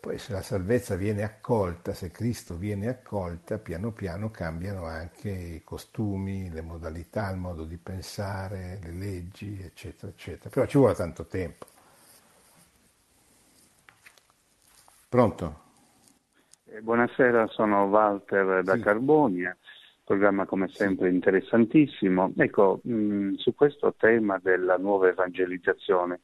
Poi 0.01 0.19
se 0.19 0.33
la 0.33 0.41
salvezza 0.41 0.95
viene 0.97 1.23
accolta, 1.23 1.93
se 1.93 2.11
Cristo 2.11 2.57
viene 2.57 2.89
accolta, 2.89 3.59
piano 3.59 3.93
piano 3.93 4.31
cambiano 4.31 4.87
anche 4.87 5.31
i 5.31 5.63
costumi, 5.63 6.49
le 6.51 6.63
modalità, 6.63 7.29
il 7.31 7.37
modo 7.37 7.65
di 7.65 7.77
pensare, 7.77 8.79
le 8.83 8.93
leggi, 8.93 9.61
eccetera, 9.63 10.11
eccetera. 10.11 10.49
Però 10.49 10.65
ci 10.65 10.79
vuole 10.79 10.95
tanto 10.95 11.27
tempo. 11.27 11.67
Pronto? 15.11 15.59
Eh, 16.67 16.83
buonasera, 16.83 17.49
sono 17.49 17.87
Walter 17.87 18.63
da 18.63 18.77
sì. 18.77 18.81
Carbonia, 18.81 19.57
programma 20.05 20.47
come 20.47 20.69
sempre 20.69 21.09
interessantissimo. 21.09 22.33
Ecco, 22.37 22.79
mh, 22.85 23.33
su 23.33 23.53
questo 23.57 23.93
tema 23.99 24.39
della 24.41 24.77
nuova 24.79 25.09
evangelizzazione, 25.09 26.21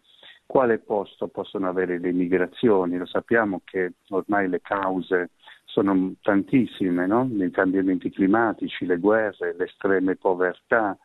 quale 0.47 0.79
posto 0.79 1.27
possono 1.27 1.69
avere 1.69 1.99
le 1.99 2.13
migrazioni? 2.13 2.97
Lo 2.97 3.07
sappiamo 3.07 3.61
che 3.65 3.95
ormai 4.11 4.49
le 4.49 4.61
cause 4.61 5.31
sono 5.65 6.15
tantissime, 6.23 7.09
no? 7.09 7.29
i 7.29 7.51
cambiamenti 7.51 8.09
climatici, 8.11 8.87
le 8.87 8.99
guerre, 8.99 9.57
le 9.59 9.65
estreme 9.65 10.15
povertà, 10.15 10.97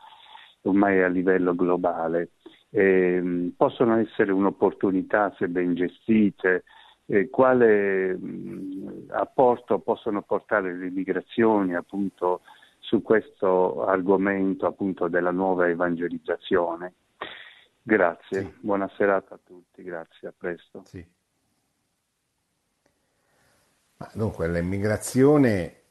ormai 0.61 1.01
a 1.01 1.07
livello 1.07 1.55
globale. 1.55 2.29
Eh, 2.69 3.51
possono 3.57 3.97
essere 3.97 4.31
un'opportunità 4.31 5.33
se 5.35 5.47
ben 5.47 5.73
gestite, 5.73 6.63
eh, 7.11 7.29
quale 7.29 8.15
mh, 8.15 9.07
apporto 9.09 9.79
possono 9.79 10.21
portare 10.21 10.73
le 10.73 10.89
migrazioni 10.89 11.75
appunto 11.75 12.41
su 12.79 13.01
questo 13.01 13.83
argomento 13.85 14.65
appunto 14.65 15.09
della 15.09 15.31
nuova 15.31 15.67
evangelizzazione. 15.67 16.93
Grazie, 17.83 18.41
sì. 18.41 18.53
buona 18.61 18.89
serata 18.95 19.35
a 19.35 19.39
tutti, 19.43 19.83
grazie, 19.83 20.29
a 20.29 20.33
presto. 20.35 20.83
Sì. 20.85 21.05
Dunque, 24.13 24.49
l'immigrazione 24.49 25.81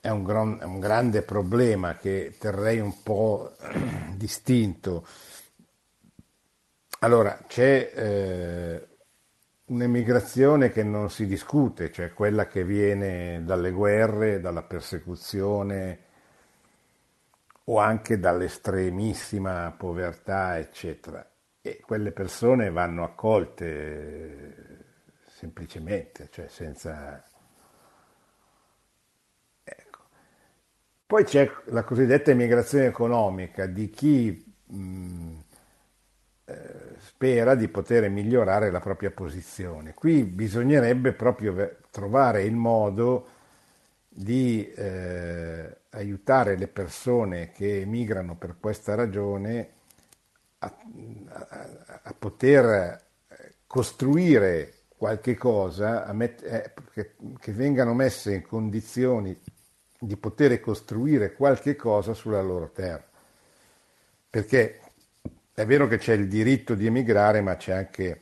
è 0.00 0.10
un, 0.10 0.24
gran, 0.24 0.58
è 0.60 0.64
un, 0.64 0.78
grande 0.78 1.22
problema 1.22 1.96
che 1.96 2.36
terrei 2.38 2.80
un 2.80 3.02
po' 3.02 3.56
distinto. 4.14 5.06
Allora, 7.00 7.38
c'è 7.46 7.92
eh, 7.94 8.95
un'emigrazione 9.66 10.70
che 10.70 10.82
non 10.82 11.10
si 11.10 11.26
discute, 11.26 11.92
cioè 11.92 12.12
quella 12.12 12.46
che 12.46 12.64
viene 12.64 13.42
dalle 13.44 13.70
guerre, 13.70 14.40
dalla 14.40 14.62
persecuzione 14.62 16.00
o 17.64 17.78
anche 17.78 18.18
dall'estremissima 18.18 19.74
povertà, 19.76 20.58
eccetera 20.58 21.28
e 21.66 21.80
quelle 21.84 22.12
persone 22.12 22.70
vanno 22.70 23.02
accolte 23.02 24.84
semplicemente, 25.26 26.28
cioè 26.30 26.46
senza... 26.46 27.24
Ecco. 29.64 29.98
Poi 31.04 31.24
c'è 31.24 31.50
la 31.66 31.82
cosiddetta 31.82 32.30
immigrazione 32.30 32.86
economica 32.86 33.66
di 33.66 33.90
chi 33.90 34.54
mh, 34.64 35.38
eh, 36.44 36.85
spera 37.16 37.54
di 37.54 37.68
poter 37.68 38.06
migliorare 38.10 38.70
la 38.70 38.80
propria 38.80 39.10
posizione. 39.10 39.94
Qui 39.94 40.24
bisognerebbe 40.24 41.12
proprio 41.14 41.78
trovare 41.90 42.42
il 42.42 42.54
modo 42.54 43.28
di 44.06 44.70
eh, 44.70 45.76
aiutare 45.90 46.58
le 46.58 46.68
persone 46.68 47.52
che 47.52 47.80
emigrano 47.80 48.36
per 48.36 48.56
questa 48.60 48.94
ragione 48.94 49.68
a, 50.58 50.76
a, 51.28 51.68
a 52.02 52.14
poter 52.18 53.02
costruire 53.66 54.74
qualche 54.94 55.36
cosa, 55.36 56.12
met, 56.12 56.42
eh, 56.42 56.74
che, 56.92 57.14
che 57.38 57.52
vengano 57.52 57.94
messe 57.94 58.34
in 58.34 58.42
condizioni 58.42 59.38
di 59.98 60.16
poter 60.18 60.60
costruire 60.60 61.32
qualche 61.32 61.76
cosa 61.76 62.12
sulla 62.12 62.42
loro 62.42 62.70
terra. 62.72 63.04
Perché 64.28 64.80
è 65.56 65.64
vero 65.64 65.86
che 65.86 65.96
c'è 65.96 66.12
il 66.12 66.28
diritto 66.28 66.74
di 66.74 66.84
emigrare, 66.84 67.40
ma 67.40 67.56
c'è 67.56 67.72
anche, 67.72 68.20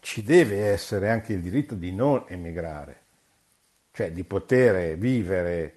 ci 0.00 0.24
deve 0.24 0.66
essere 0.66 1.08
anche 1.08 1.32
il 1.32 1.40
diritto 1.40 1.76
di 1.76 1.92
non 1.92 2.24
emigrare, 2.26 3.02
cioè 3.92 4.10
di 4.10 4.24
poter 4.24 4.98
vivere 4.98 5.76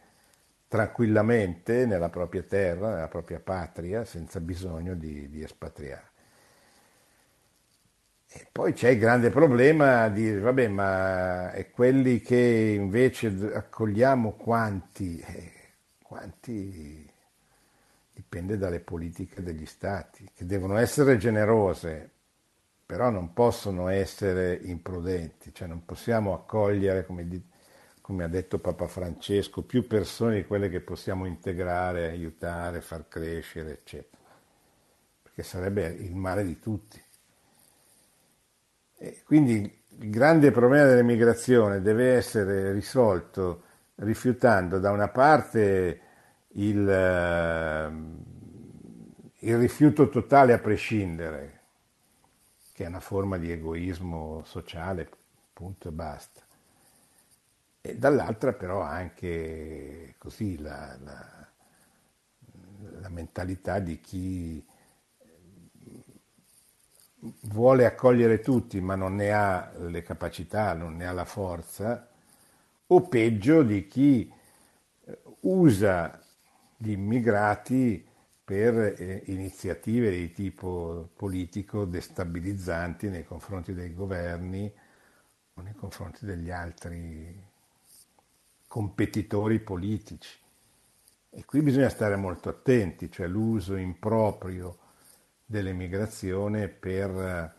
tranquillamente 0.68 1.86
nella 1.86 2.10
propria 2.10 2.42
terra, 2.42 2.96
nella 2.96 3.08
propria 3.10 3.40
patria, 3.40 4.06
senza 4.06 4.40
bisogno 4.40 4.96
di, 4.96 5.30
di 5.30 5.44
espatriare. 5.44 6.10
poi 8.52 8.74
c'è 8.74 8.90
il 8.90 8.98
grande 8.98 9.30
problema 9.30 10.10
di 10.10 10.24
dire, 10.24 10.40
vabbè, 10.40 10.68
ma 10.68 11.52
è 11.52 11.70
quelli 11.70 12.22
che 12.22 12.74
invece 12.76 13.28
accogliamo 13.54 14.32
quanti? 14.32 15.20
Eh, 15.20 15.52
quanti 16.02 17.12
dipende 18.34 18.58
dalle 18.58 18.80
politiche 18.80 19.44
degli 19.44 19.68
stati, 19.68 20.28
che 20.34 20.48
devono 20.48 20.78
essere 20.78 21.18
generose, 21.18 22.10
però 22.84 23.12
non 23.12 23.32
possono 23.32 23.90
essere 23.90 24.60
imprudenti, 24.64 25.54
cioè 25.54 25.68
non 25.68 25.86
possiamo 25.86 26.34
accogliere, 26.34 27.06
come, 27.06 27.28
come 28.02 28.24
ha 28.24 28.28
detto 28.28 28.58
Papa 28.58 28.88
Francesco, 28.88 29.62
più 29.62 29.86
persone 29.86 30.38
di 30.38 30.46
quelle 30.46 30.70
che 30.70 30.80
possiamo 30.80 31.26
integrare, 31.26 32.10
aiutare, 32.10 32.82
far 32.82 33.08
crescere, 33.08 33.72
eccetera, 33.72 34.24
perché 35.22 35.44
sarebbe 35.44 35.86
il 35.86 36.16
male 36.16 36.44
di 36.44 36.58
tutti. 36.58 37.00
E 38.98 39.22
quindi 39.26 39.82
il 40.00 40.10
grande 40.10 40.50
problema 40.50 40.88
dell'emigrazione 40.88 41.82
deve 41.82 42.14
essere 42.14 42.72
risolto 42.72 43.64
rifiutando 43.96 44.80
da 44.80 44.90
una 44.90 45.10
parte 45.10 46.00
il, 46.54 46.88
ehm, 46.88 48.24
il 49.39 49.58
rifiuto 49.58 50.10
totale 50.10 50.54
a 50.54 50.60
prescindere, 50.60 51.62
che 52.74 52.84
è 52.86 52.88
una 52.88 52.99
forma 52.99 53.38
di 53.38 53.51
egoismo 53.51 54.43
sociale, 54.45 55.10
punto 55.54 55.89
e 55.89 55.91
basta. 55.91 56.41
E 57.82 57.97
dall'altra 57.97 58.54
però 58.54 58.82
anche 58.82 60.16
così 60.18 60.58
la, 60.60 60.97
la, 61.04 61.47
la 63.01 63.10
mentalità 63.10 63.80
di 63.80 63.99
chi 63.99 64.66
vuole 67.43 67.86
accogliere 67.86 68.39
tutti 68.39 68.80
ma 68.82 68.95
non 68.95 69.16
ne 69.16 69.32
ha 69.32 69.72
le 69.78 70.01
capacità, 70.01 70.74
non 70.74 70.95
ne 70.95 71.06
ha 71.08 71.12
la 71.12 71.26
forza, 71.26 72.08
o 72.88 73.01
peggio 73.01 73.64
di 73.64 73.88
chi 73.88 74.32
usa 75.41 76.23
gli 76.78 76.92
immigrati 76.92 78.06
per 78.44 78.78
eh, 78.78 79.24
iniziative 79.28 80.12
di 80.12 80.32
tipo 80.34 81.10
politico 81.16 81.86
destabilizzanti 81.86 83.10
nei 83.10 83.24
confronti 83.24 83.74
dei 83.74 83.94
governi 83.94 84.72
o 85.54 85.62
nei 85.62 85.74
confronti 85.74 86.26
degli 86.26 86.52
altri 86.52 87.52
competitori 88.68 89.60
politici. 89.60 90.38
E 91.30 91.46
qui 91.46 91.62
bisogna 91.62 91.90
stare 91.90 92.16
molto 92.16 92.50
attenti, 92.50 93.10
cioè 93.10 93.28
l'uso 93.28 93.76
improprio 93.76 94.78
dell'emigrazione 95.46 96.68
per 96.68 97.56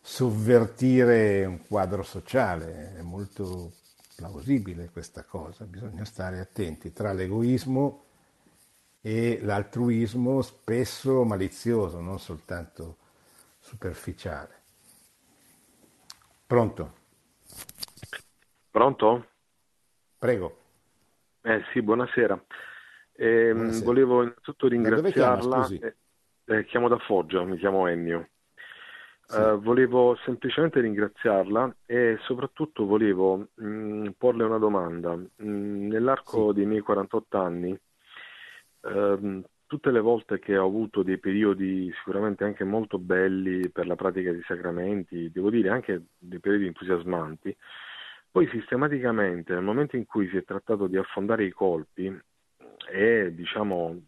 sovvertire 0.00 1.44
un 1.44 1.66
quadro 1.66 2.02
sociale. 2.02 2.96
È 2.96 3.02
molto 3.02 3.72
plausibile 4.14 4.90
questa 4.90 5.24
cosa, 5.24 5.64
bisogna 5.64 6.04
stare 6.04 6.40
attenti 6.40 6.92
tra 6.92 7.12
l'egoismo 7.12 8.04
e 9.00 9.40
l'altruismo 9.42 10.42
spesso 10.42 11.24
malizioso, 11.24 12.00
non 12.00 12.18
soltanto 12.18 12.96
superficiale. 13.58 14.58
Pronto? 16.46 16.94
Pronto? 18.70 19.26
Prego. 20.18 20.56
Eh 21.42 21.62
sì, 21.72 21.80
buonasera. 21.80 22.44
Eh, 23.12 23.52
buonasera. 23.52 23.84
Volevo 23.84 24.22
innanzitutto 24.22 24.68
ringraziarla. 24.68 25.66
Chiama, 25.66 25.94
eh, 26.46 26.64
chiamo 26.66 26.88
da 26.88 26.98
Foggia, 26.98 27.42
mi 27.44 27.56
chiamo 27.56 27.86
Ennio. 27.86 28.28
Sì. 29.24 29.36
Uh, 29.36 29.60
volevo 29.60 30.16
semplicemente 30.24 30.80
ringraziarla 30.80 31.76
e 31.86 32.18
soprattutto 32.22 32.84
volevo 32.84 33.46
mh, 33.54 33.64
mm, 33.64 34.06
porle 34.18 34.42
una 34.42 34.58
domanda. 34.58 35.14
Mh, 35.14 35.26
mm, 35.42 35.88
nell'arco 35.88 36.48
sì. 36.48 36.54
dei 36.56 36.66
miei 36.66 36.80
48 36.80 37.38
anni 37.38 37.80
ehm, 38.82 39.44
tutte 39.66 39.90
le 39.92 40.00
volte 40.00 40.38
che 40.40 40.56
ho 40.56 40.66
avuto 40.66 41.02
dei 41.02 41.18
periodi 41.18 41.92
sicuramente 41.98 42.44
anche 42.44 42.64
molto 42.64 42.98
belli 42.98 43.68
per 43.68 43.86
la 43.86 43.94
pratica 43.94 44.32
dei 44.32 44.42
sacramenti, 44.42 45.30
devo 45.30 45.48
dire 45.48 45.68
anche 45.68 46.02
dei 46.18 46.40
periodi 46.40 46.66
entusiasmanti, 46.66 47.56
poi 48.30 48.48
sistematicamente 48.48 49.52
nel 49.52 49.62
momento 49.62 49.96
in 49.96 50.06
cui 50.06 50.28
si 50.28 50.36
è 50.36 50.44
trattato 50.44 50.86
di 50.86 50.96
affondare 50.96 51.44
i 51.44 51.50
colpi 51.50 52.12
e 52.90 53.34
diciamo, 53.34 54.00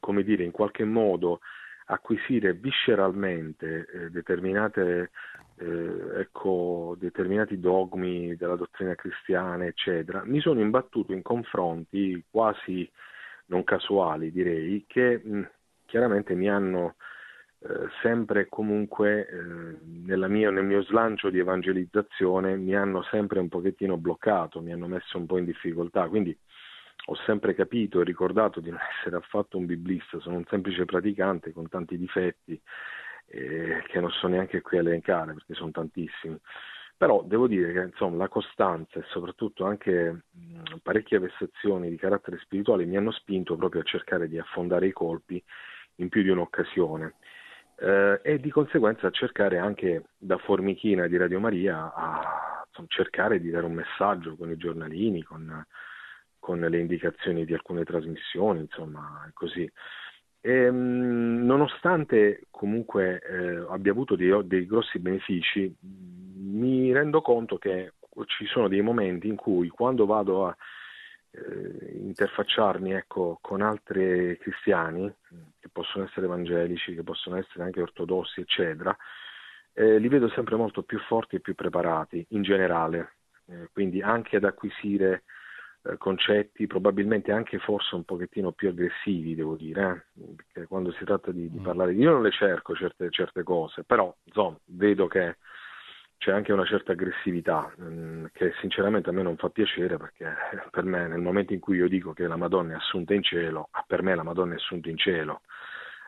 come 0.00 0.22
dire, 0.22 0.44
in 0.44 0.50
qualche 0.50 0.84
modo 0.84 1.40
acquisire 1.86 2.52
visceralmente 2.54 3.86
eh, 3.86 4.10
determinate, 4.10 5.10
eh, 5.58 6.20
ecco, 6.20 6.96
determinati 6.98 7.58
dogmi 7.58 8.36
della 8.36 8.56
dottrina 8.56 8.94
cristiana, 8.94 9.64
eccetera, 9.64 10.22
mi 10.24 10.40
sono 10.40 10.60
imbattuto 10.60 11.12
in 11.12 11.22
confronti 11.22 12.22
quasi 12.30 12.88
non 13.48 13.64
casuali 13.64 14.30
direi, 14.30 14.84
che 14.86 15.20
mh, 15.22 15.50
chiaramente 15.86 16.34
mi 16.34 16.48
hanno 16.48 16.96
eh, 17.60 17.88
sempre 18.02 18.48
comunque 18.48 19.26
eh, 19.26 19.78
mia, 20.28 20.50
nel 20.50 20.64
mio 20.64 20.82
slancio 20.82 21.28
di 21.30 21.38
evangelizzazione 21.38 22.56
mi 22.56 22.74
hanno 22.76 23.02
sempre 23.04 23.40
un 23.40 23.48
pochettino 23.48 23.96
bloccato, 23.96 24.60
mi 24.60 24.72
hanno 24.72 24.86
messo 24.86 25.18
un 25.18 25.26
po' 25.26 25.38
in 25.38 25.44
difficoltà, 25.44 26.08
quindi 26.08 26.36
ho 27.06 27.14
sempre 27.26 27.54
capito 27.54 28.00
e 28.00 28.04
ricordato 28.04 28.60
di 28.60 28.70
non 28.70 28.78
essere 29.00 29.16
affatto 29.16 29.58
un 29.58 29.66
biblista, 29.66 30.20
sono 30.20 30.36
un 30.36 30.44
semplice 30.48 30.84
praticante 30.84 31.52
con 31.52 31.68
tanti 31.68 31.96
difetti 31.98 32.60
eh, 33.26 33.82
che 33.86 34.00
non 34.00 34.10
sono 34.10 34.34
neanche 34.34 34.60
qui 34.60 34.78
elencare 34.78 35.32
perché 35.34 35.54
sono 35.54 35.70
tantissimi. 35.70 36.38
Però 36.98 37.22
devo 37.22 37.46
dire 37.46 37.72
che 37.72 37.80
insomma, 37.80 38.16
la 38.16 38.28
costanza 38.28 38.98
e 38.98 39.04
soprattutto 39.10 39.64
anche 39.64 40.10
mh, 40.32 40.78
parecchie 40.82 41.20
vessazioni 41.20 41.88
di 41.88 41.96
carattere 41.96 42.38
spirituale 42.38 42.84
mi 42.84 42.96
hanno 42.96 43.12
spinto 43.12 43.54
proprio 43.56 43.82
a 43.82 43.84
cercare 43.84 44.28
di 44.28 44.36
affondare 44.36 44.88
i 44.88 44.92
colpi 44.92 45.42
in 45.96 46.08
più 46.08 46.22
di 46.22 46.28
un'occasione 46.28 47.14
eh, 47.76 48.20
e 48.22 48.40
di 48.40 48.50
conseguenza 48.50 49.06
a 49.06 49.12
cercare 49.12 49.58
anche 49.58 50.06
da 50.18 50.38
formichina 50.38 51.06
di 51.06 51.16
Radio 51.16 51.38
Maria 51.38 51.92
a 51.94 52.64
insomma, 52.66 52.88
cercare 52.88 53.40
di 53.40 53.50
dare 53.50 53.66
un 53.66 53.74
messaggio 53.74 54.34
con 54.36 54.50
i 54.50 54.56
giornalini, 54.56 55.22
con, 55.22 55.64
con 56.40 56.58
le 56.58 56.78
indicazioni 56.78 57.44
di 57.44 57.54
alcune 57.54 57.84
trasmissioni, 57.84 58.60
insomma 58.60 59.30
così. 59.34 59.70
E, 60.40 60.52
ehm, 60.52 61.44
nonostante 61.44 62.46
comunque 62.50 63.20
eh, 63.20 63.64
abbia 63.68 63.92
avuto 63.92 64.16
dei, 64.16 64.32
dei, 64.46 64.66
grossi 64.66 64.98
benefici, 64.98 65.72
mi 66.38 66.92
rendo 66.92 67.20
conto 67.20 67.58
che 67.58 67.92
ci 68.26 68.46
sono 68.46 68.68
dei 68.68 68.80
momenti 68.80 69.28
in 69.28 69.36
cui 69.36 69.68
quando 69.68 70.06
vado 70.06 70.46
a 70.46 70.56
eh, 71.30 71.96
interfacciarmi 71.98 72.92
ecco, 72.92 73.38
con 73.40 73.60
altri 73.60 74.36
cristiani, 74.38 75.12
che 75.58 75.68
possono 75.70 76.04
essere 76.04 76.26
evangelici, 76.26 76.94
che 76.94 77.02
possono 77.02 77.36
essere 77.36 77.64
anche 77.64 77.82
ortodossi, 77.82 78.40
eccetera, 78.40 78.96
eh, 79.72 79.98
li 79.98 80.08
vedo 80.08 80.28
sempre 80.30 80.56
molto 80.56 80.82
più 80.82 80.98
forti 81.00 81.36
e 81.36 81.40
più 81.40 81.54
preparati 81.54 82.24
in 82.30 82.42
generale, 82.42 83.16
eh, 83.46 83.68
quindi 83.72 84.02
anche 84.02 84.36
ad 84.36 84.44
acquisire 84.44 85.24
eh, 85.82 85.96
concetti 85.96 86.66
probabilmente 86.66 87.30
anche 87.30 87.58
forse 87.58 87.94
un 87.94 88.04
pochettino 88.04 88.52
più 88.52 88.68
aggressivi, 88.68 89.34
devo 89.34 89.54
dire, 89.54 90.06
eh? 90.16 90.34
perché 90.34 90.66
quando 90.66 90.90
si 90.92 91.04
tratta 91.04 91.30
di, 91.30 91.48
di, 91.50 91.60
mm. 91.60 91.62
parlare 91.62 91.94
di... 91.94 92.00
Io 92.00 92.10
non 92.10 92.22
le 92.22 92.32
cerco 92.32 92.74
certe, 92.74 93.10
certe 93.10 93.42
cose, 93.42 93.84
però 93.84 94.14
insomma, 94.24 94.58
vedo 94.64 95.06
che 95.06 95.36
c'è 96.18 96.32
anche 96.32 96.52
una 96.52 96.66
certa 96.66 96.92
aggressività 96.92 97.72
mm, 97.80 98.26
che 98.32 98.52
sinceramente 98.60 99.08
a 99.08 99.12
me 99.12 99.22
non 99.22 99.36
fa 99.36 99.48
piacere 99.48 99.96
perché 99.96 100.34
per 100.70 100.84
me 100.84 101.06
nel 101.06 101.20
momento 101.20 101.52
in 101.52 101.60
cui 101.60 101.76
io 101.76 101.88
dico 101.88 102.12
che 102.12 102.26
la 102.26 102.36
Madonna 102.36 102.72
è 102.74 102.76
assunta 102.76 103.14
in 103.14 103.22
cielo, 103.22 103.70
per 103.86 104.02
me 104.02 104.14
la 104.14 104.24
Madonna 104.24 104.52
è 104.52 104.56
assunta 104.56 104.90
in 104.90 104.98
cielo. 104.98 105.40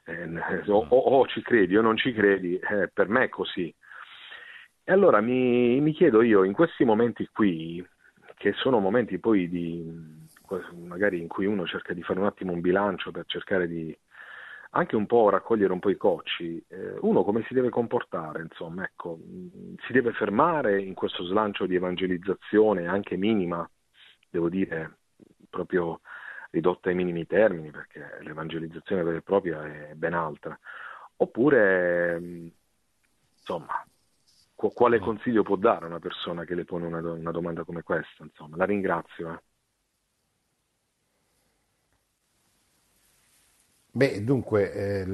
Eh, 0.05 0.29
o, 0.67 0.87
o, 0.87 1.27
ci 1.27 1.43
credi 1.43 1.77
o 1.77 1.83
non 1.83 1.97
ci 1.97 2.13
credi, 2.13 2.59
eh, 2.59 2.91
per 2.93 3.09
me 3.09 3.25
è 3.25 3.29
così. 3.29 3.73
E 4.83 4.93
allora 4.93 5.21
mi, 5.21 5.81
mi 5.81 5.93
chiedo 5.93 6.23
io, 6.23 6.43
in 6.43 6.53
questi 6.53 6.85
momenti 6.85 7.29
qui, 7.33 7.87
che 8.35 8.53
sono 8.55 8.81
momenti 8.81 9.19
poi 9.19 9.49
di 9.49 10.19
magari 10.87 11.21
in 11.21 11.29
cui 11.29 11.47
uno 11.47 11.67
cerca 11.67 11.93
di 11.93 12.03
fare 12.03 12.19
un 12.19 12.27
attimo 12.27 12.53
un 12.53 12.61
bilancio 12.61 13.13
per 13.13 13.25
cercare 13.27 13.69
di 13.69 13.97
anche 14.71 14.95
un 14.97 15.07
po' 15.07 15.31
raccogliere 15.31 15.73
un 15.73 15.81
po' 15.81 15.91
i 15.91 15.97
cocci, 15.97 16.63
eh, 16.69 16.97
uno 17.01 17.25
come 17.25 17.45
si 17.49 17.55
deve 17.55 17.71
comportare, 17.71 18.43
insomma, 18.43 18.85
ecco, 18.85 19.19
si 19.87 19.93
deve 19.93 20.13
fermare 20.13 20.81
in 20.81 20.95
questo 20.95 21.25
slancio 21.25 21.67
di 21.67 21.75
evangelizzazione 21.75 22.87
anche 22.87 23.17
minima, 23.17 23.69
devo 24.29 24.49
dire, 24.49 24.99
proprio 25.49 26.01
ridotta 26.51 26.89
ai 26.89 26.95
minimi 26.95 27.27
termini, 27.27 27.71
perché 27.71 28.19
l'evangelizzazione 28.21 29.03
vera 29.03 29.19
e 29.19 29.23
propria 29.23 29.65
è 29.65 29.95
ben 29.95 30.15
altra, 30.15 30.57
oppure, 31.17 32.53
insomma, 33.39 33.85
quale 34.55 35.01
mm. 35.01 35.03
consiglio 35.03 35.43
può 35.43 35.57
dare 35.57 35.87
una 35.87 35.99
persona 35.99 36.45
che 36.45 36.55
le 36.55 36.65
pone 36.65 36.87
una, 36.87 37.01
una 37.01 37.31
domanda 37.31 37.65
come 37.65 37.83
questa? 37.83 38.23
Insomma, 38.23 38.57
la 38.57 38.65
ringrazio. 38.65 39.33
Eh. 39.33 39.50
Beh, 43.93 44.25
dunque, 44.25 44.73
eh, 44.73 45.05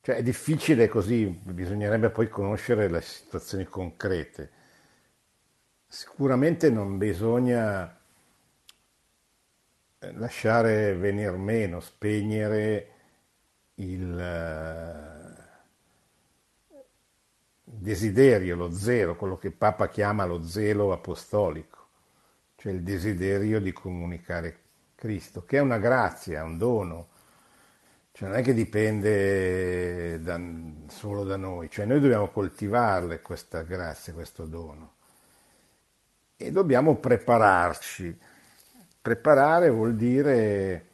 Cioè 0.00 0.16
è 0.16 0.22
difficile 0.22 0.88
così, 0.88 1.26
bisognerebbe 1.26 2.10
poi 2.10 2.28
conoscere 2.28 2.88
le 2.88 3.00
situazioni 3.02 3.64
concrete. 3.64 4.50
Sicuramente 5.88 6.70
non 6.70 6.96
bisogna 6.96 7.98
eh, 9.98 10.12
lasciare 10.12 10.94
venir 10.94 11.32
meno, 11.32 11.80
spegnere 11.80 12.90
il 13.76 14.18
eh, 14.18 15.44
desiderio, 17.64 18.56
lo 18.56 18.70
zelo, 18.70 19.16
quello 19.16 19.36
che 19.36 19.50
Papa 19.50 19.88
chiama 19.88 20.24
lo 20.24 20.42
zelo 20.42 20.92
apostolico, 20.92 21.88
cioè 22.56 22.72
il 22.72 22.82
desiderio 22.82 23.60
di 23.60 23.72
comunicare 23.72 24.60
Cristo, 24.96 25.44
che 25.44 25.58
è 25.58 25.60
una 25.60 25.78
grazia, 25.78 26.42
un 26.42 26.58
dono, 26.58 27.08
cioè 28.12 28.30
non 28.30 28.38
è 28.38 28.42
che 28.42 28.54
dipende 28.54 30.20
da, 30.20 30.40
solo 30.88 31.22
da 31.22 31.36
noi, 31.36 31.70
cioè 31.70 31.84
noi 31.84 32.00
dobbiamo 32.00 32.28
coltivarle 32.30 33.20
questa 33.20 33.62
grazia, 33.62 34.14
questo 34.14 34.46
dono 34.46 34.94
e 36.36 36.50
dobbiamo 36.50 36.96
prepararci. 36.96 38.18
Preparare 39.00 39.70
vuol 39.70 39.94
dire 39.96 40.86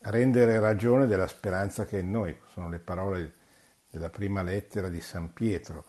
rendere 0.00 0.58
ragione 0.58 1.06
della 1.06 1.28
speranza 1.28 1.84
che 1.84 1.98
è 1.98 2.02
in 2.02 2.10
noi, 2.10 2.36
sono 2.52 2.68
le 2.68 2.78
parole 2.78 3.34
della 3.90 4.10
prima 4.10 4.42
lettera 4.42 4.88
di 4.88 5.00
San 5.00 5.32
Pietro. 5.32 5.84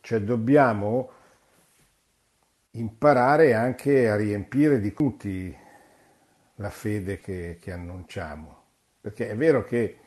Cioè 0.00 0.20
dobbiamo 0.20 1.10
imparare 2.72 3.54
anche 3.54 4.08
a 4.08 4.16
riempire 4.16 4.80
di 4.80 4.92
tutti 4.92 5.56
la 6.60 6.70
fede 6.70 7.20
che, 7.20 7.58
che 7.60 7.72
annunciamo, 7.72 8.62
perché 9.00 9.28
è 9.30 9.36
vero 9.36 9.64
che 9.64 9.98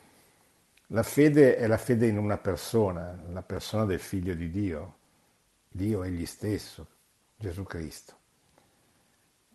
la 0.88 1.02
fede 1.02 1.56
è 1.56 1.66
la 1.66 1.76
fede 1.76 2.06
in 2.06 2.16
una 2.16 2.38
persona, 2.38 3.20
la 3.30 3.42
persona 3.42 3.84
del 3.84 3.98
figlio 3.98 4.34
di 4.34 4.50
Dio, 4.50 4.94
Dio 5.68 6.04
egli 6.04 6.26
stesso, 6.26 6.86
Gesù 7.36 7.64
Cristo. 7.64 8.14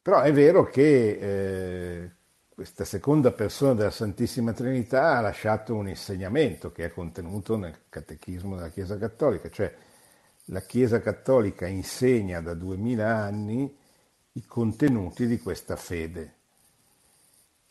Però 0.02 0.22
è 0.22 0.34
vero 0.34 0.66
che 0.66 1.10
eh, 1.22 2.12
questa 2.50 2.84
seconda 2.84 3.32
persona 3.32 3.74
della 3.76 3.92
Santissima 3.92 4.52
Trinità 4.52 5.16
ha 5.16 5.22
lasciato 5.22 5.76
un 5.76 5.88
insegnamento 5.88 6.74
che 6.74 6.86
è 6.86 6.90
contenuto 6.90 7.56
nel 7.56 7.78
Catechismo 7.88 8.56
della 8.56 8.70
Chiesa 8.70 8.98
Cattolica, 8.98 9.50
cioè 9.50 9.74
la 10.46 10.62
Chiesa 10.62 11.00
Cattolica 11.00 11.66
insegna 11.66 12.42
da 12.42 12.54
duemila 12.54 13.16
anni 13.16 13.74
i 14.34 14.46
contenuti 14.46 15.28
di 15.28 15.40
questa 15.40 15.78
fede, 15.78 16.39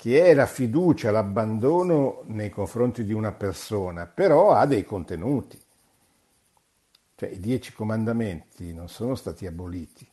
che 0.00 0.26
è 0.26 0.32
la 0.32 0.46
fiducia, 0.46 1.10
l'abbandono 1.10 2.22
nei 2.26 2.50
confronti 2.50 3.02
di 3.02 3.12
una 3.12 3.32
persona, 3.32 4.06
però 4.06 4.52
ha 4.52 4.64
dei 4.64 4.84
contenuti. 4.84 5.60
Cioè 7.16 7.28
i 7.28 7.40
dieci 7.40 7.72
comandamenti 7.72 8.72
non 8.72 8.88
sono 8.88 9.16
stati 9.16 9.44
aboliti, 9.44 10.08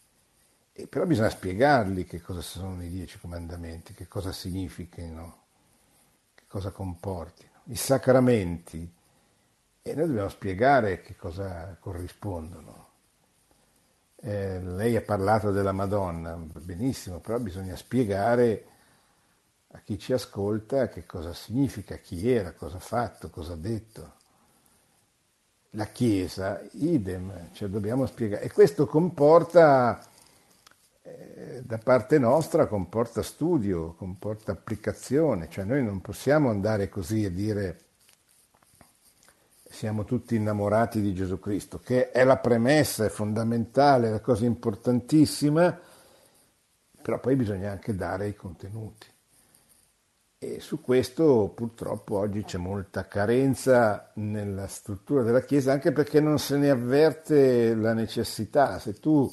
e 0.73 0.87
però 0.87 1.05
bisogna 1.05 1.29
spiegargli 1.29 2.07
che 2.07 2.19
cosa 2.19 2.41
sono 2.41 2.81
i 2.81 2.89
dieci 2.89 3.19
comandamenti, 3.19 3.93
che 3.93 4.07
cosa 4.07 4.31
significano, 4.31 5.43
che 6.33 6.45
cosa 6.47 6.71
comportino. 6.71 7.51
I 7.65 7.75
sacramenti, 7.75 8.91
e 9.83 9.93
noi 9.93 10.07
dobbiamo 10.07 10.29
spiegare 10.29 11.01
che 11.01 11.15
cosa 11.15 11.77
corrispondono. 11.79 12.87
Eh, 14.15 14.59
lei 14.61 14.95
ha 14.95 15.03
parlato 15.03 15.51
della 15.51 15.73
Madonna, 15.73 16.35
benissimo, 16.35 17.19
però 17.19 17.37
bisogna 17.37 17.75
spiegare 17.75 18.69
a 19.75 19.81
chi 19.83 19.99
ci 19.99 20.13
ascolta 20.13 20.87
che 20.87 21.05
cosa 21.05 21.33
significa, 21.33 21.97
chi 21.97 22.31
era, 22.31 22.53
cosa 22.53 22.77
ha 22.77 22.79
fatto, 22.79 23.29
cosa 23.29 23.53
ha 23.53 23.57
detto. 23.57 24.13
La 25.71 25.87
Chiesa, 25.87 26.61
idem, 26.71 27.49
cioè 27.51 27.67
dobbiamo 27.67 28.05
spiegare. 28.05 28.43
E 28.43 28.51
questo 28.51 28.85
comporta 28.85 30.01
eh, 31.01 31.61
da 31.61 31.77
parte 31.77 32.17
nostra 32.17 32.67
comporta 32.67 33.21
studio, 33.21 33.93
comporta 33.95 34.53
applicazione, 34.53 35.49
cioè 35.49 35.65
noi 35.65 35.83
non 35.83 35.99
possiamo 35.99 36.49
andare 36.49 36.87
così 36.87 37.25
e 37.25 37.33
dire 37.33 37.79
siamo 39.69 40.05
tutti 40.05 40.37
innamorati 40.37 41.01
di 41.01 41.13
Gesù 41.13 41.37
Cristo, 41.37 41.79
che 41.79 42.11
è 42.11 42.23
la 42.23 42.37
premessa, 42.37 43.03
è 43.03 43.09
fondamentale, 43.09 44.07
è 44.07 44.11
la 44.11 44.21
cosa 44.21 44.45
importantissima, 44.45 45.77
però 47.01 47.19
poi 47.19 47.35
bisogna 47.35 47.71
anche 47.71 47.93
dare 47.93 48.29
i 48.29 48.35
contenuti. 48.35 49.13
E 50.47 50.59
su 50.59 50.79
questo 50.79 51.51
purtroppo 51.55 52.19
oggi 52.19 52.43
c'è 52.43 52.59
molta 52.59 53.07
carenza 53.07 54.11
nella 54.17 54.67
struttura 54.67 55.23
della 55.23 55.41
Chiesa, 55.41 55.71
anche 55.71 55.91
perché 55.91 56.19
non 56.19 56.37
se 56.37 56.55
ne 56.57 56.69
avverte 56.69 57.73
la 57.73 57.93
necessità. 57.93 58.77
Se 58.77 58.93
tu 58.99 59.27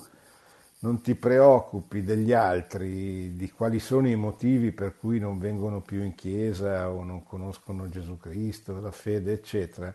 non 0.79 1.03
ti 1.03 1.15
preoccupi 1.15 2.03
degli 2.03 2.33
altri, 2.33 3.37
di 3.37 3.51
quali 3.51 3.79
sono 3.79 4.09
i 4.09 4.17
motivi 4.17 4.73
per 4.73 4.97
cui 4.97 5.19
non 5.19 5.39
vengono 5.39 5.83
più 5.83 6.03
in 6.03 6.15
chiesa 6.15 6.91
o 6.91 7.05
non 7.05 7.25
conoscono 7.25 7.91
Gesù 7.91 8.17
Cristo, 8.17 8.81
la 8.81 8.91
fede, 8.91 9.35
eccetera. 9.35 9.95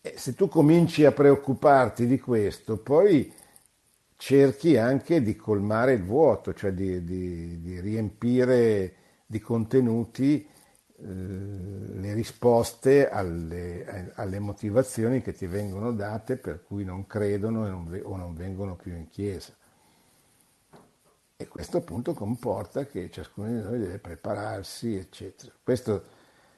E 0.00 0.14
se 0.16 0.34
tu 0.34 0.48
cominci 0.48 1.04
a 1.04 1.12
preoccuparti 1.12 2.08
di 2.08 2.18
questo, 2.18 2.76
poi 2.76 3.32
cerchi 4.16 4.76
anche 4.76 5.22
di 5.22 5.36
colmare 5.36 5.92
il 5.92 6.02
vuoto, 6.02 6.52
cioè 6.54 6.72
di, 6.72 7.04
di, 7.04 7.60
di 7.60 7.78
riempire 7.78 9.04
di 9.26 9.40
contenuti 9.40 10.48
eh, 10.98 11.04
le 11.04 12.14
risposte 12.14 13.10
alle, 13.10 14.12
alle, 14.14 14.38
motivazioni 14.38 15.20
che 15.20 15.34
ti 15.34 15.46
vengono 15.46 15.92
date 15.92 16.36
per 16.36 16.62
cui 16.64 16.84
non 16.84 17.06
credono 17.06 17.68
non, 17.68 18.00
o 18.04 18.16
non 18.16 18.34
vengono 18.34 18.76
più 18.76 18.94
in 18.94 19.08
chiesa. 19.08 19.52
E 21.36 21.48
questo 21.48 21.78
appunto 21.78 22.14
comporta 22.14 22.86
che 22.86 23.10
ciascuno 23.10 23.48
di 23.48 23.62
noi 23.62 23.78
deve 23.78 23.98
prepararsi, 23.98 24.94
eccetera. 24.94 25.52
Questo 25.62 26.04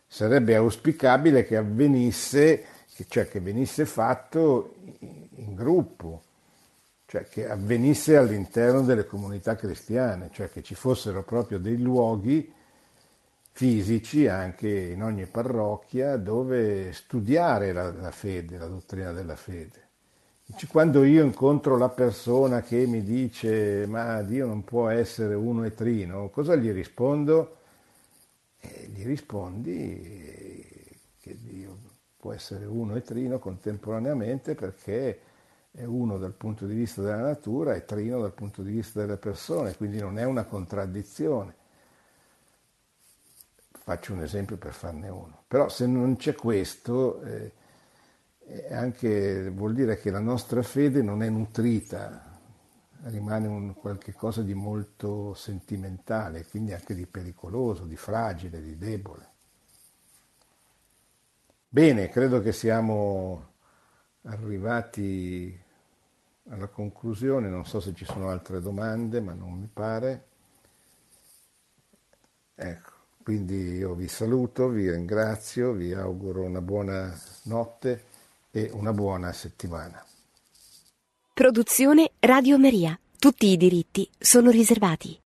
sarebbe 0.07 0.55
auspicabile 0.55 1.45
che 1.45 1.57
avvenisse, 1.57 2.65
cioè 3.09 3.29
che 3.29 3.41
venisse 3.41 3.87
fatto 3.87 4.77
in 5.01 5.55
gruppo, 5.57 6.23
cioè 7.07 7.25
che 7.25 7.49
avvenisse 7.49 8.17
all'interno 8.17 8.83
delle 8.83 9.05
comunità 9.05 9.57
cristiane, 9.57 10.31
cioè 10.31 10.49
che 10.49 10.63
ci 10.63 10.77
fossero 10.77 11.25
proprio 11.25 11.59
dei 11.59 11.79
luoghi 11.79 12.55
fisici 13.59 14.29
anche 14.29 14.69
in 14.69 15.03
ogni 15.03 15.27
parrocchia 15.27 16.17
dove 16.17 16.93
studiare 16.93 17.73
la, 17.73 17.91
la 17.91 18.13
fede, 18.13 18.57
la 18.57 18.69
dottrina 18.69 19.11
della 19.11 19.35
fede. 19.35 19.89
Quando 20.69 21.03
io 21.03 21.25
incontro 21.25 21.77
la 21.77 21.89
persona 21.89 22.63
che 22.63 22.87
mi 22.87 23.03
dice 23.03 23.85
ma 23.89 24.23
Dio 24.23 24.47
non 24.47 24.63
può 24.63 24.87
essere 24.91 25.35
uno 25.35 25.65
e 25.65 25.75
trino, 25.75 26.29
cosa 26.29 26.55
gli 26.55 26.71
rispondo? 26.71 27.57
E 28.61 28.91
gli 28.95 29.05
rispondi 29.05 30.97
che 31.19 31.37
Dio 31.43 31.79
può 32.17 32.33
essere 32.33 32.65
uno 32.65 32.95
e 32.95 33.03
trino 33.03 33.41
contemporaneamente 33.41 34.55
perché 34.55 35.19
è 35.73 35.83
uno 35.83 36.17
dal 36.17 36.33
punto 36.33 36.65
di 36.65 36.75
vista 36.75 37.03
della 37.03 37.23
natura 37.23 37.75
e 37.75 37.85
trino 37.85 38.21
dal 38.21 38.35
punto 38.35 38.63
di 38.63 38.71
vista 38.71 39.01
delle 39.01 39.17
persone, 39.17 39.75
quindi 39.75 39.99
non 39.99 40.17
è 40.17 40.23
una 40.23 40.45
contraddizione. 40.45 41.58
Faccio 43.89 44.13
un 44.13 44.21
esempio 44.21 44.59
per 44.59 44.75
farne 44.75 45.09
uno. 45.09 45.45
Però 45.49 45.71
se 45.71 45.87
non 45.87 46.17
c'è 46.17 46.35
questo, 46.35 47.23
eh, 47.23 47.55
anche, 48.71 49.49
vuol 49.49 49.73
dire 49.73 49.97
che 49.99 50.11
la 50.11 50.21
nostra 50.21 50.61
fede 50.61 51.01
non 51.01 51.23
è 51.23 51.31
nutrita, 51.31 52.39
rimane 53.05 53.47
un 53.47 53.73
qualche 53.73 54.13
cosa 54.13 54.43
di 54.43 54.53
molto 54.53 55.33
sentimentale, 55.33 56.45
quindi 56.45 56.75
anche 56.75 56.95
di 56.95 57.07
pericoloso, 57.07 57.87
di 57.87 57.97
fragile, 57.97 58.61
di 58.61 58.77
debole. 58.77 59.31
Bene, 61.67 62.11
credo 62.11 62.43
che 62.43 62.53
siamo 62.53 63.53
arrivati 64.25 65.59
alla 66.51 66.69
conclusione, 66.69 67.49
non 67.49 67.65
so 67.65 67.81
se 67.81 67.95
ci 67.95 68.05
sono 68.05 68.29
altre 68.29 68.61
domande, 68.61 69.23
ma 69.23 69.33
non 69.33 69.53
mi 69.55 69.71
pare. 69.73 70.27
Ecco. 72.55 72.88
Quindi 73.29 73.75
io 73.75 73.93
vi 73.93 74.09
saluto, 74.09 74.69
vi 74.69 74.91
ringrazio, 74.91 75.73
vi 75.73 75.93
auguro 75.93 76.45
una 76.45 76.63
buona 76.63 77.15
notte 77.43 78.05
e 78.51 78.71
una 78.73 78.95
buona 78.95 79.35
settimana. 79.35 80.03
Produzione 81.35 82.13
Radio 82.21 82.57
Maria. 82.57 82.99
Tutti 83.19 83.49
i 83.49 83.59
diritti 83.59 84.09
sono 84.19 84.49
riservati. 84.49 85.15